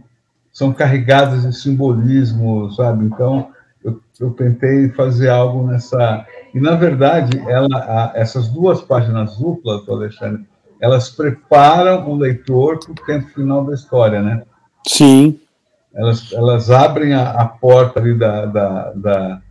são 0.52 0.74
carregadas 0.74 1.44
de 1.44 1.56
simbolismo, 1.56 2.72
sabe? 2.72 3.06
Então, 3.06 3.52
eu, 3.84 4.02
eu 4.20 4.32
tentei 4.32 4.90
fazer 4.90 5.30
algo 5.30 5.68
nessa... 5.68 6.26
E, 6.52 6.60
na 6.60 6.76
verdade, 6.76 7.38
ela, 7.48 7.78
a, 7.78 8.12
essas 8.16 8.50
duas 8.50 8.82
páginas 8.82 9.38
duplas, 9.38 9.88
Alexandre, 9.88 10.46
elas 10.80 11.10
preparam 11.10 12.10
o 12.10 12.16
leitor 12.16 12.80
para 12.80 12.92
o 12.92 13.06
tempo 13.06 13.30
final 13.30 13.64
da 13.64 13.76
história, 13.76 14.20
né? 14.20 14.44
Sim 14.88 15.40
elas, 15.94 16.34
elas 16.34 16.72
abrem 16.72 17.14
a, 17.14 17.32
a 17.32 17.46
porta 17.46 18.00
ali 18.00 18.18
da, 18.18 18.46
da, 18.46 18.92
da 18.94 19.42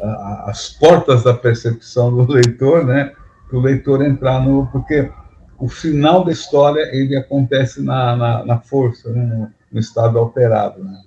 a, 0.00 0.50
as 0.50 0.70
portas 0.70 1.22
da 1.22 1.34
percepção 1.34 2.14
do 2.14 2.32
leitor, 2.32 2.84
né? 2.84 3.12
Para 3.48 3.58
o 3.58 3.62
leitor 3.62 4.02
entrar 4.02 4.40
no. 4.40 4.66
Porque 4.72 5.10
o 5.58 5.68
final 5.68 6.24
da 6.24 6.32
história 6.32 6.88
ele 6.92 7.14
acontece 7.16 7.82
na, 7.82 8.16
na, 8.16 8.44
na 8.44 8.58
força, 8.58 9.10
né? 9.10 9.22
no, 9.22 9.50
no, 9.70 9.80
estado 9.80 10.18
alterado. 10.18 10.82
Né? 10.82 11.00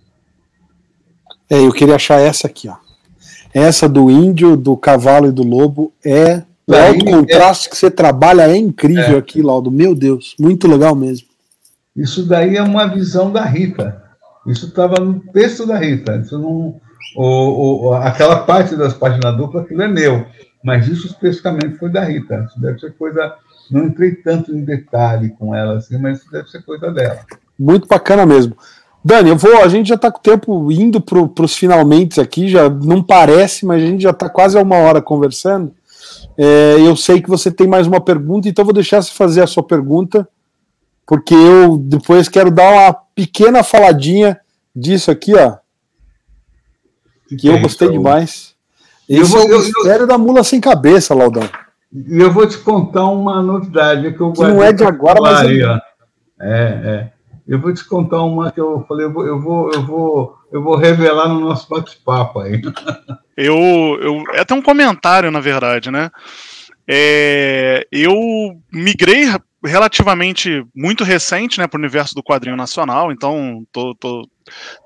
É, 1.50 1.60
eu 1.60 1.72
queria 1.74 1.96
achar 1.96 2.20
essa 2.20 2.48
aqui, 2.48 2.70
ó. 2.70 2.76
Essa 3.54 3.88
do 3.88 4.12
índio, 4.12 4.56
do 4.56 4.78
cavalo 4.78 5.28
e 5.28 5.32
do 5.32 5.44
lobo 5.44 5.92
é. 6.06 6.44
O 6.68 6.74
alto 6.74 7.06
contraste 7.06 7.68
é, 7.68 7.70
que 7.70 7.78
você 7.78 7.92
trabalha 7.92 8.50
é 8.50 8.58
incrível 8.58 9.16
é. 9.16 9.20
aqui, 9.20 9.40
Laudo. 9.40 9.70
Meu 9.70 9.94
Deus, 9.94 10.36
muito 10.40 10.68
legal 10.68 10.96
mesmo. 10.96 11.28
Isso 11.96 12.26
daí 12.26 12.58
é 12.58 12.64
uma 12.64 12.88
visão 12.88 13.32
da 13.32 13.46
Rita. 13.46 14.05
Isso 14.46 14.68
estava 14.68 15.00
no 15.00 15.20
texto 15.32 15.66
da 15.66 15.78
Rita. 15.78 16.18
Isso 16.18 16.38
não, 16.38 16.80
o, 17.16 17.88
o, 17.88 17.94
aquela 17.94 18.38
parte 18.40 18.76
das 18.76 18.94
páginas 18.94 19.36
duplas, 19.36 19.64
aquilo 19.64 19.82
é 19.82 19.88
meu. 19.88 20.26
Mas 20.64 20.88
isso 20.88 21.08
especificamente 21.08 21.78
foi 21.78 21.90
da 21.92 22.04
Rita. 22.04 22.46
Isso 22.48 22.60
deve 22.60 22.80
ser 22.80 22.94
coisa. 22.94 23.36
Não 23.70 23.86
entrei 23.86 24.16
tanto 24.16 24.56
em 24.56 24.64
detalhe 24.64 25.30
com 25.30 25.56
ela, 25.56 25.78
assim, 25.78 25.98
mas 25.98 26.20
isso 26.20 26.32
deve 26.32 26.50
ser 26.50 26.64
coisa 26.64 26.92
dela. 26.92 27.20
Muito 27.58 27.88
bacana 27.88 28.26
mesmo. 28.26 28.56
Dani, 29.04 29.30
eu 29.30 29.38
vou. 29.38 29.64
A 29.64 29.68
gente 29.68 29.90
já 29.90 29.96
está 29.96 30.12
com 30.12 30.20
o 30.20 30.22
tempo 30.22 30.72
indo 30.72 31.00
para 31.02 31.44
os 31.44 31.56
finalmente 31.56 32.20
aqui, 32.20 32.48
já 32.48 32.70
não 32.70 33.04
parece, 33.04 33.66
mas 33.66 33.82
a 33.82 33.86
gente 33.86 34.02
já 34.02 34.12
está 34.12 34.30
quase 34.30 34.58
a 34.58 34.62
uma 34.62 34.78
hora 34.78 35.02
conversando. 35.02 35.72
É, 36.38 36.76
eu 36.80 36.96
sei 36.96 37.22
que 37.22 37.30
você 37.30 37.52
tem 37.52 37.68
mais 37.68 37.88
uma 37.88 38.02
pergunta, 38.02 38.50
então 38.50 38.66
vou 38.66 38.74
deixar 38.74 39.02
você 39.02 39.12
fazer 39.12 39.42
a 39.42 39.48
sua 39.48 39.64
pergunta 39.64 40.28
porque 41.06 41.36
eu 41.36 41.78
depois 41.78 42.28
quero 42.28 42.50
dar 42.50 42.72
uma 42.72 42.98
pequena 43.16 43.64
faladinha 43.64 44.40
disso 44.76 45.10
aqui, 45.10 45.34
ó. 45.34 45.58
Que, 47.28 47.48
eu 47.48 47.56
é 47.56 47.60
gostei 47.60 47.90
demais. 47.90 48.54
Esse 49.10 49.32
vou, 49.32 49.42
é 49.42 49.56
o 49.56 49.60
mistério 49.60 50.04
eu, 50.04 50.08
da 50.08 50.18
mula 50.18 50.44
sem 50.44 50.60
cabeça, 50.60 51.16
Laudão. 51.16 51.50
E 51.92 52.20
eu 52.20 52.32
vou 52.32 52.46
te 52.46 52.58
contar 52.58 53.06
uma 53.06 53.42
novidade 53.42 54.12
que 54.14 54.20
eu 54.20 54.34
que 54.34 54.42
não 54.42 54.62
é 54.62 54.74
de 54.74 54.84
agora, 54.84 55.20
mas 55.22 55.50
é... 55.50 55.82
é... 56.42 56.42
é, 56.42 57.12
Eu 57.48 57.60
vou 57.60 57.74
te 57.74 57.84
contar 57.86 58.22
uma 58.24 58.52
que 58.52 58.60
eu 58.60 58.86
falei, 58.88 59.06
eu 59.06 59.14
vou, 59.14 59.26
eu 59.26 59.42
vou, 59.42 59.72
eu 59.72 59.86
vou, 59.86 60.38
eu 60.52 60.62
vou 60.62 60.76
revelar 60.76 61.30
no 61.30 61.40
nosso 61.40 61.70
bate-papo 61.70 62.40
aí. 62.40 62.62
Eu, 63.38 63.58
eu, 64.02 64.24
é 64.34 64.40
até 64.40 64.54
um 64.54 64.62
comentário, 64.62 65.30
na 65.30 65.42
verdade, 65.42 65.92
né? 65.92 66.10
É, 66.88 67.86
eu 67.92 68.14
migrei 68.72 69.26
relativamente 69.66 70.66
muito 70.76 71.04
recente, 71.04 71.60
né, 71.60 71.68
para 71.68 71.78
o 71.78 71.82
universo 71.82 72.16
do 72.16 72.24
quadrinho 72.24 72.56
nacional, 72.56 73.12
então 73.12 73.66
tô, 73.72 73.96
tô, 73.96 74.28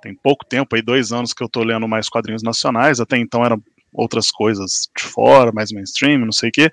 tem 0.02 0.16
pouco 0.16 0.46
tempo, 0.46 0.76
aí 0.76 0.82
dois 0.82 1.12
anos 1.12 1.34
que 1.34 1.44
eu 1.44 1.50
tô 1.50 1.64
lendo 1.64 1.88
mais 1.88 2.10
quadrinhos 2.10 2.44
nacionais, 2.44 3.00
até 3.00 3.18
então 3.18 3.44
eram 3.44 3.62
outras 3.94 4.32
coisas 4.32 4.90
de 4.96 5.04
fora, 5.04 5.52
mais 5.52 5.72
mainstream, 5.72 6.20
não 6.20 6.32
sei 6.32 6.50
o 6.50 6.52
quê. 6.52 6.70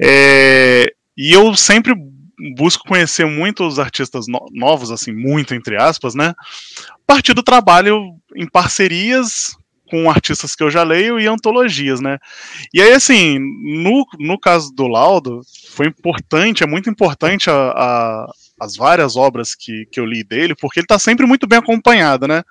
É, 0.00 0.86
e 1.16 1.32
eu 1.32 1.54
sempre 1.56 1.94
busco 2.56 2.86
conhecer 2.86 3.26
muitos 3.26 3.78
artistas 3.78 4.26
no 4.28 4.46
novos, 4.52 4.90
assim, 4.90 5.12
muito 5.12 5.54
entre 5.54 5.76
aspas, 5.76 6.14
né, 6.14 6.34
a 6.90 6.98
partir 7.06 7.34
do 7.34 7.42
trabalho 7.42 8.14
em 8.36 8.48
parcerias 8.48 9.57
com 9.88 10.10
artistas 10.10 10.54
que 10.54 10.62
eu 10.62 10.70
já 10.70 10.82
leio 10.82 11.18
e 11.18 11.26
antologias, 11.26 12.00
né? 12.00 12.18
E 12.72 12.80
aí, 12.80 12.92
assim, 12.92 13.38
no, 13.38 14.06
no 14.18 14.38
caso 14.38 14.72
do 14.72 14.86
Laudo, 14.86 15.40
foi 15.70 15.86
importante, 15.86 16.62
é 16.62 16.66
muito 16.66 16.88
importante 16.90 17.50
a, 17.50 17.54
a, 17.54 18.32
as 18.60 18.76
várias 18.76 19.16
obras 19.16 19.54
que, 19.54 19.86
que 19.90 20.00
eu 20.00 20.04
li 20.04 20.24
dele, 20.24 20.54
porque 20.54 20.80
ele 20.80 20.84
está 20.84 20.98
sempre 20.98 21.26
muito 21.26 21.46
bem 21.46 21.58
acompanhado, 21.58 22.26
né? 22.26 22.42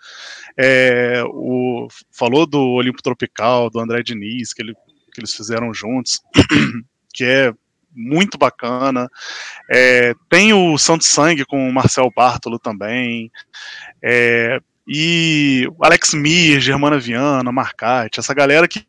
É, 0.58 1.24
o, 1.28 1.88
falou 2.12 2.48
do 2.48 2.60
Olimpo 2.60 3.02
Tropical, 3.02 3.70
do 3.70 3.80
André 3.80 4.02
Diniz, 4.02 4.54
que, 4.54 4.62
ele, 4.62 4.74
que 5.14 5.20
eles 5.20 5.34
fizeram 5.34 5.74
juntos, 5.74 6.20
que 7.14 7.24
é 7.24 7.54
muito 7.98 8.38
bacana. 8.38 9.10
É, 9.70 10.14
tem 10.30 10.54
o 10.54 10.78
Santo 10.78 11.04
Sangue 11.04 11.46
com 11.46 11.68
o 11.68 11.74
Marcel 11.74 12.12
Bartolo 12.16 12.60
também. 12.60 13.32
É, 14.02 14.60
e 14.88 15.68
Alex 15.82 16.14
Mir, 16.14 16.62
Germana 16.62 16.98
Viana, 16.98 17.52
Marcati, 17.52 18.20
essa 18.20 18.34
galera 18.34 18.68
que 18.68 18.86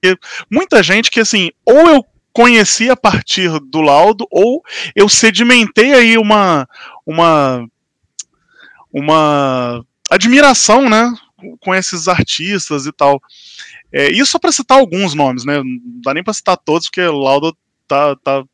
muita 0.49 0.82
gente 0.82 1.11
que 1.11 1.20
assim, 1.20 1.51
ou 1.66 1.88
eu 1.88 2.07
conheci 2.32 2.88
a 2.88 2.96
partir 2.96 3.51
do 3.68 3.80
laudo 3.80 4.24
ou 4.30 4.62
eu 4.94 5.09
sedimentei 5.09 5.92
aí 5.92 6.16
uma 6.16 6.68
uma 7.05 7.66
uma 8.92 9.84
admiração, 10.09 10.88
né, 10.88 11.12
com 11.61 11.74
esses 11.74 12.09
artistas 12.09 12.86
e 12.86 12.92
tal. 12.92 13.20
É, 13.92 14.11
isso 14.11 14.32
só 14.32 14.38
para 14.38 14.53
citar 14.53 14.78
alguns 14.78 15.14
nomes, 15.14 15.44
né? 15.44 15.59
Não 15.59 16.01
dá 16.03 16.14
nem 16.14 16.22
para 16.22 16.32
citar 16.32 16.57
todos 16.57 16.88
porque 16.88 17.03
o 17.03 17.18
laudo 17.18 17.57
tá, 17.86 18.14
tá 18.16 18.44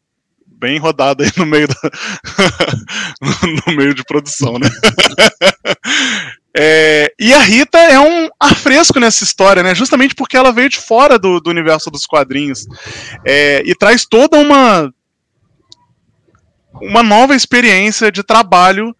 bem 0.46 0.78
rodado 0.78 1.22
aí 1.22 1.30
no 1.36 1.44
meio 1.44 1.68
da 1.68 1.74
no 3.66 3.76
meio 3.76 3.94
de 3.94 4.04
produção, 4.04 4.58
né? 4.58 4.68
É, 6.56 7.12
e 7.18 7.34
a 7.34 7.40
Rita 7.40 7.78
é 7.78 7.98
um 7.98 8.28
ar 8.38 8.54
fresco 8.54 9.00
nessa 9.00 9.24
história, 9.24 9.62
né? 9.62 9.74
Justamente 9.74 10.14
porque 10.14 10.36
ela 10.36 10.52
veio 10.52 10.68
de 10.68 10.78
fora 10.78 11.18
do, 11.18 11.40
do 11.40 11.50
universo 11.50 11.90
dos 11.90 12.06
quadrinhos. 12.06 12.66
É, 13.26 13.62
e 13.66 13.74
traz 13.74 14.04
toda 14.04 14.38
uma. 14.38 14.92
uma 16.80 17.02
nova 17.02 17.34
experiência 17.34 18.12
de 18.12 18.22
trabalho, 18.22 18.94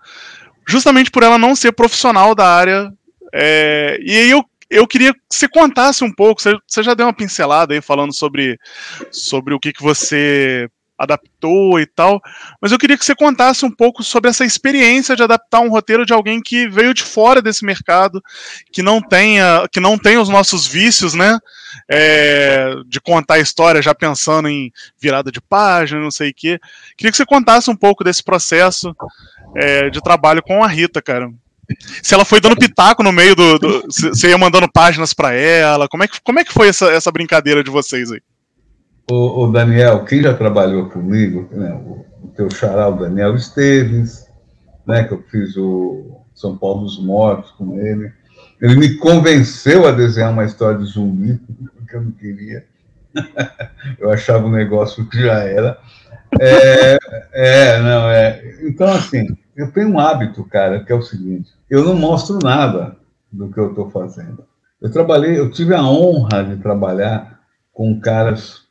justamente 0.67 1.11
por 1.11 1.23
ela 1.23 1.39
não 1.39 1.55
ser 1.55 1.73
profissional 1.73 2.35
da 2.35 2.49
área. 2.49 2.93
É, 3.33 3.99
e 4.03 4.17
aí 4.17 4.31
eu, 4.31 4.45
eu 4.69 4.87
queria 4.87 5.13
que 5.13 5.21
você 5.31 5.49
contasse 5.49 6.03
um 6.03 6.13
pouco, 6.13 6.43
você, 6.43 6.57
você 6.67 6.83
já 6.83 6.95
deu 6.95 7.07
uma 7.07 7.15
pincelada 7.15 7.73
aí 7.73 7.81
falando 7.81 8.13
sobre, 8.13 8.59
sobre 9.13 9.55
o 9.55 9.61
que, 9.61 9.73
que 9.73 9.83
você 9.83 10.69
adaptou 10.99 11.79
e 11.81 11.87
tal. 11.87 12.21
Mas 12.61 12.73
eu 12.73 12.79
queria 12.79 12.97
que 12.97 13.05
você 13.05 13.15
contasse 13.15 13.65
um 13.65 13.71
pouco 13.71 14.03
sobre 14.03 14.31
essa 14.31 14.45
experiência 14.45 15.17
de 15.17 15.23
adaptar 15.23 15.61
um 15.61 15.69
roteiro 15.69 16.07
de 16.07 16.13
alguém 16.13 16.41
que 16.41 16.69
veio 16.69 16.95
de 16.95 17.03
fora 17.03 17.43
desse 17.43 17.65
mercado, 17.65 18.23
que 18.73 18.83
não 18.83 19.01
tenha, 19.01 19.67
que 19.71 19.81
não 19.81 19.99
tem 19.99 20.19
os 20.19 20.29
nossos 20.29 20.67
vícios, 20.67 21.15
né? 21.15 21.39
É, 21.91 22.71
de 22.87 23.01
contar 23.01 23.35
a 23.35 23.41
história 23.41 23.83
já 23.83 23.95
pensando 23.95 24.49
em 24.49 24.73
virada 24.99 25.31
de 25.31 25.41
página, 25.41 26.01
não 26.01 26.11
sei 26.11 26.31
o 26.31 26.35
quê. 26.35 26.61
Queria 26.97 27.11
que 27.11 27.17
você 27.17 27.27
contasse 27.27 27.71
um 27.71 27.77
pouco 27.77 28.05
desse 28.05 28.23
processo 28.23 28.95
é, 29.57 29.91
de 29.91 30.01
trabalho 30.01 30.43
com 30.43 30.63
a 30.63 30.69
Rita, 30.69 31.03
cara. 31.03 31.31
Se 32.03 32.15
ela 32.15 32.25
foi 32.25 32.41
dando 32.41 32.57
pitaco 32.57 33.03
no 33.03 33.11
meio 33.11 33.35
do. 33.35 33.59
do 33.59 33.83
você 33.89 34.29
ia 34.29 34.39
mandando 34.39 34.71
páginas 34.71 35.15
para 35.15 35.33
ela. 35.33 35.89
Como 35.89 36.03
é, 36.05 36.09
que, 36.09 36.21
como 36.23 36.39
é 36.39 36.45
que 36.45 36.53
foi 36.53 36.69
essa, 36.69 36.91
essa 36.91 37.11
brincadeira 37.11 37.65
de 37.65 37.71
vocês 37.71 38.13
aí? 38.13 38.21
O, 39.11 39.45
o, 39.45 39.53
Daniel, 39.53 40.05
quem 40.05 40.23
já 40.23 40.35
trabalhou 40.35 40.89
comigo, 40.89 41.49
né, 41.53 41.73
o, 41.75 42.05
o 42.25 42.29
teu 42.29 42.51
xará, 42.51 42.89
o 42.89 42.99
Daniel 42.99 43.35
Esteves, 43.35 44.27
né, 44.87 45.05
que 45.05 45.15
eu 45.15 45.23
fiz 45.31 45.57
o 45.57 46.21
São 46.35 46.57
Paulo 46.57 46.83
dos 46.83 47.03
Mortos 47.03 47.51
com 47.53 47.79
ele. 47.79 48.13
Ele 48.61 48.77
me 48.77 48.97
convenceu 48.97 49.87
a 49.87 49.93
desenhar 49.93 50.33
uma 50.33 50.45
história 50.45 50.79
de 50.79 50.87
zumbi, 50.87 51.41
porque 51.77 51.97
eu 51.97 52.03
não 52.03 52.13
queria. 52.13 52.65
eu 53.99 54.11
achava 54.11 54.45
o 54.45 54.49
um 54.49 54.53
negócio 54.53 55.09
que 55.09 55.21
já 55.23 55.41
era. 55.41 55.79
É, 56.41 56.99
é, 57.33 57.79
não, 57.81 58.09
é. 58.09 58.57
Então, 58.63 58.89
assim, 58.89 59.27
eu 59.57 59.71
tenho 59.71 59.89
um 59.89 59.99
hábito, 59.99 60.45
cara, 60.45 60.85
que 60.85 60.93
é 60.93 60.95
o 60.95 61.03
seguinte: 61.03 61.51
eu 61.71 61.85
não 61.85 61.95
mostro 61.95 62.39
nada 62.43 62.97
do 63.31 63.51
que 63.51 63.59
eu 63.59 63.71
estou 63.71 63.91
fazendo. 63.91 64.45
Eu 64.81 64.91
trabalhei, 64.91 65.39
eu 65.39 65.51
tive 65.51 65.75
a 65.75 65.83
honra 65.83 66.45
de 66.45 66.57
trabalhar 66.57 67.41
com 67.73 67.99
caras, 68.01 68.64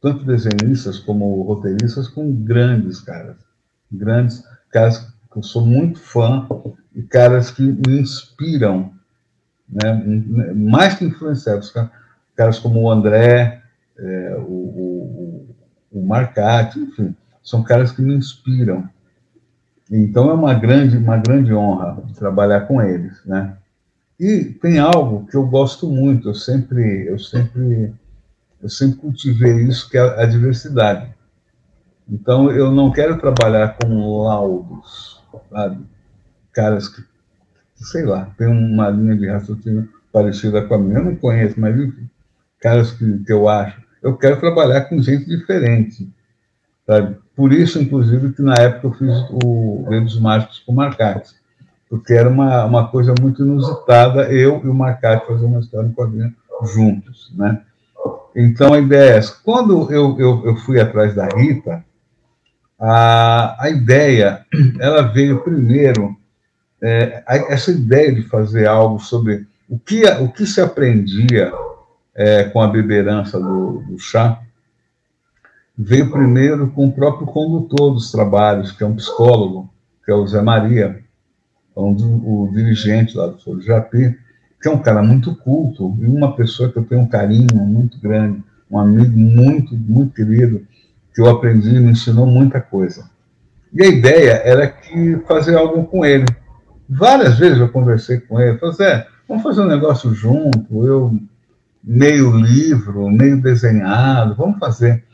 tanto 0.00 0.24
desenhistas 0.24 0.98
como 0.98 1.42
roteiristas, 1.42 2.08
com 2.08 2.32
grandes 2.32 3.00
caras, 3.00 3.36
grandes 3.90 4.44
caras 4.70 4.98
que 5.30 5.38
eu 5.38 5.42
sou 5.42 5.64
muito 5.64 5.98
fã 5.98 6.46
e 6.94 7.02
caras 7.02 7.50
que 7.50 7.62
me 7.62 8.00
inspiram, 8.00 8.92
né? 9.68 9.92
mais 10.54 10.94
que 10.94 11.04
influenciados, 11.04 11.72
caras 12.36 12.58
como 12.58 12.82
o 12.82 12.90
André, 12.90 13.62
é, 13.98 14.36
o, 14.38 14.52
o, 14.52 15.56
o 15.92 16.06
Marcati, 16.06 16.78
enfim, 16.78 17.14
são 17.42 17.62
caras 17.62 17.92
que 17.92 18.02
me 18.02 18.14
inspiram. 18.14 18.88
Então 19.90 20.30
é 20.30 20.34
uma 20.34 20.54
grande, 20.54 20.96
uma 20.96 21.16
grande 21.16 21.52
honra 21.52 22.02
trabalhar 22.14 22.62
com 22.62 22.80
eles, 22.82 23.24
né? 23.24 23.56
E 24.20 24.44
tem 24.44 24.78
algo 24.78 25.26
que 25.26 25.36
eu 25.36 25.46
gosto 25.46 25.88
muito, 25.88 26.28
eu 26.28 26.34
sempre, 26.34 27.06
eu 27.06 27.18
sempre, 27.18 27.94
eu 28.62 28.68
sempre 28.68 28.98
cultivei 28.98 29.62
isso, 29.62 29.88
que 29.88 29.96
é 29.96 30.22
a 30.22 30.26
diversidade. 30.26 31.14
Então 32.08 32.50
eu 32.50 32.70
não 32.70 32.90
quero 32.90 33.18
trabalhar 33.18 33.76
com 33.76 34.22
laudos, 34.22 35.22
sabe? 35.50 35.84
Caras 36.52 36.88
que, 36.88 37.02
sei 37.76 38.04
lá, 38.04 38.32
tem 38.36 38.46
uma 38.46 38.88
linha 38.88 39.16
de 39.16 39.28
raciocínio 39.28 39.88
parecida 40.12 40.62
com 40.62 40.74
a 40.74 40.78
minha, 40.78 40.98
eu 40.98 41.04
não 41.04 41.16
conheço, 41.16 41.60
mas 41.60 41.78
enfim, 41.78 42.08
caras 42.60 42.90
que, 42.92 43.18
que 43.24 43.32
eu 43.32 43.48
acho. 43.48 43.80
Eu 44.02 44.16
quero 44.16 44.40
trabalhar 44.40 44.82
com 44.82 45.00
gente 45.02 45.26
diferente, 45.26 46.10
sabe? 46.86 47.16
Por 47.36 47.52
isso, 47.52 47.80
inclusive, 47.80 48.32
que 48.32 48.42
na 48.42 48.54
época 48.54 48.86
eu 48.88 48.92
fiz 48.94 49.30
o 49.44 49.86
Dedos 49.88 50.18
Mágicos 50.18 50.60
com 50.60 50.72
Marcati, 50.72 51.34
porque 51.88 52.14
era 52.14 52.28
uma, 52.28 52.64
uma 52.64 52.88
coisa 52.88 53.14
muito 53.20 53.42
inusitada, 53.42 54.32
eu 54.32 54.60
e 54.64 54.68
o 54.68 54.74
Marcati 54.74 55.26
fazer 55.26 55.44
uma 55.44 55.60
história 55.60 55.88
em 55.88 55.92
quadrinho 55.92 56.34
juntos, 56.74 57.32
né? 57.36 57.62
Então, 58.34 58.72
a 58.72 58.78
ideia 58.78 59.14
é 59.14 59.16
essa. 59.16 59.36
Quando 59.42 59.92
eu, 59.92 60.18
eu, 60.18 60.46
eu 60.46 60.56
fui 60.56 60.80
atrás 60.80 61.14
da 61.14 61.26
Rita, 61.26 61.84
a, 62.78 63.56
a 63.64 63.70
ideia, 63.70 64.44
ela 64.78 65.02
veio 65.02 65.42
primeiro, 65.42 66.16
é, 66.80 67.22
a, 67.26 67.36
essa 67.52 67.70
ideia 67.70 68.14
de 68.14 68.22
fazer 68.22 68.66
algo 68.66 68.98
sobre 69.00 69.46
o 69.68 69.78
que, 69.78 70.04
o 70.04 70.28
que 70.30 70.46
se 70.46 70.60
aprendia 70.60 71.52
é, 72.14 72.44
com 72.44 72.60
a 72.60 72.68
beberança 72.68 73.38
do, 73.38 73.82
do 73.82 73.98
chá, 73.98 74.40
veio 75.76 76.10
primeiro 76.10 76.70
com 76.70 76.86
o 76.86 76.92
próprio 76.92 77.26
condutor 77.26 77.92
dos 77.92 78.10
trabalhos, 78.10 78.72
que 78.72 78.82
é 78.82 78.86
um 78.86 78.96
psicólogo, 78.96 79.70
que 80.04 80.10
é 80.10 80.14
o 80.14 80.26
Zé 80.26 80.42
Maria, 80.42 81.02
é 81.76 81.80
um, 81.80 81.92
o 81.92 82.50
dirigente 82.52 83.16
lá 83.16 83.28
do 83.28 83.38
Foro 83.38 83.60
Japi, 83.60 84.18
que 84.60 84.68
é 84.68 84.70
um 84.70 84.78
cara 84.78 85.02
muito 85.02 85.34
culto 85.36 85.96
e 86.00 86.06
uma 86.06 86.34
pessoa 86.34 86.70
que 86.70 86.78
eu 86.78 86.84
tenho 86.84 87.02
um 87.02 87.08
carinho 87.08 87.54
muito 87.54 87.98
grande, 88.00 88.42
um 88.70 88.78
amigo 88.78 89.16
muito, 89.18 89.74
muito 89.76 90.14
querido, 90.14 90.66
que 91.14 91.20
eu 91.20 91.28
aprendi 91.28 91.76
e 91.76 91.80
me 91.80 91.92
ensinou 91.92 92.26
muita 92.26 92.60
coisa. 92.60 93.08
E 93.72 93.82
a 93.82 93.86
ideia 93.86 94.32
era 94.44 94.66
que 94.66 95.16
fazer 95.26 95.56
algo 95.56 95.84
com 95.84 96.04
ele. 96.04 96.26
Várias 96.88 97.38
vezes 97.38 97.58
eu 97.58 97.68
conversei 97.68 98.18
com 98.18 98.40
ele, 98.40 98.58
falei, 98.58 98.74
Zé, 98.74 99.06
vamos 99.28 99.42
fazer 99.42 99.60
um 99.60 99.66
negócio 99.66 100.14
junto, 100.14 100.86
eu 100.86 101.18
meio 101.84 102.36
livro, 102.36 103.08
meio 103.10 103.40
desenhado, 103.40 104.34
vamos 104.34 104.58
fazer. 104.58 105.04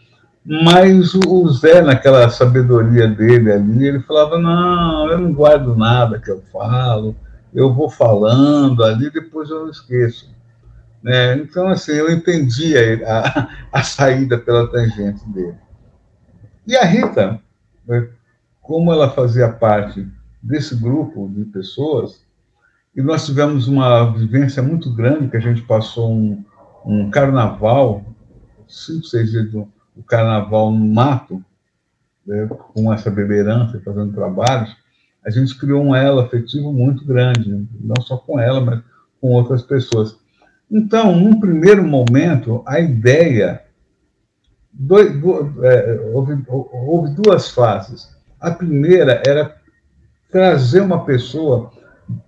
Mas 0.45 1.14
o 1.14 1.49
Zé, 1.49 1.80
naquela 1.80 2.28
sabedoria 2.28 3.09
dele 3.09 3.51
ali, 3.51 3.86
ele 3.86 4.01
falava: 4.01 4.38
não, 4.38 5.11
eu 5.11 5.18
não 5.18 5.32
guardo 5.32 5.74
nada 5.74 6.18
que 6.18 6.30
eu 6.30 6.42
falo, 6.53 7.16
eu 7.55 7.73
vou 7.73 7.89
falando 7.89 8.83
ali, 8.83 9.11
depois 9.11 9.49
eu 9.49 9.69
esqueço. 9.71 10.35
Né? 11.03 11.37
Então, 11.37 11.69
assim, 11.69 11.93
eu 11.93 12.11
entendi 12.11 12.75
a, 13.05 13.49
a, 13.73 13.83
saída 13.83 14.39
pela 14.39 14.71
tangente 14.71 15.27
dele. 15.29 15.57
E 16.67 16.77
a 16.77 16.85
Rita, 16.85 17.41
né, 17.87 18.09
como 18.61 18.93
ela 18.93 19.11
fazia 19.11 19.49
parte 19.49 20.09
desse 20.43 20.75
grupo 20.75 21.29
de 21.29 21.45
pessoas, 21.45 22.25
e 22.97 23.03
nós 23.03 23.27
tivemos 23.27 23.69
uma 23.69 24.13
vivência 24.13 24.63
muito 24.63 24.93
grande, 24.93 25.29
que 25.29 25.37
a 25.37 25.41
gente 25.41 25.63
passou 25.63 26.13
um, 26.13 26.45
um 26.85 27.11
carnaval, 27.11 28.05
cinco, 28.67 29.05
seis 29.07 29.31
dias 29.31 29.51
do 29.51 29.73
o 29.97 30.03
carnaval 30.03 30.73
no 30.73 30.93
mato, 30.93 31.45
né, 32.27 32.49
com 32.49 32.93
essa 32.93 33.11
beberança, 33.11 33.81
fazendo 33.85 34.13
trabalhos, 34.13 34.75
a 35.25 35.31
gente 35.31 35.59
criou 35.59 35.83
um 35.83 35.95
elo 35.95 36.20
afetivo 36.20 36.72
muito 36.72 37.05
grande, 37.05 37.66
não 37.81 38.01
só 38.03 38.16
com 38.16 38.39
ela, 38.39 38.61
mas 38.61 38.81
com 39.20 39.29
outras 39.29 39.62
pessoas. 39.62 40.16
Então, 40.70 41.16
num 41.16 41.41
primeiro 41.41 41.83
momento, 41.83 42.62
a 42.66 42.79
ideia. 42.79 43.62
Dois, 44.72 45.12
é, 45.62 46.11
houve, 46.12 46.43
houve 46.49 47.14
duas 47.14 47.51
fases. 47.51 48.09
A 48.41 48.51
primeira 48.51 49.22
era 49.25 49.57
trazer 50.31 50.81
uma 50.81 51.05
pessoa 51.05 51.70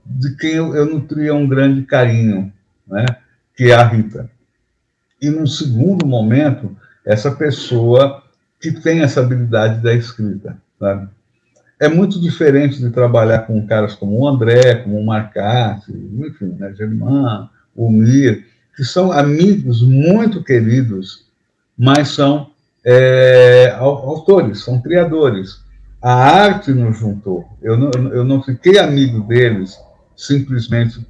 de 0.05 0.37
quem 0.37 0.53
eu, 0.53 0.75
eu 0.75 0.87
nutria 0.87 1.35
um 1.35 1.47
grande 1.47 1.83
carinho, 1.83 2.53
né, 2.87 3.05
que 3.55 3.65
é 3.65 3.75
a 3.75 3.85
Rita. 3.85 4.31
E 5.21 5.29
num 5.29 5.47
segundo 5.47 6.07
momento, 6.07 6.77
essa 7.05 7.31
pessoa 7.33 8.23
que 8.61 8.73
tem 8.73 9.01
essa 9.01 9.21
habilidade 9.21 9.83
da 9.83 9.93
escrita. 9.93 10.57
Sabe? 10.79 11.09
É 11.79 11.89
muito 11.89 12.21
diferente 12.21 12.79
de 12.79 12.91
trabalhar 12.91 13.41
com 13.41 13.67
caras 13.67 13.95
como 13.95 14.19
o 14.19 14.27
André, 14.27 14.77
como 14.77 14.99
o 14.99 15.05
Marcati, 15.05 15.93
enfim, 15.93 16.57
né, 16.59 16.73
Germán, 16.75 17.49
o 17.75 17.91
Mir, 17.91 18.47
que 18.75 18.85
são 18.85 19.13
amigos 19.13 19.83
muito 19.83 20.43
queridos, 20.43 21.27
mas 21.77 22.09
são 22.09 22.51
é, 22.85 23.75
autores, 23.79 24.61
são 24.61 24.81
criadores. 24.81 25.61
A 26.01 26.15
arte 26.15 26.73
nos 26.73 26.99
juntou. 26.99 27.45
Eu 27.61 27.77
não, 27.77 27.91
eu 28.13 28.25
não 28.25 28.43
fiquei 28.43 28.79
amigo 28.79 29.21
deles 29.27 29.79
simplesmente 30.15 31.07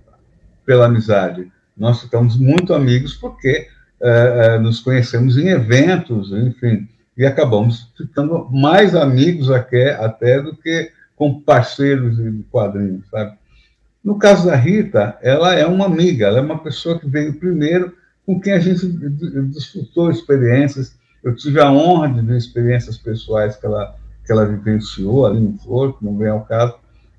pela 0.64 0.86
amizade. 0.86 1.50
Nós 1.76 2.00
ficamos 2.00 2.36
muito 2.36 2.74
amigos 2.74 3.14
porque 3.14 3.68
é, 4.00 4.54
é, 4.54 4.58
nos 4.58 4.80
conhecemos 4.80 5.36
em 5.36 5.48
eventos, 5.48 6.32
enfim, 6.32 6.88
e 7.16 7.24
acabamos 7.24 7.90
ficando 7.96 8.48
mais 8.50 8.94
amigos 8.94 9.50
até, 9.50 9.94
até 9.94 10.40
do 10.40 10.54
que 10.54 10.90
com 11.16 11.40
parceiros 11.40 12.16
de 12.16 12.42
quadrinhos, 12.50 13.08
sabe? 13.10 13.36
No 14.04 14.18
caso 14.18 14.46
da 14.46 14.54
Rita, 14.54 15.16
ela 15.22 15.54
é 15.54 15.66
uma 15.66 15.86
amiga, 15.86 16.26
ela 16.26 16.38
é 16.38 16.42
uma 16.42 16.58
pessoa 16.58 16.98
que 16.98 17.08
veio 17.08 17.34
primeiro, 17.34 17.92
com 18.24 18.38
quem 18.38 18.52
a 18.52 18.60
gente 18.60 18.86
desfrutou 18.86 20.10
experiências. 20.10 20.94
Eu 21.24 21.34
tive 21.34 21.60
a 21.60 21.72
honra 21.72 22.08
de 22.08 22.20
ver 22.20 22.36
experiências 22.36 22.98
pessoais 22.98 23.56
que 23.56 23.66
ela, 23.66 23.96
que 24.24 24.30
ela 24.30 24.44
vivenciou 24.44 25.26
ali 25.26 25.40
no 25.40 25.92
que 25.94 26.04
não 26.04 26.16
vem 26.16 26.28
ao 26.28 26.44
caso. 26.44 26.74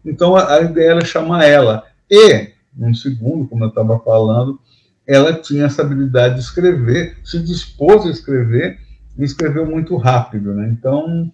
Então, 0.05 0.35
a, 0.35 0.55
a 0.55 0.61
ideia 0.61 0.91
era 0.91 1.03
chamar 1.03 1.43
ela. 1.43 1.83
E, 2.09 2.51
num 2.73 2.93
segundo, 2.93 3.47
como 3.47 3.65
eu 3.65 3.69
estava 3.69 3.99
falando, 3.99 4.59
ela 5.05 5.33
tinha 5.33 5.65
essa 5.65 5.81
habilidade 5.81 6.35
de 6.35 6.41
escrever, 6.41 7.17
se 7.23 7.39
dispôs 7.39 8.05
a 8.05 8.09
escrever 8.09 8.79
e 9.17 9.23
escreveu 9.23 9.65
muito 9.65 9.95
rápido, 9.97 10.53
né? 10.53 10.69
Então, 10.71 11.31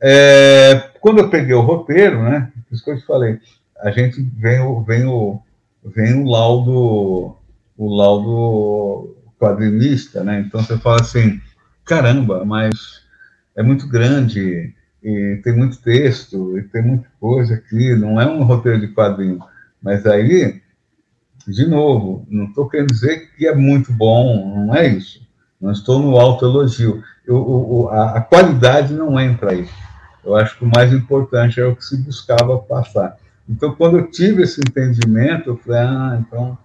é, 0.00 0.90
quando 1.00 1.18
eu 1.18 1.28
peguei 1.28 1.54
o 1.54 1.60
roteiro, 1.60 2.22
né? 2.22 2.52
Isso 2.70 2.84
que 2.84 2.90
eu 2.90 2.98
te 2.98 3.06
falei, 3.06 3.38
a 3.80 3.90
gente 3.90 4.20
vem 4.36 4.60
o, 4.60 4.82
vem 4.82 5.06
o, 5.06 5.40
vem 5.84 6.22
o 6.22 6.28
laudo, 6.28 7.36
o 7.76 7.94
laudo 7.94 9.16
quadrinista, 9.38 10.22
né? 10.22 10.40
Então 10.40 10.62
você 10.62 10.78
fala 10.78 11.00
assim, 11.00 11.40
caramba, 11.84 12.44
mas 12.44 13.02
é 13.56 13.62
muito 13.62 13.88
grande 13.88 14.72
e 15.02 15.40
tem 15.42 15.54
muito 15.54 15.82
texto 15.82 16.58
e 16.58 16.62
tem 16.62 16.82
muita 16.82 17.08
coisa 17.20 17.54
aqui, 17.54 17.94
não 17.94 18.20
é 18.20 18.26
um 18.26 18.42
roteiro 18.42 18.80
de 18.80 18.88
quadrinho, 18.88 19.38
mas 19.82 20.06
aí 20.06 20.62
de 21.46 21.66
novo, 21.66 22.26
não 22.28 22.46
estou 22.46 22.68
querendo 22.68 22.88
dizer 22.88 23.30
que 23.36 23.46
é 23.46 23.54
muito 23.54 23.92
bom, 23.92 24.66
não 24.66 24.74
é 24.74 24.86
isso. 24.88 25.26
Não 25.60 25.72
estou 25.72 25.98
no 25.98 26.18
alto 26.18 26.44
elogio. 26.44 27.02
A, 27.90 28.18
a, 28.18 28.20
qualidade 28.20 28.92
não 28.92 29.18
entra 29.18 29.52
aí. 29.52 29.68
Eu 30.24 30.36
acho 30.36 30.58
que 30.58 30.64
o 30.64 30.70
mais 30.74 30.92
importante 30.92 31.60
é 31.60 31.64
o 31.64 31.76
que 31.76 31.84
se 31.84 31.96
buscava 31.96 32.58
passar. 32.58 33.16
Então, 33.48 33.74
quando 33.74 33.98
eu 33.98 34.10
tive 34.10 34.42
esse 34.42 34.60
entendimento, 34.60 35.50
eu 35.50 35.56
falei, 35.56 35.80
ah, 35.80 36.18
então 36.20 36.58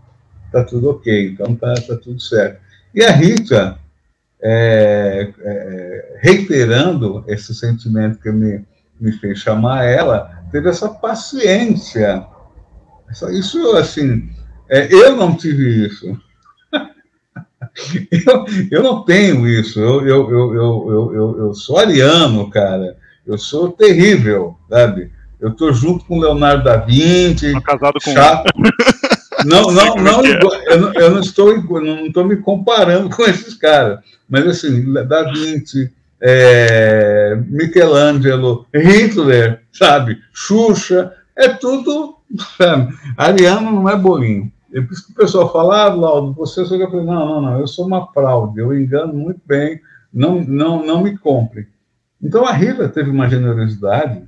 está 0.45 0.64
tudo 0.64 0.89
ok, 0.91 1.30
então 1.30 1.53
está 1.53 1.74
tá 1.76 1.95
tudo 1.95 2.20
certo. 2.20 2.60
E 2.93 3.03
a 3.03 3.12
Rita, 3.12 3.78
é, 4.41 5.32
é, 5.41 6.18
reiterando 6.22 7.24
esse 7.28 7.53
sentimento 7.53 8.20
que 8.20 8.32
me, 8.32 8.66
me 8.99 9.12
fez 9.14 9.39
chamar 9.39 9.86
ela, 9.86 10.43
teve 10.51 10.70
essa 10.70 10.89
paciência. 10.89 12.26
Isso, 13.32 13.76
assim, 13.76 14.30
é, 14.70 14.93
eu 14.93 15.16
não 15.16 15.36
tive 15.36 15.88
isso. 15.88 16.18
Eu, 18.11 18.45
eu 18.72 18.84
não 18.84 19.03
tenho 19.03 19.47
isso. 19.47 19.80
Eu, 19.80 20.07
eu, 20.07 20.32
eu, 20.32 20.55
eu, 20.55 21.11
eu, 21.13 21.38
eu, 21.39 21.53
sou 21.53 21.78
ariano, 21.78 22.49
cara. 22.49 22.97
Eu 23.26 23.38
sou 23.38 23.72
terrível, 23.72 24.57
sabe? 24.70 25.11
Eu 25.39 25.49
estou 25.49 25.72
junto 25.74 26.05
com 26.05 26.20
Leonardo 26.20 26.63
da 26.63 26.78
Vinci. 26.78 27.53
Tô 27.53 27.61
casado 27.61 27.99
com 28.03 28.11
chato. 28.11 28.51
Não, 29.45 29.72
não, 29.72 29.95
não, 29.95 30.26
é. 30.26 30.38
eu 30.67 30.82
não, 30.82 30.93
eu 30.93 31.11
não 31.11 31.20
estou, 31.22 31.63
não 31.82 32.07
estou 32.07 32.26
me 32.26 32.36
comparando 32.36 33.09
com 33.15 33.24
esses 33.24 33.53
caras. 33.53 33.99
Mas 34.28 34.45
assim, 34.45 34.91
Da 34.91 35.32
Vinci, 35.32 35.89
é, 36.22 37.38
Michelangelo, 37.47 38.65
Hitler, 38.74 39.61
sabe? 39.72 40.20
Xuxa, 40.34 41.13
é 41.36 41.47
tudo. 41.47 42.17
Sabe? 42.57 42.93
Ariano 43.17 43.72
não 43.72 43.89
é 43.89 43.95
bolinho. 43.95 44.51
É 44.74 44.82
por 44.82 44.93
isso 44.93 45.07
que 45.07 45.11
o 45.13 45.15
pessoal 45.15 45.51
fala, 45.51 45.84
ah, 45.84 45.93
Laudo, 45.93 46.34
você 46.34 46.63
só 46.63 46.76
eu 46.76 46.89
falei, 46.89 47.05
não, 47.05 47.26
não, 47.26 47.41
não, 47.41 47.59
eu 47.59 47.67
sou 47.67 47.88
uma 47.88 48.07
fraude, 48.11 48.59
eu 48.59 48.78
engano 48.78 49.13
muito 49.13 49.41
bem, 49.45 49.82
não, 50.13 50.41
não, 50.41 50.86
não 50.86 51.03
me 51.03 51.17
compre. 51.17 51.67
Então 52.22 52.45
a 52.45 52.51
Rita 52.51 52.88
teve 52.88 53.09
uma 53.09 53.28
generosidade 53.28 54.24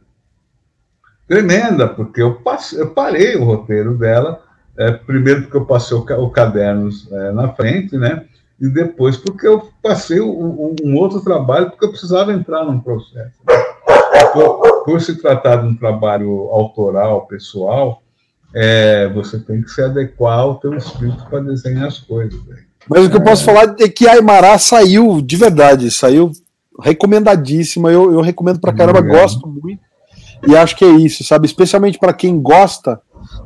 tremenda, 1.27 1.87
porque 1.87 2.21
eu, 2.21 2.35
passei, 2.35 2.81
eu 2.81 2.89
parei 2.89 3.35
o 3.35 3.43
roteiro 3.43 3.97
dela, 3.97 4.41
é, 4.77 4.91
primeiro 4.91 5.43
porque 5.43 5.57
eu 5.57 5.65
passei 5.65 5.95
o, 5.95 6.01
o 6.01 6.29
cadernos 6.29 7.11
é, 7.11 7.31
na 7.31 7.49
frente, 7.49 7.97
né? 7.97 8.25
E 8.59 8.67
depois 8.67 9.17
porque 9.17 9.47
eu 9.47 9.69
passei 9.81 10.21
um, 10.21 10.95
outro 10.95 11.21
trabalho, 11.21 11.71
porque 11.71 11.85
eu 11.85 11.89
precisava 11.89 12.31
entrar 12.31 12.63
num 12.63 12.79
processo. 12.79 13.41
Por, 14.33 14.83
por 14.83 15.01
se 15.01 15.19
tratar 15.19 15.57
de 15.57 15.67
um 15.67 15.75
trabalho 15.75 16.47
autoral, 16.51 17.25
pessoal, 17.25 18.03
é, 18.53 19.07
você 19.09 19.39
tem 19.39 19.61
que 19.61 19.69
se 19.69 19.81
adequar 19.81 20.39
ao 20.39 20.55
teu 20.55 20.75
espírito 20.75 21.25
para 21.29 21.39
desenhar 21.41 21.87
as 21.87 21.99
coisas. 21.99 22.39
Mas 22.89 23.05
o 23.05 23.09
que 23.09 23.17
eu 23.17 23.23
posso 23.23 23.43
falar 23.43 23.75
é 23.79 23.87
que 23.87 24.07
a 24.07 24.13
Aymara 24.13 24.57
saiu 24.57 25.21
de 25.21 25.35
verdade, 25.35 25.89
saiu 25.91 26.31
recomendadíssima. 26.81 27.91
Eu, 27.91 28.11
eu 28.11 28.21
recomendo 28.21 28.59
para 28.59 28.73
caramba, 28.73 29.01
gosto 29.01 29.47
muito. 29.47 29.81
E 30.47 30.55
acho 30.55 30.75
que 30.75 30.83
é 30.83 30.89
isso, 30.89 31.23
sabe? 31.23 31.45
Especialmente 31.45 31.99
para 31.99 32.13
quem 32.13 32.41
gosta 32.41 32.99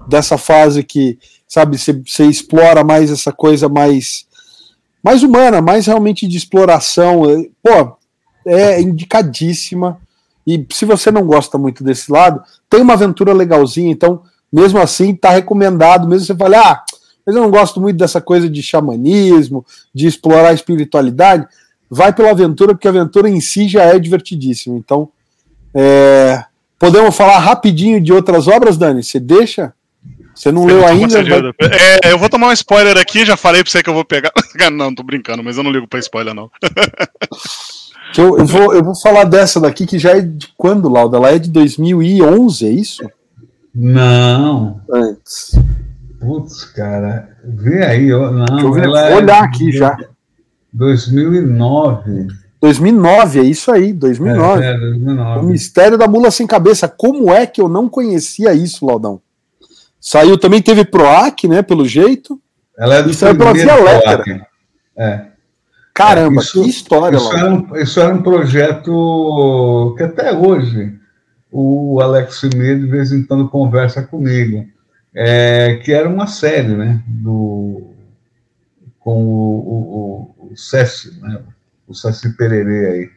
dessa 0.07 0.37
fase 0.37 0.83
que, 0.83 1.19
sabe, 1.47 1.77
você 1.77 2.25
explora 2.25 2.83
mais 2.83 3.11
essa 3.11 3.31
coisa 3.31 3.67
mais 3.67 4.25
mais 5.03 5.21
humana, 5.21 5.61
mais 5.61 5.85
realmente 5.85 6.27
de 6.27 6.37
exploração. 6.37 7.23
Pô, 7.61 7.97
é 8.45 8.81
indicadíssima. 8.81 9.99
E 10.47 10.65
se 10.71 10.85
você 10.85 11.11
não 11.11 11.25
gosta 11.25 11.57
muito 11.57 11.83
desse 11.83 12.11
lado, 12.11 12.41
tem 12.69 12.81
uma 12.81 12.93
aventura 12.93 13.33
legalzinha, 13.33 13.91
então 13.91 14.23
mesmo 14.51 14.79
assim 14.79 15.11
está 15.11 15.29
recomendado, 15.29 16.07
mesmo 16.07 16.25
você 16.25 16.35
falar, 16.35 16.61
ah, 16.61 16.83
mas 17.25 17.35
eu 17.35 17.41
não 17.41 17.49
gosto 17.49 17.81
muito 17.81 17.97
dessa 17.97 18.21
coisa 18.21 18.49
de 18.49 18.61
xamanismo, 18.61 19.65
de 19.93 20.05
explorar 20.07 20.49
a 20.49 20.53
espiritualidade, 20.53 21.47
vai 21.89 22.13
pela 22.13 22.31
aventura, 22.31 22.73
porque 22.73 22.87
a 22.87 22.91
aventura 22.91 23.29
em 23.29 23.41
si 23.41 23.67
já 23.67 23.83
é 23.83 23.97
divertidíssima. 23.97 24.77
Então, 24.77 25.09
é... 25.73 26.43
podemos 26.77 27.15
falar 27.15 27.39
rapidinho 27.39 27.99
de 27.99 28.13
outras 28.13 28.47
obras, 28.47 28.77
Dani? 28.77 29.03
Você 29.03 29.19
deixa? 29.19 29.73
Você 30.35 30.51
não 30.51 30.65
leu 30.65 30.85
ainda? 30.85 31.19
É, 32.03 32.11
eu 32.11 32.19
vou 32.19 32.29
tomar 32.29 32.47
um 32.47 32.51
spoiler 32.51 32.97
aqui, 32.97 33.25
já 33.25 33.37
falei 33.37 33.63
pra 33.63 33.71
você 33.71 33.81
que 33.81 33.89
eu 33.89 33.93
vou 33.93 34.03
pegar. 34.03 34.31
não, 34.71 34.93
tô 34.93 35.01
brincando, 35.01 35.41
mas 35.41 35.57
eu 35.57 35.63
não 35.63 35.71
ligo 35.71 35.87
pra 35.87 35.97
spoiler, 35.99 36.33
não. 36.33 36.51
eu, 38.17 38.37
eu, 38.37 38.45
vou, 38.45 38.73
eu 38.73 38.83
vou 38.83 38.95
falar 38.99 39.23
dessa 39.23 39.61
daqui, 39.61 39.85
que 39.85 39.97
já 39.97 40.17
é 40.17 40.21
de 40.21 40.49
quando, 40.57 40.89
Lauda? 40.89 41.15
Ela 41.15 41.31
é 41.31 41.39
de 41.39 41.49
2011, 41.49 42.67
é 42.67 42.69
isso? 42.69 43.09
Não. 43.75 44.81
Antes. 44.89 45.59
Putz, 46.19 46.63
cara, 46.63 47.37
vê 47.43 47.83
aí, 47.83 48.13
ó, 48.13 48.31
não. 48.31 48.59
Eu 48.59 48.73
vou 48.73 48.97
é 48.97 49.15
olhar 49.15 49.43
aqui 49.43 49.71
já. 49.71 49.97
2009. 50.71 52.27
2009, 52.61 53.39
é 53.39 53.43
isso 53.43 53.71
aí, 53.71 53.93
2009. 53.93 54.63
É, 54.63 54.71
é, 54.71 54.77
2009. 54.77 55.39
O 55.39 55.43
Mistério 55.43 55.97
da 55.97 56.07
Mula 56.07 56.31
Sem 56.31 56.47
Cabeça. 56.47 56.87
Como 56.87 57.31
é 57.31 57.45
que 57.45 57.61
eu 57.61 57.67
não 57.67 57.89
conhecia 57.89 58.53
isso, 58.53 58.85
Laudão? 58.85 59.21
Saiu 59.99 60.37
também, 60.37 60.61
teve 60.61 60.85
Proac, 60.85 61.47
né, 61.47 61.61
pelo 61.61 61.85
jeito. 61.85 62.39
Ela 62.77 62.95
é 62.95 63.03
do 63.03 63.11
e 63.11 63.13
saiu 63.13 63.37
pela 63.37 63.53
Via 63.53 63.75
Letra. 63.75 64.47
É. 64.97 65.25
Caramba, 65.93 66.41
isso, 66.41 66.61
que 66.61 66.69
história, 66.69 67.15
isso 67.15 67.33
era, 67.33 67.49
um, 67.49 67.75
isso 67.77 67.99
era 68.01 68.13
um 68.13 68.21
projeto 68.21 69.95
que 69.97 70.03
até 70.03 70.33
hoje 70.33 70.93
o 71.57 72.01
Alex 72.01 72.41
Meir 72.53 72.77
de 72.77 72.85
vez 72.85 73.13
em 73.13 73.23
quando 73.23 73.47
conversa 73.47 74.03
comigo, 74.03 74.67
é, 75.13 75.79
que 75.81 75.93
era 75.93 76.09
uma 76.09 76.27
série, 76.27 76.75
né, 76.75 77.01
do, 77.07 77.93
com 78.99 79.23
o, 79.23 80.35
o, 80.37 80.47
o 80.51 80.57
Cécio, 80.57 81.13
né, 81.21 81.39
o 81.87 81.93
Cécio 81.93 82.35
Pererê 82.35 82.87
aí, 82.87 83.09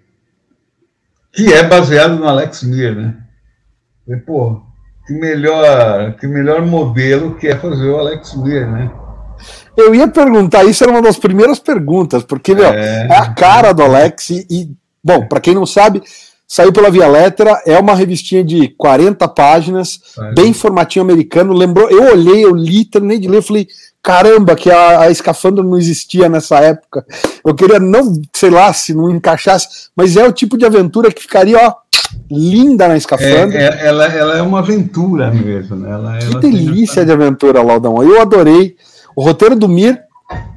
que 1.32 1.52
é 1.52 1.64
baseado 1.64 2.14
no 2.14 2.28
Alex 2.28 2.62
Mir, 2.62 2.94
né? 2.94 3.16
E, 4.06 4.16
pô, 4.16 4.62
que 5.04 5.12
melhor, 5.14 6.14
que 6.14 6.28
melhor 6.28 6.64
modelo 6.64 7.34
que 7.34 7.48
é 7.48 7.56
fazer 7.56 7.88
o 7.88 7.98
Alex 7.98 8.36
Mir, 8.36 8.68
né? 8.68 8.88
Eu 9.76 9.92
ia 9.94 10.06
perguntar, 10.06 10.62
isso 10.64 10.84
era 10.84 10.92
uma 10.92 11.02
das 11.02 11.18
primeiras 11.18 11.58
perguntas, 11.58 12.22
porque, 12.22 12.54
meu, 12.54 12.66
é, 12.66 13.08
é 13.08 13.16
a 13.16 13.34
cara 13.34 13.72
do 13.72 13.82
Alex 13.82 14.30
e, 14.30 14.46
e 14.48 14.76
bom, 15.02 15.26
para 15.26 15.40
quem 15.40 15.54
não 15.54 15.66
sabe, 15.66 16.02
Saiu 16.50 16.72
pela 16.72 16.90
Via 16.90 17.06
Letra, 17.06 17.60
é 17.66 17.78
uma 17.78 17.94
revistinha 17.94 18.42
de 18.42 18.68
40 18.68 19.28
páginas, 19.28 20.00
bem 20.34 20.54
formatinho 20.54 21.04
americano. 21.04 21.52
Lembrou, 21.52 21.90
eu 21.90 22.10
olhei, 22.10 22.42
eu 22.42 22.54
li, 22.54 22.86
terminei 22.86 23.18
de 23.18 23.28
ler, 23.28 23.42
falei, 23.42 23.68
caramba, 24.02 24.56
que 24.56 24.70
a, 24.70 25.00
a 25.00 25.10
escafandra 25.10 25.62
não 25.62 25.76
existia 25.76 26.26
nessa 26.26 26.58
época. 26.60 27.04
Eu 27.44 27.54
queria 27.54 27.78
não, 27.78 28.14
sei 28.32 28.48
lá, 28.48 28.72
se 28.72 28.94
não 28.94 29.10
encaixasse, 29.10 29.90
mas 29.94 30.16
é 30.16 30.26
o 30.26 30.32
tipo 30.32 30.56
de 30.56 30.64
aventura 30.64 31.12
que 31.12 31.20
ficaria, 31.20 31.58
ó, 31.58 31.74
linda 32.30 32.88
na 32.88 32.96
escafandra. 32.96 33.58
É, 33.58 33.64
é, 33.64 33.86
ela, 33.86 34.06
ela 34.06 34.38
é 34.38 34.42
uma 34.42 34.60
aventura 34.60 35.30
mesmo, 35.30 35.76
né? 35.76 35.90
Ela, 35.90 36.18
que 36.18 36.24
ela 36.24 36.40
delícia 36.40 37.04
de 37.04 37.12
aventura, 37.12 37.62
Laudão. 37.62 38.02
Eu 38.02 38.22
adorei. 38.22 38.74
O 39.14 39.22
roteiro 39.22 39.54
do 39.54 39.68
Mir, 39.68 40.00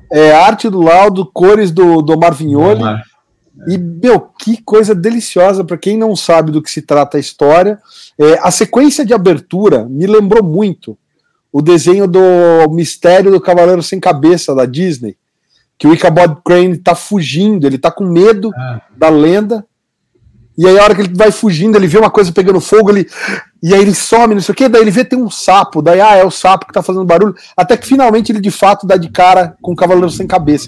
é, 0.09 0.31
arte 0.31 0.69
do 0.69 0.81
Laudo, 0.81 1.25
cores 1.25 1.71
do, 1.71 2.01
do 2.01 2.13
Omar 2.13 2.33
Vignoli. 2.33 2.81
E, 3.67 3.77
meu, 3.77 4.19
que 4.19 4.61
coisa 4.63 4.95
deliciosa 4.95 5.63
para 5.63 5.77
quem 5.77 5.97
não 5.97 6.15
sabe 6.15 6.51
do 6.51 6.61
que 6.61 6.71
se 6.71 6.81
trata 6.81 7.17
a 7.17 7.19
história. 7.19 7.79
É, 8.17 8.39
a 8.41 8.49
sequência 8.49 9.05
de 9.05 9.13
abertura 9.13 9.85
me 9.85 10.07
lembrou 10.07 10.43
muito 10.43 10.97
o 11.51 11.61
desenho 11.61 12.07
do 12.07 12.21
Mistério 12.71 13.31
do 13.31 13.41
Cavaleiro 13.41 13.83
Sem 13.83 13.99
Cabeça 13.99 14.55
da 14.55 14.65
Disney, 14.65 15.17
que 15.77 15.87
o 15.87 15.93
Ichabod 15.93 16.37
Crane 16.45 16.73
está 16.73 16.95
fugindo, 16.95 17.67
ele 17.67 17.75
está 17.75 17.91
com 17.91 18.05
medo 18.05 18.51
ah. 18.55 18.81
da 18.95 19.09
lenda. 19.09 19.65
E 20.57 20.67
aí, 20.67 20.77
a 20.79 20.83
hora 20.83 20.95
que 20.95 21.01
ele 21.01 21.13
vai 21.13 21.31
fugindo, 21.31 21.77
ele 21.77 21.87
vê 21.87 21.97
uma 21.97 22.09
coisa 22.09 22.31
pegando 22.31 22.61
fogo, 22.61 22.91
ele. 22.91 23.09
E 23.61 23.73
aí 23.73 23.81
ele 23.81 23.93
some, 23.93 24.33
não 24.33 24.41
sei 24.41 24.53
o 24.53 24.55
quê, 24.55 24.69
daí 24.69 24.81
ele 24.81 24.91
vê 24.91 25.03
tem 25.03 25.19
um 25.19 25.29
sapo, 25.29 25.81
daí, 25.81 26.01
ah, 26.01 26.15
é 26.15 26.23
o 26.23 26.31
sapo 26.31 26.65
que 26.65 26.73
tá 26.73 26.81
fazendo 26.81 27.05
barulho, 27.05 27.35
até 27.55 27.77
que 27.77 27.85
finalmente 27.85 28.31
ele 28.31 28.39
de 28.39 28.49
fato 28.49 28.87
dá 28.87 28.97
de 28.97 29.09
cara 29.09 29.55
com 29.61 29.73
o 29.73 29.75
Cavaleiro 29.75 30.09
Sem 30.09 30.25
Cabeça. 30.25 30.67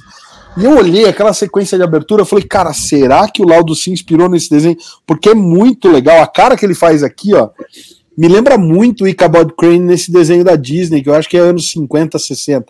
E 0.57 0.65
eu 0.65 0.77
olhei 0.77 1.05
aquela 1.05 1.33
sequência 1.33 1.77
de 1.77 1.83
abertura, 1.83 2.21
eu 2.21 2.25
falei, 2.25 2.45
cara, 2.45 2.73
será 2.73 3.27
que 3.27 3.41
o 3.41 3.47
Laudo 3.47 3.73
se 3.75 3.91
inspirou 3.91 4.29
nesse 4.29 4.49
desenho? 4.49 4.77
Porque 5.05 5.29
é 5.29 5.33
muito 5.33 5.89
legal. 5.89 6.21
A 6.21 6.27
cara 6.27 6.55
que 6.55 6.65
ele 6.65 6.75
faz 6.75 7.01
aqui, 7.01 7.33
ó, 7.33 7.49
me 8.17 8.27
lembra 8.27 8.57
muito 8.57 9.03
o 9.03 9.07
Ichabod 9.07 9.53
Crane 9.57 9.79
nesse 9.79 10.11
desenho 10.11 10.43
da 10.43 10.55
Disney, 10.55 11.01
que 11.01 11.09
eu 11.09 11.15
acho 11.15 11.27
que 11.27 11.37
é 11.37 11.39
anos 11.39 11.71
50, 11.71 12.19
60. 12.19 12.65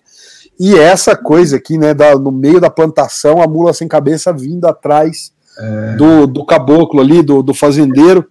E 0.59 0.75
essa 0.75 1.15
coisa 1.15 1.57
aqui, 1.57 1.77
né, 1.77 1.93
da, 1.93 2.15
no 2.15 2.31
meio 2.31 2.61
da 2.61 2.69
plantação, 2.69 3.41
a 3.41 3.47
mula 3.47 3.73
sem 3.73 3.87
cabeça 3.87 4.31
vindo 4.31 4.65
atrás 4.65 5.33
é... 5.59 5.95
do, 5.95 6.27
do 6.27 6.45
caboclo 6.45 7.01
ali, 7.01 7.21
do, 7.21 7.43
do 7.43 7.53
fazendeiro. 7.53 8.29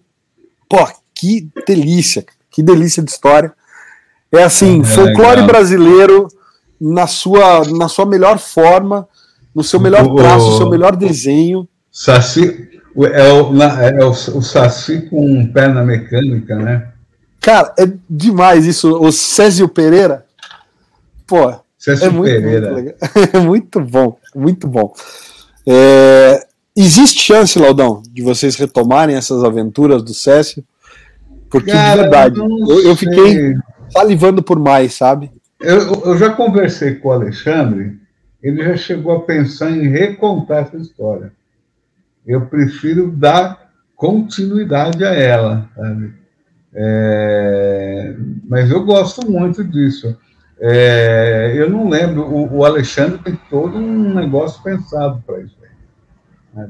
Pô, 0.68 0.78
que 1.14 1.50
delícia, 1.66 2.24
que 2.50 2.62
delícia 2.62 3.02
de 3.02 3.10
história. 3.10 3.52
É 4.30 4.42
assim, 4.42 4.80
é, 4.80 4.84
folclore 4.84 5.42
legal. 5.42 5.46
brasileiro 5.46 6.28
na 6.80 7.06
sua, 7.06 7.64
na 7.66 7.86
sua 7.86 8.06
melhor 8.06 8.38
forma, 8.38 9.06
no 9.54 9.62
seu 9.62 9.80
melhor 9.80 10.14
traço, 10.14 10.50
no 10.50 10.56
seu 10.56 10.70
melhor 10.70 10.96
desenho. 10.96 11.68
Saci, 11.90 12.68
é 12.96 13.32
o, 13.32 13.62
é 13.62 14.04
o, 14.04 14.10
o 14.10 14.42
Saci 14.42 15.02
com 15.10 15.46
perna 15.46 15.84
mecânica, 15.84 16.56
né? 16.56 16.88
Cara, 17.40 17.74
é 17.78 17.90
demais 18.08 18.66
isso. 18.66 18.96
O 18.96 19.10
Césio 19.10 19.68
Pereira, 19.68 20.24
pô, 21.26 21.52
Césio 21.78 22.06
é 22.06 22.10
muito, 22.10 22.30
Pereira. 22.30 22.72
Muito, 22.72 22.96
é 23.36 23.40
muito 23.40 23.80
bom, 23.80 24.16
muito 24.34 24.68
bom. 24.68 24.94
É, 25.66 26.46
existe 26.76 27.20
chance, 27.20 27.58
Laudão, 27.58 28.02
de 28.08 28.22
vocês 28.22 28.56
retomarem 28.56 29.16
essas 29.16 29.42
aventuras 29.44 30.02
do 30.02 30.14
Césio? 30.14 30.64
Porque 31.50 31.70
Cara, 31.70 31.90
de 31.90 32.00
verdade, 32.02 32.40
eu, 32.40 32.82
eu, 32.82 32.96
fiquei 32.96 33.54
salivando 33.90 34.42
por 34.42 34.58
mais, 34.58 34.94
sabe? 34.94 35.30
Eu, 35.60 36.02
eu 36.04 36.16
já 36.16 36.30
conversei 36.30 36.94
com 36.94 37.08
o 37.08 37.12
Alexandre 37.12 38.00
ele 38.42 38.62
já 38.62 38.76
chegou 38.76 39.16
a 39.16 39.20
pensar 39.20 39.70
em 39.70 39.88
recontar 39.88 40.64
essa 40.64 40.76
história. 40.76 41.32
Eu 42.26 42.46
prefiro 42.46 43.10
dar 43.10 43.70
continuidade 43.96 45.04
a 45.04 45.12
ela, 45.12 45.68
sabe? 45.76 46.14
É, 46.74 48.16
mas 48.48 48.70
eu 48.70 48.84
gosto 48.84 49.30
muito 49.30 49.62
disso. 49.62 50.16
É, 50.58 51.52
eu 51.56 51.68
não 51.68 51.88
lembro, 51.88 52.22
o, 52.22 52.58
o, 52.58 52.64
Alexandre 52.64 53.18
tem 53.18 53.38
todo 53.50 53.76
um 53.76 54.14
negócio 54.14 54.62
pensado 54.62 55.22
para 55.26 55.40
isso. 55.40 55.56
É, 56.56 56.66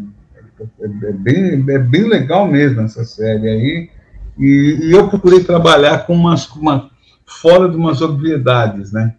é, 0.81 1.13
bem, 1.13 1.65
é 1.69 1.79
bem 1.79 2.09
legal 2.09 2.47
mesmo 2.47 2.81
essa 2.81 3.05
série 3.05 3.49
aí. 3.49 3.91
E, 4.39 4.79
e 4.83 4.93
eu 4.93 5.09
procurei 5.09 5.45
trabalhar 5.45 6.07
com 6.07 6.15
umas, 6.15 6.47
com 6.47 6.61
uma, 6.61 6.91
fora 7.27 7.69
de 7.69 7.77
umas 7.77 8.01
obviedades, 8.01 8.93
né? 8.93 9.15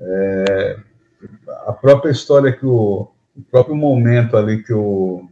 É, 0.00 0.76
a 1.66 1.72
própria 1.72 2.10
história 2.10 2.52
que 2.52 2.66
o, 2.66 3.08
o 3.36 3.42
próprio 3.50 3.76
momento 3.76 4.36
ali 4.36 4.62
que 4.62 4.72
o 4.72 5.28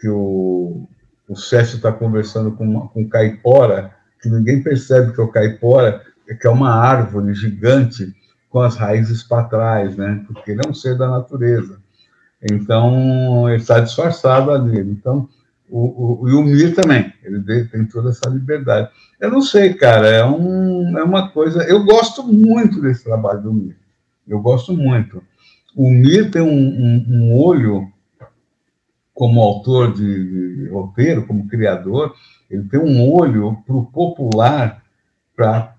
que 0.00 0.08
o, 0.08 0.88
o 1.28 1.36
Cécio 1.36 1.76
está 1.76 1.92
conversando 1.92 2.52
com, 2.52 2.88
com 2.88 3.08
Caipora, 3.08 3.94
que 4.20 4.28
ninguém 4.28 4.62
percebe 4.62 5.12
que 5.12 5.20
é 5.20 5.24
o 5.24 5.28
Caipora, 5.28 6.02
que 6.40 6.46
é 6.46 6.50
uma 6.50 6.70
árvore 6.70 7.34
gigante 7.34 8.14
com 8.48 8.60
as 8.60 8.76
raízes 8.76 9.22
para 9.22 9.44
trás, 9.44 9.96
né? 9.96 10.24
Porque 10.26 10.50
ele 10.50 10.62
é 10.64 10.68
um 10.68 10.74
ser 10.74 10.96
da 10.96 11.08
natureza. 11.08 11.78
Então, 12.50 13.48
ele 13.48 13.60
está 13.60 13.78
disfarçado 13.78 14.50
ali. 14.50 14.80
Então, 14.80 15.28
o, 15.68 16.24
o, 16.24 16.28
e 16.28 16.32
o 16.32 16.42
Mir 16.42 16.74
também, 16.74 17.12
ele 17.22 17.64
tem 17.66 17.84
toda 17.84 18.10
essa 18.10 18.28
liberdade. 18.28 18.90
Eu 19.20 19.30
não 19.30 19.40
sei, 19.40 19.74
cara, 19.74 20.08
é, 20.08 20.24
um, 20.24 20.98
é 20.98 21.04
uma 21.04 21.30
coisa. 21.30 21.62
Eu 21.64 21.84
gosto 21.84 22.24
muito 22.24 22.80
desse 22.80 23.04
trabalho 23.04 23.42
do 23.42 23.52
Mir. 23.52 23.76
Eu 24.26 24.40
gosto 24.40 24.72
muito. 24.72 25.22
O 25.76 25.90
Mir 25.90 26.30
tem 26.30 26.42
um, 26.42 26.48
um, 26.48 27.06
um 27.08 27.34
olho, 27.38 27.90
como 29.14 29.40
autor 29.40 29.92
de, 29.92 30.64
de, 30.64 30.68
roteiro, 30.68 31.26
como 31.26 31.48
criador, 31.48 32.14
ele 32.50 32.64
tem 32.64 32.80
um 32.80 33.12
olho 33.12 33.58
para 33.66 33.76
o 33.76 33.86
popular, 33.86 34.82
pra, 35.36 35.74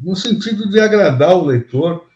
no 0.00 0.16
sentido 0.16 0.68
de 0.68 0.80
agradar 0.80 1.36
o 1.36 1.44
leitor, 1.44 2.06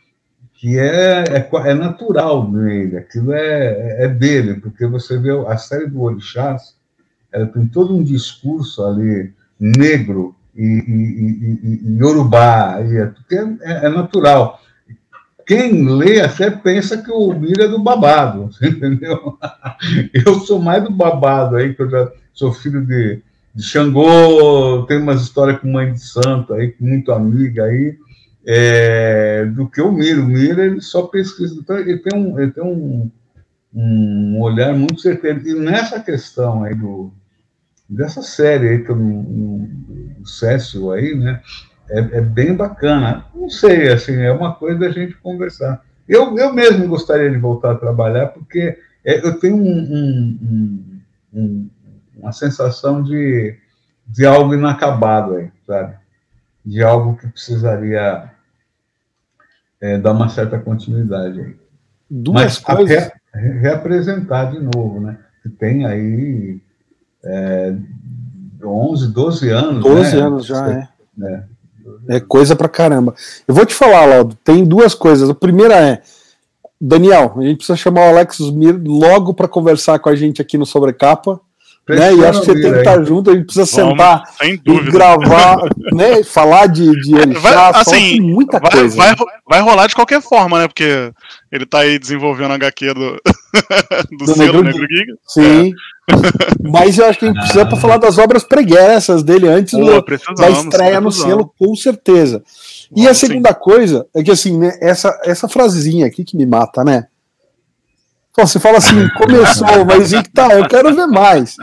que 0.54 0.78
é, 0.78 1.24
é, 1.24 1.50
é 1.70 1.74
natural 1.74 2.50
nele, 2.50 2.96
aquilo 2.96 3.32
é, 3.32 4.04
é 4.04 4.08
dele, 4.08 4.60
porque 4.60 4.86
você 4.86 5.18
vê 5.18 5.30
a 5.46 5.56
série 5.56 5.86
do 5.86 6.00
Orixás, 6.02 6.76
ela 7.32 7.46
tem 7.46 7.66
todo 7.66 7.96
um 7.96 8.02
discurso 8.02 8.84
ali 8.84 9.32
negro 9.58 10.36
e, 10.54 10.64
e, 10.64 11.58
e, 11.62 11.94
e 11.94 11.98
yorubá, 11.98 12.80
e 12.82 12.96
é, 12.96 13.12
é, 13.62 13.86
é, 13.86 13.88
natural. 13.88 14.60
Quem 15.52 15.86
lê 15.86 16.18
até 16.22 16.50
pensa 16.50 17.02
que 17.02 17.10
o 17.10 17.30
Mira 17.34 17.64
é 17.64 17.68
do 17.68 17.78
babado, 17.78 18.48
entendeu? 18.64 19.38
Eu 20.14 20.36
sou 20.40 20.58
mais 20.58 20.82
do 20.82 20.90
babado 20.90 21.56
aí, 21.56 21.74
que 21.74 21.82
eu 21.82 21.90
já 21.90 22.10
sou 22.32 22.54
filho 22.54 22.82
de, 22.86 23.20
de 23.54 23.62
Xangô, 23.62 24.86
tenho 24.86 25.02
umas 25.02 25.20
histórias 25.20 25.60
com 25.60 25.70
mãe 25.70 25.92
de 25.92 26.00
santo 26.00 26.54
aí, 26.54 26.74
muito 26.80 27.12
amiga 27.12 27.64
aí, 27.64 27.98
é, 28.46 29.44
do 29.44 29.68
que 29.68 29.82
o 29.82 29.92
Mira. 29.92 30.22
O 30.22 30.26
Mira, 30.26 30.64
ele 30.64 30.80
só 30.80 31.02
pesquisa, 31.02 31.54
então 31.60 31.76
ele 31.78 31.98
tem 31.98 32.18
um, 32.18 32.40
ele 32.40 32.50
tem 32.50 32.64
um, 32.64 33.10
um 33.74 34.40
olhar 34.40 34.72
muito 34.72 35.02
certeiro. 35.02 35.46
E 35.46 35.52
nessa 35.52 36.00
questão 36.00 36.64
aí 36.64 36.74
do, 36.74 37.12
dessa 37.86 38.22
série 38.22 38.70
aí, 38.70 38.82
que 38.82 38.90
eu 38.90 38.96
o 38.96 40.26
Cécio 40.26 40.92
aí, 40.92 41.14
né? 41.14 41.42
É, 41.92 41.98
é, 41.98 42.20
bem 42.22 42.54
bacana. 42.54 43.26
Não 43.34 43.50
sei, 43.50 43.92
assim, 43.92 44.16
é 44.16 44.32
uma 44.32 44.54
coisa 44.54 44.80
da 44.80 44.90
gente 44.90 45.14
conversar. 45.16 45.84
Eu, 46.08 46.38
eu 46.38 46.52
mesmo 46.52 46.88
gostaria 46.88 47.30
de 47.30 47.36
voltar 47.36 47.72
a 47.72 47.78
trabalhar, 47.78 48.28
porque 48.28 48.78
é, 49.04 49.18
eu 49.18 49.38
tenho 49.38 49.56
um, 49.56 49.60
um, 49.62 51.00
um, 51.34 51.70
uma 52.16 52.32
sensação 52.32 53.02
de, 53.02 53.58
de 54.06 54.24
algo 54.24 54.54
inacabado 54.54 55.36
aí, 55.36 55.50
sabe? 55.66 55.94
De 56.64 56.82
algo 56.82 57.16
que 57.18 57.28
precisaria 57.28 58.30
é, 59.78 59.98
dar 59.98 60.12
uma 60.12 60.30
certa 60.30 60.58
continuidade 60.58 61.40
aí. 61.40 61.56
Duas 62.10 62.34
Mas 62.34 62.58
coisas. 62.58 63.10
Re, 63.34 63.48
reapresentar 63.60 64.50
de 64.50 64.60
novo, 64.60 64.98
né? 64.98 65.18
Que 65.42 65.50
tem 65.50 65.84
aí 65.84 66.58
é, 67.22 67.76
11, 68.64 69.12
12 69.12 69.50
anos. 69.50 69.82
12 69.84 70.16
né? 70.16 70.22
anos 70.22 70.46
já, 70.46 70.70
é. 70.70 70.88
é. 71.22 71.51
É 72.08 72.20
coisa 72.20 72.56
pra 72.56 72.68
caramba. 72.68 73.14
Eu 73.46 73.54
vou 73.54 73.64
te 73.64 73.74
falar, 73.74 74.04
Laudo, 74.04 74.36
tem 74.44 74.64
duas 74.64 74.94
coisas. 74.94 75.30
A 75.30 75.34
primeira 75.34 75.74
é, 75.74 76.02
Daniel, 76.80 77.34
a 77.36 77.42
gente 77.42 77.58
precisa 77.58 77.76
chamar 77.76 78.06
o 78.06 78.10
Alex 78.10 78.40
Mir 78.40 78.80
logo 78.84 79.32
para 79.32 79.46
conversar 79.46 79.98
com 80.00 80.08
a 80.08 80.16
gente 80.16 80.42
aqui 80.42 80.58
no 80.58 80.66
Sobrecapa. 80.66 81.40
Né? 81.88 82.14
E 82.14 82.24
acho 82.24 82.40
que 82.40 82.46
você 82.46 82.60
tem 82.60 82.72
que 82.72 82.78
estar 82.78 82.98
tá 82.98 83.04
junto, 83.04 83.30
a 83.30 83.34
gente 83.34 83.44
precisa 83.44 83.82
Vamos, 83.82 83.98
sentar 83.98 84.24
e 84.40 84.56
gravar, 84.90 85.56
né? 85.92 86.22
Falar 86.22 86.66
de, 86.66 86.90
de 87.00 87.16
Elixá, 87.16 87.70
assim, 87.74 88.20
muita 88.20 88.60
vai, 88.60 88.70
coisa. 88.70 88.96
Vai, 88.96 89.14
vai 89.48 89.60
rolar 89.60 89.88
de 89.88 89.94
qualquer 89.94 90.22
forma, 90.22 90.60
né? 90.60 90.68
Porque 90.68 91.12
ele 91.50 91.66
tá 91.66 91.80
aí 91.80 91.98
desenvolvendo 91.98 92.52
a 92.52 92.54
HQ 92.54 92.94
do, 92.94 93.16
do, 94.10 94.16
do 94.16 94.34
selo 94.34 94.62
Negro, 94.62 94.64
Negro 94.64 94.86
Giga. 94.88 95.14
Sim. 95.26 95.74
É. 96.08 96.12
Mas 96.62 96.98
eu 96.98 97.06
acho 97.06 97.18
que 97.18 97.24
a 97.24 97.28
gente 97.28 97.38
precisa 97.38 97.66
para 97.66 97.76
falar 97.76 97.96
das 97.96 98.18
obras 98.18 98.44
preguiças 98.44 99.22
dele 99.22 99.48
antes 99.48 99.72
Pô, 99.72 99.84
do, 99.84 100.04
da 100.36 100.50
estreia 100.50 101.00
no 101.00 101.10
selo, 101.10 101.52
com 101.58 101.74
certeza. 101.74 102.42
E 102.94 103.08
a 103.08 103.14
segunda 103.14 103.50
sim. 103.50 103.58
coisa 103.60 104.06
é 104.14 104.22
que 104.22 104.30
assim, 104.30 104.58
né, 104.58 104.78
essa, 104.80 105.18
essa 105.24 105.48
frasezinha 105.48 106.06
aqui 106.06 106.24
que 106.24 106.36
me 106.36 106.46
mata, 106.46 106.84
né? 106.84 107.06
Então, 108.32 108.46
você 108.46 108.58
fala 108.58 108.78
assim, 108.78 109.08
começou, 109.10 109.84
mas 109.84 110.10
e 110.10 110.22
tá, 110.22 110.54
eu 110.54 110.66
quero 110.66 110.94
ver 110.94 111.06
mais. 111.06 111.54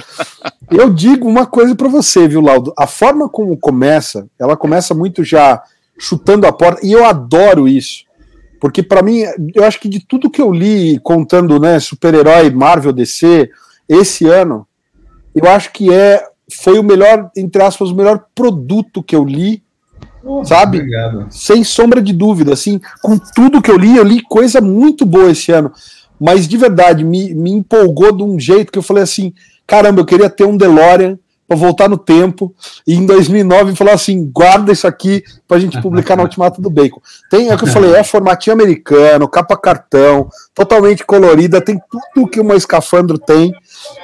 Eu 0.69 0.93
digo 0.93 1.27
uma 1.27 1.47
coisa 1.47 1.73
para 1.75 1.87
você, 1.87 2.27
viu, 2.27 2.41
Laudo? 2.41 2.71
A 2.77 2.85
forma 2.85 3.27
como 3.27 3.57
começa, 3.57 4.27
ela 4.39 4.55
começa 4.55 4.93
muito 4.93 5.23
já 5.23 5.63
chutando 5.97 6.45
a 6.45 6.53
porta, 6.53 6.85
e 6.85 6.91
eu 6.91 7.05
adoro 7.05 7.67
isso. 7.67 8.05
Porque 8.61 8.83
para 8.83 9.01
mim, 9.01 9.23
eu 9.55 9.63
acho 9.63 9.79
que 9.79 9.89
de 9.89 9.99
tudo 9.99 10.29
que 10.29 10.41
eu 10.41 10.53
li 10.53 10.99
contando, 10.99 11.59
né, 11.59 11.79
super-herói, 11.79 12.51
Marvel, 12.51 12.93
DC, 12.93 13.49
esse 13.87 14.27
ano, 14.27 14.67
eu 15.33 15.49
acho 15.49 15.71
que 15.71 15.91
é 15.91 16.23
foi 16.51 16.77
o 16.77 16.83
melhor, 16.83 17.31
entre 17.35 17.63
aspas, 17.63 17.89
o 17.89 17.95
melhor 17.95 18.25
produto 18.35 19.01
que 19.01 19.15
eu 19.15 19.23
li, 19.23 19.63
oh, 20.23 20.43
sabe? 20.43 20.79
Obrigado. 20.79 21.27
Sem 21.31 21.63
sombra 21.63 22.01
de 22.01 22.13
dúvida, 22.13 22.53
assim, 22.53 22.79
com 23.01 23.17
tudo 23.17 23.61
que 23.61 23.71
eu 23.71 23.77
li, 23.77 23.97
eu 23.97 24.03
li 24.03 24.21
coisa 24.21 24.61
muito 24.61 25.03
boa 25.03 25.31
esse 25.31 25.51
ano 25.51 25.71
mas 26.19 26.47
de 26.47 26.57
verdade 26.57 27.03
me, 27.03 27.33
me 27.33 27.51
empolgou 27.51 28.11
de 28.11 28.23
um 28.23 28.39
jeito 28.39 28.71
que 28.71 28.77
eu 28.77 28.83
falei 28.83 29.03
assim: 29.03 29.33
caramba, 29.65 30.01
eu 30.01 30.05
queria 30.05 30.29
ter 30.29 30.45
um 30.45 30.57
DeLorean 30.57 31.17
para 31.47 31.57
voltar 31.57 31.89
no 31.89 31.97
tempo 31.97 32.53
e 32.85 32.93
em 32.93 33.05
2009 33.05 33.75
falar 33.75 33.93
assim: 33.93 34.29
guarda 34.31 34.71
isso 34.71 34.85
aqui 34.85 35.23
para 35.47 35.57
a 35.57 35.59
gente 35.59 35.81
publicar 35.81 36.15
no 36.15 36.21
Ultimato 36.23 36.61
do 36.61 36.69
Bacon. 36.69 37.01
Tem, 37.29 37.49
é 37.49 37.55
o 37.55 37.57
que 37.57 37.63
eu 37.63 37.69
falei, 37.69 37.95
é 37.95 38.03
formatinho 38.03 38.53
americano, 38.53 39.27
capa 39.27 39.57
cartão, 39.57 40.29
totalmente 40.53 41.03
colorida, 41.03 41.59
tem 41.59 41.79
tudo 42.13 42.29
que 42.29 42.39
uma 42.39 42.55
escafandro 42.55 43.17
tem, 43.17 43.51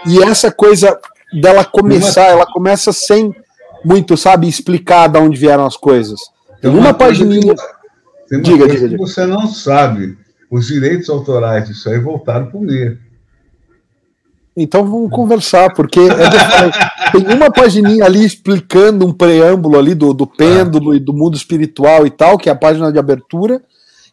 e 0.08 0.24
essa 0.24 0.52
coisa 0.52 0.98
dela 1.40 1.64
começar, 1.64 2.30
ela 2.30 2.46
começa 2.48 2.92
sem 2.92 3.32
muito, 3.84 4.18
sabe, 4.18 4.48
explicar 4.48 5.08
de 5.08 5.20
onde 5.20 5.38
vieram 5.38 5.66
as 5.66 5.78
coisas. 5.78 6.20
Tem 6.60 6.72
uma, 6.72 6.80
uma 6.80 6.94
pagininha. 6.94 7.54
Tem 8.28 8.40
uma 8.40 8.44
diga, 8.44 8.68
diga, 8.68 8.90
diga. 8.90 8.98
você 8.98 9.24
não 9.28 9.46
sabe 9.46 10.18
os 10.50 10.68
direitos 10.68 11.10
autorais 11.10 11.68
disso 11.68 11.90
aí 11.90 12.00
voltaram 12.00 12.48
para 12.48 12.58
o 12.58 12.62
MER. 12.62 13.00
Então 14.58 14.86
vamos 14.86 15.12
conversar, 15.12 15.74
porque 15.74 16.00
é 16.00 17.12
tem 17.12 17.36
uma 17.36 17.52
pagininha 17.52 18.06
ali 18.06 18.24
explicando 18.24 19.06
um 19.06 19.12
preâmbulo 19.12 19.78
ali 19.78 19.94
do, 19.94 20.14
do 20.14 20.26
pêndulo 20.26 20.92
ah. 20.92 20.96
e 20.96 21.00
do 21.00 21.14
mundo 21.14 21.36
espiritual 21.36 22.08
e 22.08 22.10
tal, 22.10 22.38
que 22.38 22.48
é 22.48 22.54
a 22.54 22.56
página 22.56 22.92
de 22.92 22.98
abertura, 22.98 23.62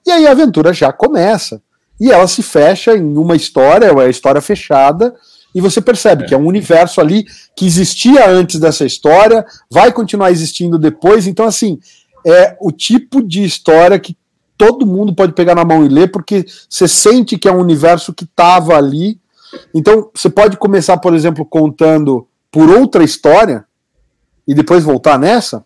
e 0.05 0.11
aí 0.11 0.27
a 0.27 0.33
aventura 0.33 0.73
já 0.73 0.93
começa. 0.93 1.63
E 2.01 2.11
ela 2.11 2.27
se 2.27 2.43
fecha 2.43 2.97
em 2.97 3.17
uma 3.17 3.37
história, 3.37 3.87
é 3.87 3.93
uma 3.93 4.09
história 4.09 4.41
fechada, 4.41 5.15
e 5.55 5.61
você 5.61 5.81
percebe 5.81 6.25
é. 6.25 6.27
que 6.27 6.35
é 6.35 6.39
um 6.39 6.47
universo 6.47 7.01
ali 7.01 7.25
que 7.55 7.65
existia 7.65 8.29
antes 8.29 8.59
dessa 8.59 8.85
história, 8.85 9.47
vai 9.71 9.93
continuar 9.93 10.33
existindo 10.33 10.77
depois, 10.77 11.29
então 11.29 11.47
assim, 11.47 11.79
é 12.27 12.57
o 12.61 12.73
tipo 12.73 13.23
de 13.23 13.45
história 13.45 13.99
que 13.99 14.17
todo 14.63 14.87
mundo 14.87 15.13
pode 15.13 15.33
pegar 15.33 15.57
na 15.57 15.65
mão 15.65 15.85
e 15.85 15.89
ler, 15.89 16.13
porque 16.13 16.47
você 16.71 16.87
sente 16.87 17.37
que 17.37 17.49
é 17.49 17.53
um 17.53 17.59
universo 17.59 18.15
que 18.15 18.23
estava 18.23 18.77
ali. 18.77 19.19
Então, 19.75 20.09
você 20.15 20.31
pode 20.31 20.57
começar, 20.57 20.99
por 20.99 21.17
exemplo, 21.17 21.45
contando 21.45 22.29
por 22.49 22.71
outra 22.71 23.03
história 23.03 23.65
e 24.47 24.55
depois 24.55 24.85
voltar 24.85 25.19
nessa. 25.19 25.65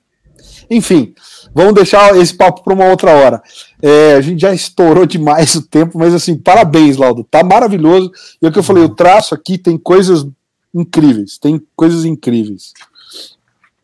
Enfim, 0.71 1.15
vamos 1.55 1.75
deixar 1.75 2.17
esse 2.17 2.33
papo 2.33 2.65
para 2.65 2.73
uma 2.73 2.87
outra 2.87 3.11
hora. 3.11 3.43
É, 3.83 4.15
a 4.15 4.21
gente 4.23 4.41
já 4.41 4.55
estourou 4.55 5.05
demais 5.05 5.55
o 5.57 5.69
tempo, 5.69 5.99
mas 5.99 6.15
assim, 6.15 6.35
parabéns, 6.35 6.97
Laudo. 6.97 7.23
Tá 7.23 7.45
maravilhoso. 7.45 8.11
E 8.41 8.47
é 8.47 8.49
o 8.49 8.53
que 8.53 8.59
eu 8.59 8.63
falei, 8.63 8.83
o 8.83 8.95
traço 8.95 9.35
aqui 9.35 9.59
tem 9.59 9.77
coisas 9.77 10.27
incríveis, 10.75 11.37
tem 11.37 11.63
coisas 11.77 12.07
incríveis. 12.07 12.73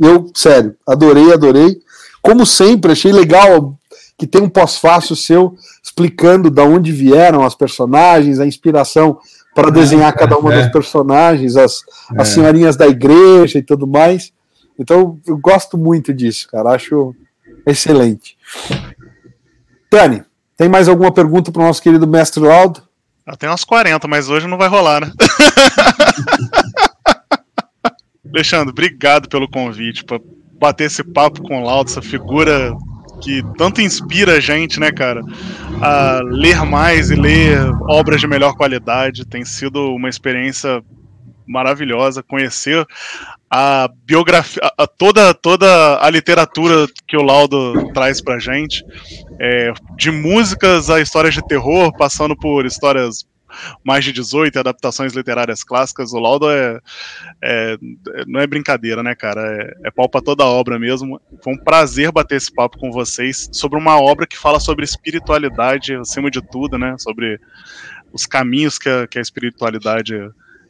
Eu, 0.00 0.30
sério, 0.34 0.74
adorei, 0.88 1.34
adorei. 1.34 1.82
Como 2.22 2.46
sempre, 2.46 2.92
achei 2.92 3.12
legal 3.12 3.78
que 4.22 4.26
tem 4.28 4.40
um 4.40 4.48
pós-fácil 4.48 5.16
seu 5.16 5.56
explicando 5.82 6.48
de 6.48 6.62
onde 6.62 6.92
vieram 6.92 7.42
as 7.42 7.56
personagens, 7.56 8.38
a 8.38 8.46
inspiração 8.46 9.18
para 9.52 9.68
desenhar 9.68 10.14
cada 10.14 10.38
uma 10.38 10.54
é. 10.54 10.58
das 10.58 10.70
personagens, 10.70 11.56
as, 11.56 11.82
as 12.16 12.28
é. 12.28 12.34
senhorinhas 12.34 12.76
da 12.76 12.86
igreja 12.86 13.58
e 13.58 13.62
tudo 13.64 13.84
mais. 13.84 14.32
Então 14.78 15.18
eu 15.26 15.36
gosto 15.36 15.76
muito 15.76 16.14
disso, 16.14 16.46
cara. 16.46 16.70
Acho 16.70 17.12
excelente. 17.66 18.38
Tani, 19.90 20.22
tem 20.56 20.68
mais 20.68 20.88
alguma 20.88 21.10
pergunta 21.10 21.50
para 21.50 21.62
o 21.62 21.66
nosso 21.66 21.82
querido 21.82 22.06
mestre 22.06 22.44
Laudo? 22.44 22.80
Eu 23.26 23.36
tenho 23.36 23.50
umas 23.50 23.64
40, 23.64 24.06
mas 24.06 24.30
hoje 24.30 24.46
não 24.46 24.56
vai 24.56 24.68
rolar, 24.68 25.00
né? 25.00 25.10
Alexandre, 28.32 28.70
obrigado 28.70 29.28
pelo 29.28 29.50
convite, 29.50 30.04
para 30.04 30.20
bater 30.60 30.84
esse 30.84 31.02
papo 31.02 31.42
com 31.42 31.60
o 31.60 31.64
Laudo, 31.64 31.90
essa 31.90 32.00
figura 32.00 32.72
que 33.22 33.42
tanto 33.56 33.80
inspira 33.80 34.36
a 34.36 34.40
gente, 34.40 34.80
né, 34.80 34.90
cara, 34.90 35.22
a 35.80 36.20
ler 36.24 36.64
mais 36.64 37.10
e 37.10 37.14
ler 37.14 37.58
obras 37.88 38.20
de 38.20 38.26
melhor 38.26 38.54
qualidade. 38.54 39.24
Tem 39.24 39.44
sido 39.44 39.94
uma 39.94 40.08
experiência 40.08 40.82
maravilhosa 41.46 42.22
conhecer 42.22 42.86
a 43.50 43.88
biografia, 44.06 44.62
a, 44.78 44.86
toda, 44.86 45.34
toda 45.34 45.98
a 46.02 46.08
literatura 46.08 46.86
que 47.06 47.16
o 47.16 47.22
Laudo 47.22 47.92
traz 47.92 48.22
pra 48.22 48.38
gente, 48.38 48.82
é, 49.38 49.72
de 49.96 50.10
músicas 50.10 50.88
a 50.88 51.00
histórias 51.00 51.34
de 51.34 51.46
terror, 51.46 51.92
passando 51.96 52.34
por 52.34 52.64
histórias 52.64 53.26
mais 53.84 54.04
de 54.04 54.12
18 54.12 54.58
adaptações 54.58 55.12
literárias 55.12 55.62
clássicas, 55.64 56.12
o 56.12 56.18
Laudo 56.18 56.50
é, 56.50 56.80
é 57.42 57.76
não 58.26 58.40
é 58.40 58.46
brincadeira, 58.46 59.02
né, 59.02 59.14
cara? 59.14 59.40
É, 59.40 59.88
é 59.88 59.90
pau 59.90 60.08
pra 60.08 60.20
toda 60.20 60.44
obra 60.44 60.78
mesmo. 60.78 61.20
Foi 61.42 61.52
um 61.52 61.58
prazer 61.58 62.12
bater 62.12 62.36
esse 62.36 62.52
papo 62.52 62.78
com 62.78 62.90
vocês 62.90 63.48
sobre 63.52 63.78
uma 63.78 64.00
obra 64.00 64.26
que 64.26 64.38
fala 64.38 64.60
sobre 64.60 64.84
espiritualidade 64.84 65.94
acima 65.94 66.30
de 66.30 66.40
tudo, 66.40 66.78
né? 66.78 66.96
Sobre 66.98 67.40
os 68.12 68.26
caminhos 68.26 68.78
que 68.78 68.88
a, 68.88 69.06
que 69.06 69.18
a 69.18 69.22
espiritualidade 69.22 70.14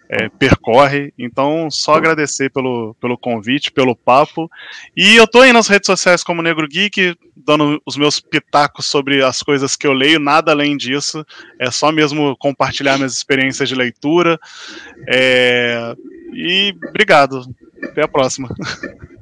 é, 0.08 0.28
percorre. 0.28 1.12
Então, 1.18 1.70
só 1.70 1.94
agradecer 1.94 2.50
pelo, 2.50 2.94
pelo 3.00 3.16
convite, 3.16 3.72
pelo 3.72 3.96
papo. 3.96 4.50
E 4.96 5.16
eu 5.16 5.26
tô 5.26 5.40
aí 5.40 5.52
nas 5.52 5.68
redes 5.68 5.86
sociais 5.86 6.22
como 6.22 6.42
Negro 6.42 6.68
Geek, 6.68 7.16
dando 7.36 7.80
os 7.86 7.96
meus 7.96 8.20
pitacos 8.20 8.86
sobre 8.86 9.22
as 9.22 9.42
coisas 9.42 9.74
que 9.76 9.86
eu 9.86 9.92
leio, 9.92 10.20
nada 10.20 10.52
além 10.52 10.76
disso. 10.76 11.24
É 11.58 11.70
só 11.70 11.90
mesmo 11.90 12.36
compartilhar 12.38 12.96
minhas 12.96 13.14
experiências 13.14 13.68
de 13.68 13.74
leitura. 13.74 14.38
É... 15.08 15.94
E 16.34 16.74
obrigado. 16.88 17.44
Até 17.82 18.02
a 18.02 18.08
próxima. 18.08 18.48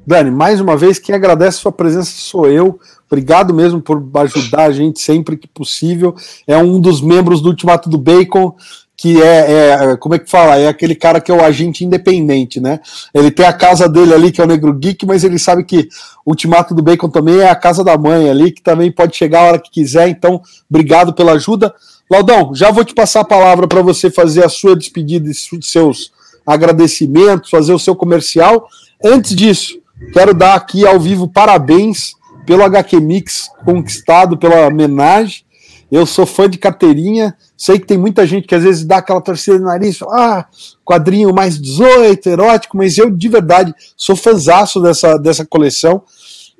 Dani, 0.07 0.31
mais 0.31 0.61
uma 0.61 0.77
vez, 0.77 0.99
quem 0.99 1.15
agradece 1.15 1.59
sua 1.59 1.73
presença 1.73 2.11
sou 2.11 2.49
eu. 2.49 2.81
Obrigado 3.07 3.55
mesmo 3.55 3.81
por 3.81 4.03
ajudar 4.23 4.65
a 4.65 4.73
gente 4.73 5.01
sempre 5.01 5.37
que 5.37 5.47
possível. 5.47 6.15
É 6.47 6.57
um 6.57 6.81
dos 6.81 7.01
membros 7.01 7.41
do 7.41 7.51
Ultimato 7.51 7.89
do 7.89 7.99
Bacon 7.99 8.57
que 9.01 9.19
é, 9.23 9.93
é, 9.93 9.97
como 9.97 10.15
é 10.15 10.19
que 10.19 10.29
fala? 10.29 10.59
É 10.59 10.69
aquele 10.69 10.95
cara 10.95 11.23
que 11.23 11.33
é 11.33 11.35
o 11.35 11.43
agente 11.43 11.83
independente, 11.83 12.61
né? 12.61 12.81
Ele 13.15 13.31
tem 13.31 13.47
a 13.47 13.53
casa 13.53 13.89
dele 13.89 14.13
ali, 14.13 14.31
que 14.31 14.43
é 14.43 14.45
o 14.45 14.47
Negro 14.47 14.75
Geek, 14.75 15.07
mas 15.07 15.25
ele 15.25 15.39
sabe 15.39 15.65
que 15.65 15.89
o 16.23 16.33
Ultimato 16.33 16.75
do 16.75 16.83
Bacon 16.83 17.09
também 17.09 17.39
é 17.39 17.49
a 17.49 17.57
casa 17.57 17.83
da 17.83 17.97
mãe 17.97 18.29
ali, 18.29 18.53
que 18.53 18.61
também 18.61 18.93
pode 18.93 19.17
chegar 19.17 19.41
a 19.41 19.45
hora 19.45 19.59
que 19.59 19.71
quiser. 19.71 20.11
Então, 20.11 20.43
obrigado 20.69 21.15
pela 21.15 21.33
ajuda. 21.33 21.75
Laudão, 22.11 22.55
já 22.55 22.71
vou 22.71 22.85
te 22.85 22.93
passar 22.93 23.21
a 23.21 23.25
palavra 23.25 23.67
para 23.67 23.81
você 23.81 24.11
fazer 24.11 24.45
a 24.45 24.51
sua 24.51 24.77
despedida 24.77 25.31
e 25.31 25.35
seus 25.63 26.13
agradecimentos, 26.47 27.49
fazer 27.49 27.73
o 27.73 27.79
seu 27.79 27.97
comercial. 27.97 28.69
Antes 29.03 29.35
disso, 29.35 29.79
quero 30.13 30.35
dar 30.35 30.55
aqui 30.57 30.87
ao 30.87 31.01
vivo 31.01 31.27
parabéns 31.27 32.13
pelo 32.45 32.63
HQ 32.65 33.01
Mix 33.01 33.49
conquistado, 33.65 34.37
pela 34.37 34.67
homenagem. 34.67 35.43
Eu 35.91 36.07
sou 36.07 36.25
fã 36.25 36.49
de 36.49 36.57
carteirinha, 36.57 37.37
sei 37.57 37.79
que 37.79 37.87
tem 37.87 37.99
muita 37.99 38.25
gente 38.25 38.47
que 38.47 38.55
às 38.55 38.63
vezes 38.63 38.85
dá 38.85 38.99
aquela 38.99 39.21
torcida 39.21 39.59
no 39.59 39.65
nariz, 39.65 39.99
ah, 40.03 40.47
quadrinho 40.85 41.35
mais 41.35 41.61
18, 41.61 42.29
erótico, 42.29 42.77
mas 42.77 42.97
eu 42.97 43.11
de 43.11 43.29
verdade 43.29 43.75
sou 43.97 44.15
fãzaço 44.15 44.81
dessa, 44.81 45.17
dessa 45.19 45.45
coleção. 45.45 46.03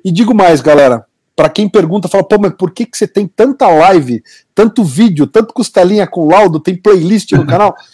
E 0.03 0.11
digo 0.11 0.33
mais, 0.33 0.59
galera, 0.59 1.05
para 1.33 1.47
quem 1.47 1.69
pergunta, 1.69 2.09
fala, 2.09 2.23
pô, 2.23 2.37
mas 2.39 2.53
por 2.53 2.71
que, 2.71 2.85
que 2.85 2.97
você 2.97 3.07
tem 3.07 3.25
tanta 3.25 3.67
live, 3.69 4.21
tanto 4.53 4.83
vídeo, 4.83 5.25
tanto 5.25 5.53
costelinha 5.53 6.05
com 6.05 6.27
Laudo, 6.27 6.59
tem 6.59 6.75
playlist 6.75 7.31
no 7.31 7.47
canal? 7.47 7.75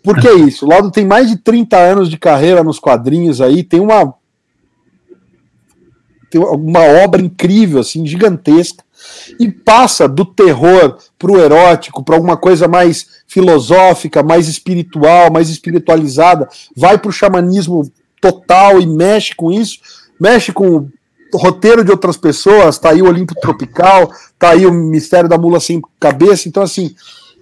Por 0.00 0.18
que 0.18 0.30
isso? 0.30 0.64
O 0.64 0.68
Laudo 0.68 0.90
tem 0.90 1.04
mais 1.04 1.28
de 1.28 1.36
30 1.36 1.76
anos 1.76 2.08
de 2.08 2.16
carreira 2.16 2.62
nos 2.64 2.78
quadrinhos 2.78 3.40
aí, 3.40 3.62
tem 3.62 3.78
uma 3.78 4.14
tem 6.30 6.40
uma 6.40 6.80
obra 7.02 7.20
incrível, 7.20 7.80
assim, 7.80 8.06
gigantesca 8.06 8.84
e 9.38 9.50
passa 9.50 10.08
do 10.08 10.24
terror 10.24 10.96
para 11.18 11.32
o 11.32 11.38
erótico, 11.38 12.02
para 12.02 12.16
alguma 12.16 12.36
coisa 12.36 12.66
mais 12.66 13.06
filosófica, 13.26 14.22
mais 14.22 14.48
espiritual, 14.48 15.30
mais 15.32 15.48
espiritualizada, 15.48 16.48
vai 16.76 16.98
para 16.98 17.08
o 17.08 17.12
xamanismo 17.12 17.90
total 18.20 18.80
e 18.80 18.86
mexe 18.86 19.34
com 19.34 19.52
isso, 19.52 19.78
mexe 20.20 20.52
com 20.52 20.88
o 21.32 21.36
roteiro 21.36 21.84
de 21.84 21.90
outras 21.90 22.16
pessoas, 22.16 22.78
tá 22.78 22.90
aí 22.90 23.02
o 23.02 23.06
Olimpo 23.06 23.34
Tropical, 23.40 24.10
tá 24.38 24.50
aí 24.50 24.66
o 24.66 24.72
Mistério 24.72 25.28
da 25.28 25.36
Mula 25.36 25.60
Sem 25.60 25.80
Cabeça, 26.00 26.48
então 26.48 26.62
assim, 26.62 26.94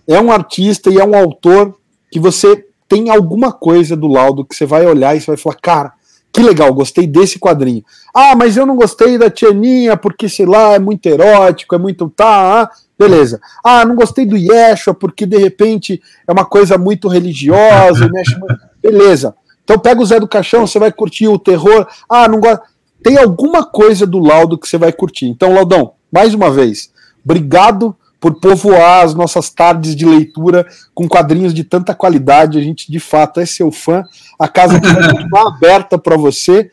é 0.07 0.21
um 0.21 0.33
artista 0.33 0.91
e 0.91 0.99
é 0.99 1.05
um 1.05 1.17
autor 1.17 1.75
que 2.11 2.19
você 2.19 2.65
tem 2.89 3.11
alguma 3.11 3.53
coisa 3.53 3.97
do 3.97 4.07
laudo 4.07 4.45
que 4.45 4.55
você 4.55 4.67
vai 4.67 4.87
olhar 4.87 5.17
e 5.17 5.21
você 5.21 5.27
vai 5.27 5.37
falar, 5.37 5.57
cara, 5.57 5.93
que 6.37 6.43
legal, 6.43 6.71
gostei 6.75 7.07
desse 7.07 7.39
quadrinho. 7.39 7.83
Ah, 8.13 8.37
mas 8.37 8.59
eu 8.59 8.67
não 8.67 8.77
gostei 8.77 9.17
da 9.17 9.31
Tianinha 9.31 9.97
porque, 9.97 10.29
sei 10.29 10.45
lá, 10.45 10.75
é 10.75 10.79
muito 10.79 11.07
erótico, 11.07 11.75
é 11.75 11.79
muito 11.79 12.11
tá, 12.11 12.61
ah, 12.61 12.71
beleza. 12.99 13.41
Ah, 13.65 13.87
não 13.87 13.97
gostei 13.97 14.27
do 14.27 14.37
Yeshua 14.37 14.93
porque 14.93 15.25
de 15.25 15.39
repente 15.39 15.99
é 16.29 16.31
uma 16.31 16.45
coisa 16.45 16.77
muito 16.77 17.09
religiosa, 17.09 18.07
mexe 18.13 18.39
muito... 18.39 18.55
beleza. 18.83 19.35
Então 19.65 19.79
pega 19.79 20.03
o 20.03 20.05
Zé 20.05 20.21
do 20.21 20.29
Caixão, 20.29 20.67
você 20.67 20.79
vai 20.79 20.93
curtir 20.93 21.27
o 21.27 21.39
terror. 21.39 21.89
Ah, 22.07 22.29
não 22.29 22.39
gosta. 22.39 22.63
Tem 23.03 23.17
alguma 23.17 23.65
coisa 23.65 24.07
do 24.07 24.19
Laudo 24.19 24.59
que 24.59 24.69
você 24.69 24.77
vai 24.77 24.93
curtir. 24.93 25.25
Então, 25.29 25.55
Laudão, 25.55 25.95
mais 26.13 26.35
uma 26.35 26.51
vez, 26.51 26.93
obrigado 27.25 27.97
por 28.21 28.41
povoar 28.41 29.05
as 29.05 29.15
nossas 29.15 29.51
tardes 29.51 29.95
de 29.95 30.05
leitura 30.05 30.67
com 30.95 31.09
quadrinhos 31.09 31.53
de 31.53 31.65
tanta 31.65 31.95
qualidade. 31.95 32.59
A 32.59 32.63
gente, 32.63 32.91
de 32.91 32.99
fato, 32.99 33.41
é 33.41 33.47
seu 33.47 33.71
fã. 33.71 34.03
A 34.39 34.49
casa 34.49 34.79
vai 34.81 35.13
continuar 35.13 35.49
aberta 35.55 35.99
para 35.99 36.17
você. 36.17 36.71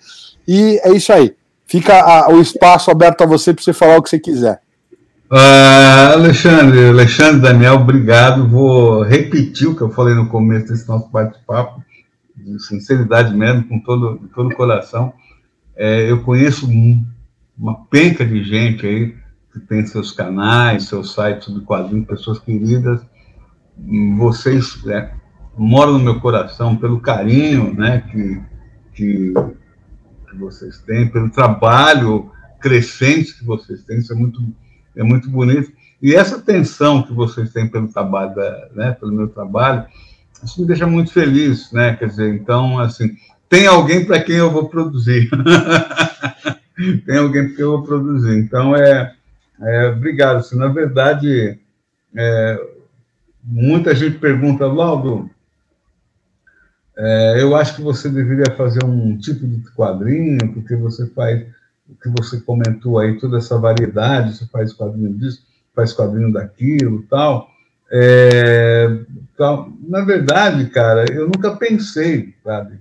E 0.47 0.79
é 0.83 0.91
isso 0.91 1.11
aí. 1.11 1.35
Fica 1.65 1.99
a, 1.99 2.29
o 2.29 2.39
espaço 2.41 2.91
aberto 2.91 3.21
a 3.21 3.25
você 3.25 3.53
para 3.53 3.63
você 3.63 3.73
falar 3.73 3.97
o 3.97 4.03
que 4.03 4.09
você 4.09 4.19
quiser. 4.19 4.61
Uh, 5.31 6.13
Alexandre, 6.13 6.89
Alexandre, 6.89 7.41
Daniel, 7.41 7.75
obrigado. 7.75 8.47
Vou 8.47 9.01
repetir 9.01 9.67
o 9.67 9.75
que 9.75 9.81
eu 9.81 9.89
falei 9.89 10.13
no 10.13 10.27
começo 10.27 10.67
desse 10.67 10.87
nosso 10.87 11.09
bate-papo, 11.09 11.83
de 12.35 12.63
sinceridade 12.63 13.35
mesmo, 13.35 13.63
com 13.63 13.79
todo, 13.79 14.29
todo 14.35 14.49
o 14.49 14.55
coração. 14.55 15.11
É, 15.75 16.09
eu 16.09 16.21
conheço 16.21 16.69
uma 17.57 17.85
penca 17.85 18.23
de 18.23 18.43
gente 18.43 18.85
aí 18.85 19.22
que 19.53 19.59
tem 19.59 19.85
seus 19.85 20.11
canais, 20.11 20.87
seus 20.87 21.13
sites 21.13 21.53
de 21.53 21.61
quadrinhos, 21.61 22.07
pessoas 22.07 22.39
queridas. 22.39 23.01
Vocês 24.17 24.83
é, 24.87 25.13
moram 25.55 25.93
no 25.93 25.99
meu 25.99 26.19
coração 26.19 26.75
pelo 26.75 26.99
carinho 26.99 27.73
né, 27.73 28.03
que, 28.11 28.41
que, 28.93 29.33
que, 30.29 30.37
vocês 30.37 30.79
têm, 30.79 31.07
pelo 31.07 31.29
trabalho 31.29 32.31
crescente 32.59 33.37
que 33.37 33.45
vocês 33.45 33.83
têm, 33.83 33.99
isso 33.99 34.11
é 34.11 34.15
muito, 34.15 34.41
é 34.95 35.03
muito 35.03 35.29
bonito. 35.29 35.71
E 36.01 36.15
essa 36.15 36.37
atenção 36.37 37.03
que 37.03 37.13
vocês 37.13 37.53
têm 37.53 37.67
pelo 37.67 37.87
trabalho, 37.87 38.33
da, 38.35 38.67
né, 38.73 38.91
pelo 38.93 39.11
meu 39.11 39.27
trabalho, 39.27 39.85
isso 40.43 40.59
me 40.59 40.67
deixa 40.67 40.85
muito 40.85 41.11
feliz, 41.13 41.71
né? 41.71 41.95
Quer 41.95 42.07
dizer, 42.07 42.33
então, 42.33 42.77
assim, 42.77 43.15
tem 43.47 43.67
alguém 43.67 44.03
para 44.03 44.19
quem 44.19 44.35
eu 44.35 44.51
vou 44.51 44.67
produzir. 44.67 45.29
tem 47.05 47.17
alguém 47.17 47.45
para 47.45 47.55
quem 47.55 47.63
eu 47.63 47.77
vou 47.77 47.83
produzir. 47.83 48.37
Então, 48.39 48.75
é, 48.75 49.13
é, 49.65 49.87
obrigado. 49.87 50.37
Assim, 50.37 50.57
na 50.57 50.67
verdade, 50.67 51.59
é, 52.15 52.67
muita 53.43 53.95
gente 53.95 54.17
pergunta, 54.19 54.65
Laudo, 54.67 55.29
é, 56.97 57.41
eu 57.41 57.55
acho 57.55 57.75
que 57.75 57.81
você 57.81 58.09
deveria 58.09 58.55
fazer 58.55 58.83
um 58.85 59.17
tipo 59.17 59.47
de 59.47 59.61
quadrinho, 59.71 60.53
porque 60.53 60.75
você 60.75 61.07
faz 61.07 61.45
o 61.89 61.95
que 61.95 62.09
você 62.09 62.39
comentou 62.39 62.99
aí, 62.99 63.17
toda 63.19 63.37
essa 63.37 63.57
variedade, 63.57 64.35
você 64.35 64.45
faz 64.47 64.73
quadrinho 64.73 65.13
disso, 65.13 65.45
faz 65.75 65.93
quadrinho 65.93 66.31
daquilo 66.31 67.03
tal. 67.09 67.49
É, 67.91 68.99
tal. 69.37 69.71
Na 69.87 70.01
verdade, 70.01 70.65
cara, 70.69 71.05
eu 71.11 71.25
nunca 71.25 71.55
pensei, 71.55 72.33
sabe? 72.43 72.79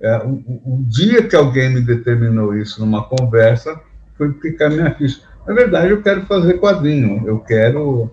É, 0.00 0.18
o, 0.18 0.42
o, 0.64 0.84
dia 0.86 1.26
que 1.26 1.36
alguém 1.36 1.70
me 1.70 1.80
determinou 1.80 2.56
isso 2.56 2.80
numa 2.80 3.04
conversa 3.04 3.80
foi 4.16 4.32
ficar 4.34 4.70
minha 4.70 4.94
ficha. 4.94 5.22
Na 5.46 5.54
verdade, 5.54 5.90
eu 5.90 6.02
quero 6.02 6.26
fazer 6.26 6.54
quadrinho, 6.54 7.22
eu 7.26 7.38
quero, 7.40 8.10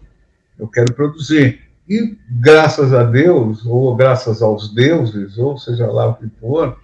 eu 0.59 0.67
quero 0.67 0.93
produzir. 0.93 1.61
E 1.87 2.17
graças 2.29 2.93
a 2.93 3.03
Deus, 3.03 3.65
ou 3.65 3.95
graças 3.95 4.41
aos 4.41 4.73
deuses, 4.73 5.37
ou 5.37 5.57
seja 5.57 5.87
lá 5.87 6.07
o 6.07 6.15
que 6.15 6.29
for, 6.39 6.77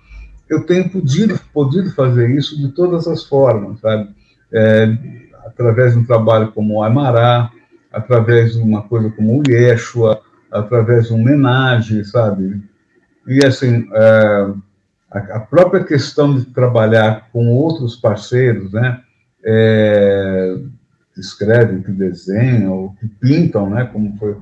eu 0.49 0.65
tenho 0.65 0.89
podido, 0.89 1.39
podido 1.53 1.91
fazer 1.91 2.29
isso 2.29 2.57
de 2.57 2.69
todas 2.69 3.07
as 3.07 3.23
formas, 3.23 3.79
sabe? 3.79 4.09
É, 4.51 4.97
através 5.45 5.93
de 5.93 5.99
um 5.99 6.05
trabalho 6.05 6.51
como 6.51 6.75
o 6.75 6.83
Amará, 6.83 7.51
através 7.91 8.53
de 8.53 8.61
uma 8.61 8.81
coisa 8.83 9.09
como 9.09 9.39
o 9.39 9.43
Yeshua, 9.49 10.21
através 10.51 11.07
de 11.07 11.13
uma 11.13 11.21
homenagem, 11.21 12.03
sabe? 12.03 12.61
E 13.27 13.45
assim, 13.45 13.87
é, 13.91 14.53
a, 15.11 15.39
própria 15.39 15.83
questão 15.83 16.35
de 16.35 16.45
trabalhar 16.45 17.29
com 17.31 17.49
outros 17.49 17.95
parceiros, 17.95 18.71
né? 18.71 19.01
É, 19.49 20.57
escrevem, 21.17 21.81
que 21.81 21.91
desenham, 21.91 22.93
que 22.99 23.07
pintam, 23.07 23.69
né? 23.69 23.85
Como 23.85 24.17
foi 24.17 24.35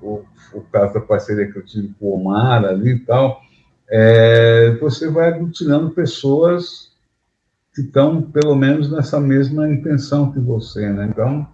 o, 0.00 0.22
o 0.52 0.60
caso 0.72 0.94
da 0.94 1.00
parceria 1.00 1.50
que 1.50 1.58
eu 1.58 1.64
tive 1.64 1.92
com 1.98 2.06
o 2.06 2.20
Omar 2.20 2.64
ali 2.64 2.92
e 2.92 2.98
tal. 3.00 3.40
É, 3.88 4.76
você 4.80 5.08
vai 5.08 5.28
aglutinando 5.28 5.90
pessoas 5.90 6.92
que 7.74 7.80
estão, 7.80 8.22
pelo 8.22 8.54
menos, 8.54 8.90
nessa 8.90 9.20
mesma 9.20 9.68
intenção 9.68 10.30
que 10.30 10.38
você, 10.38 10.88
né? 10.90 11.08
Então, 11.10 11.46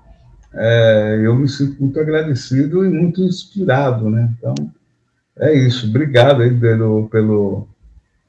é, 0.53 1.21
eu 1.23 1.35
me 1.35 1.49
sinto 1.49 1.81
muito 1.81 1.99
agradecido 1.99 2.85
e 2.85 2.89
muito 2.91 3.23
inspirado, 3.23 4.11
né? 4.11 4.31
Então, 4.37 4.55
é 5.39 5.55
isso. 5.55 5.89
Obrigado 5.89 6.43
aí 6.43 6.55
pelo, 6.55 7.09
pelo, 7.09 7.69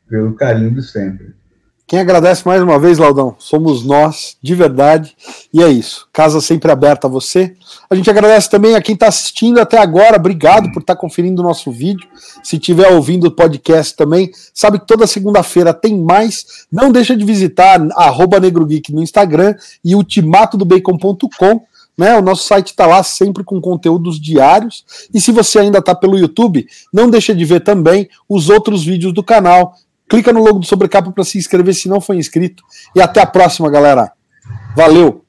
pelo 0.07 0.33
carinho 0.33 0.71
de 0.71 0.81
sempre. 0.81 1.33
Quem 1.91 1.99
agradece 1.99 2.47
mais 2.47 2.61
uma 2.61 2.79
vez, 2.79 2.97
Laudão, 2.97 3.35
somos 3.37 3.83
nós, 3.83 4.37
de 4.41 4.55
verdade. 4.55 5.13
E 5.53 5.61
é 5.61 5.67
isso. 5.67 6.07
Casa 6.13 6.39
sempre 6.39 6.71
aberta 6.71 7.05
a 7.05 7.09
você. 7.09 7.53
A 7.89 7.95
gente 7.95 8.09
agradece 8.09 8.49
também 8.49 8.75
a 8.75 8.81
quem 8.81 8.93
está 8.93 9.09
assistindo 9.09 9.59
até 9.59 9.77
agora. 9.77 10.15
Obrigado 10.15 10.71
por 10.71 10.79
estar 10.79 10.95
tá 10.95 11.01
conferindo 11.01 11.41
o 11.41 11.43
nosso 11.43 11.69
vídeo. 11.69 12.07
Se 12.41 12.55
estiver 12.55 12.87
ouvindo 12.93 13.25
o 13.25 13.31
podcast 13.31 13.93
também, 13.93 14.31
sabe 14.53 14.79
que 14.79 14.87
toda 14.87 15.05
segunda-feira 15.05 15.73
tem 15.73 15.99
mais. 15.99 16.65
Não 16.71 16.93
deixa 16.93 17.13
de 17.13 17.25
visitar 17.25 17.77
NegroGeek 17.77 18.93
no 18.93 19.03
Instagram 19.03 19.53
e 19.83 19.93
ultimatodobacon.com 19.93 21.65
né? 21.97 22.17
O 22.17 22.21
nosso 22.21 22.47
site 22.47 22.67
está 22.67 22.87
lá 22.87 23.03
sempre 23.03 23.43
com 23.43 23.59
conteúdos 23.59 24.17
diários. 24.17 24.85
E 25.13 25.19
se 25.19 25.29
você 25.29 25.59
ainda 25.59 25.79
está 25.79 25.93
pelo 25.93 26.17
YouTube, 26.17 26.65
não 26.93 27.09
deixa 27.09 27.35
de 27.35 27.43
ver 27.43 27.59
também 27.59 28.07
os 28.29 28.49
outros 28.49 28.81
vídeos 28.81 29.13
do 29.13 29.21
canal. 29.21 29.75
Clica 30.11 30.33
no 30.33 30.43
logo 30.43 30.59
do 30.59 30.65
Sobrecapa 30.65 31.09
para 31.09 31.23
se 31.23 31.37
inscrever 31.37 31.73
se 31.73 31.87
não 31.87 32.01
for 32.01 32.13
inscrito. 32.13 32.65
E 32.93 33.01
até 33.01 33.21
a 33.21 33.25
próxima, 33.25 33.71
galera. 33.71 34.11
Valeu! 34.75 35.23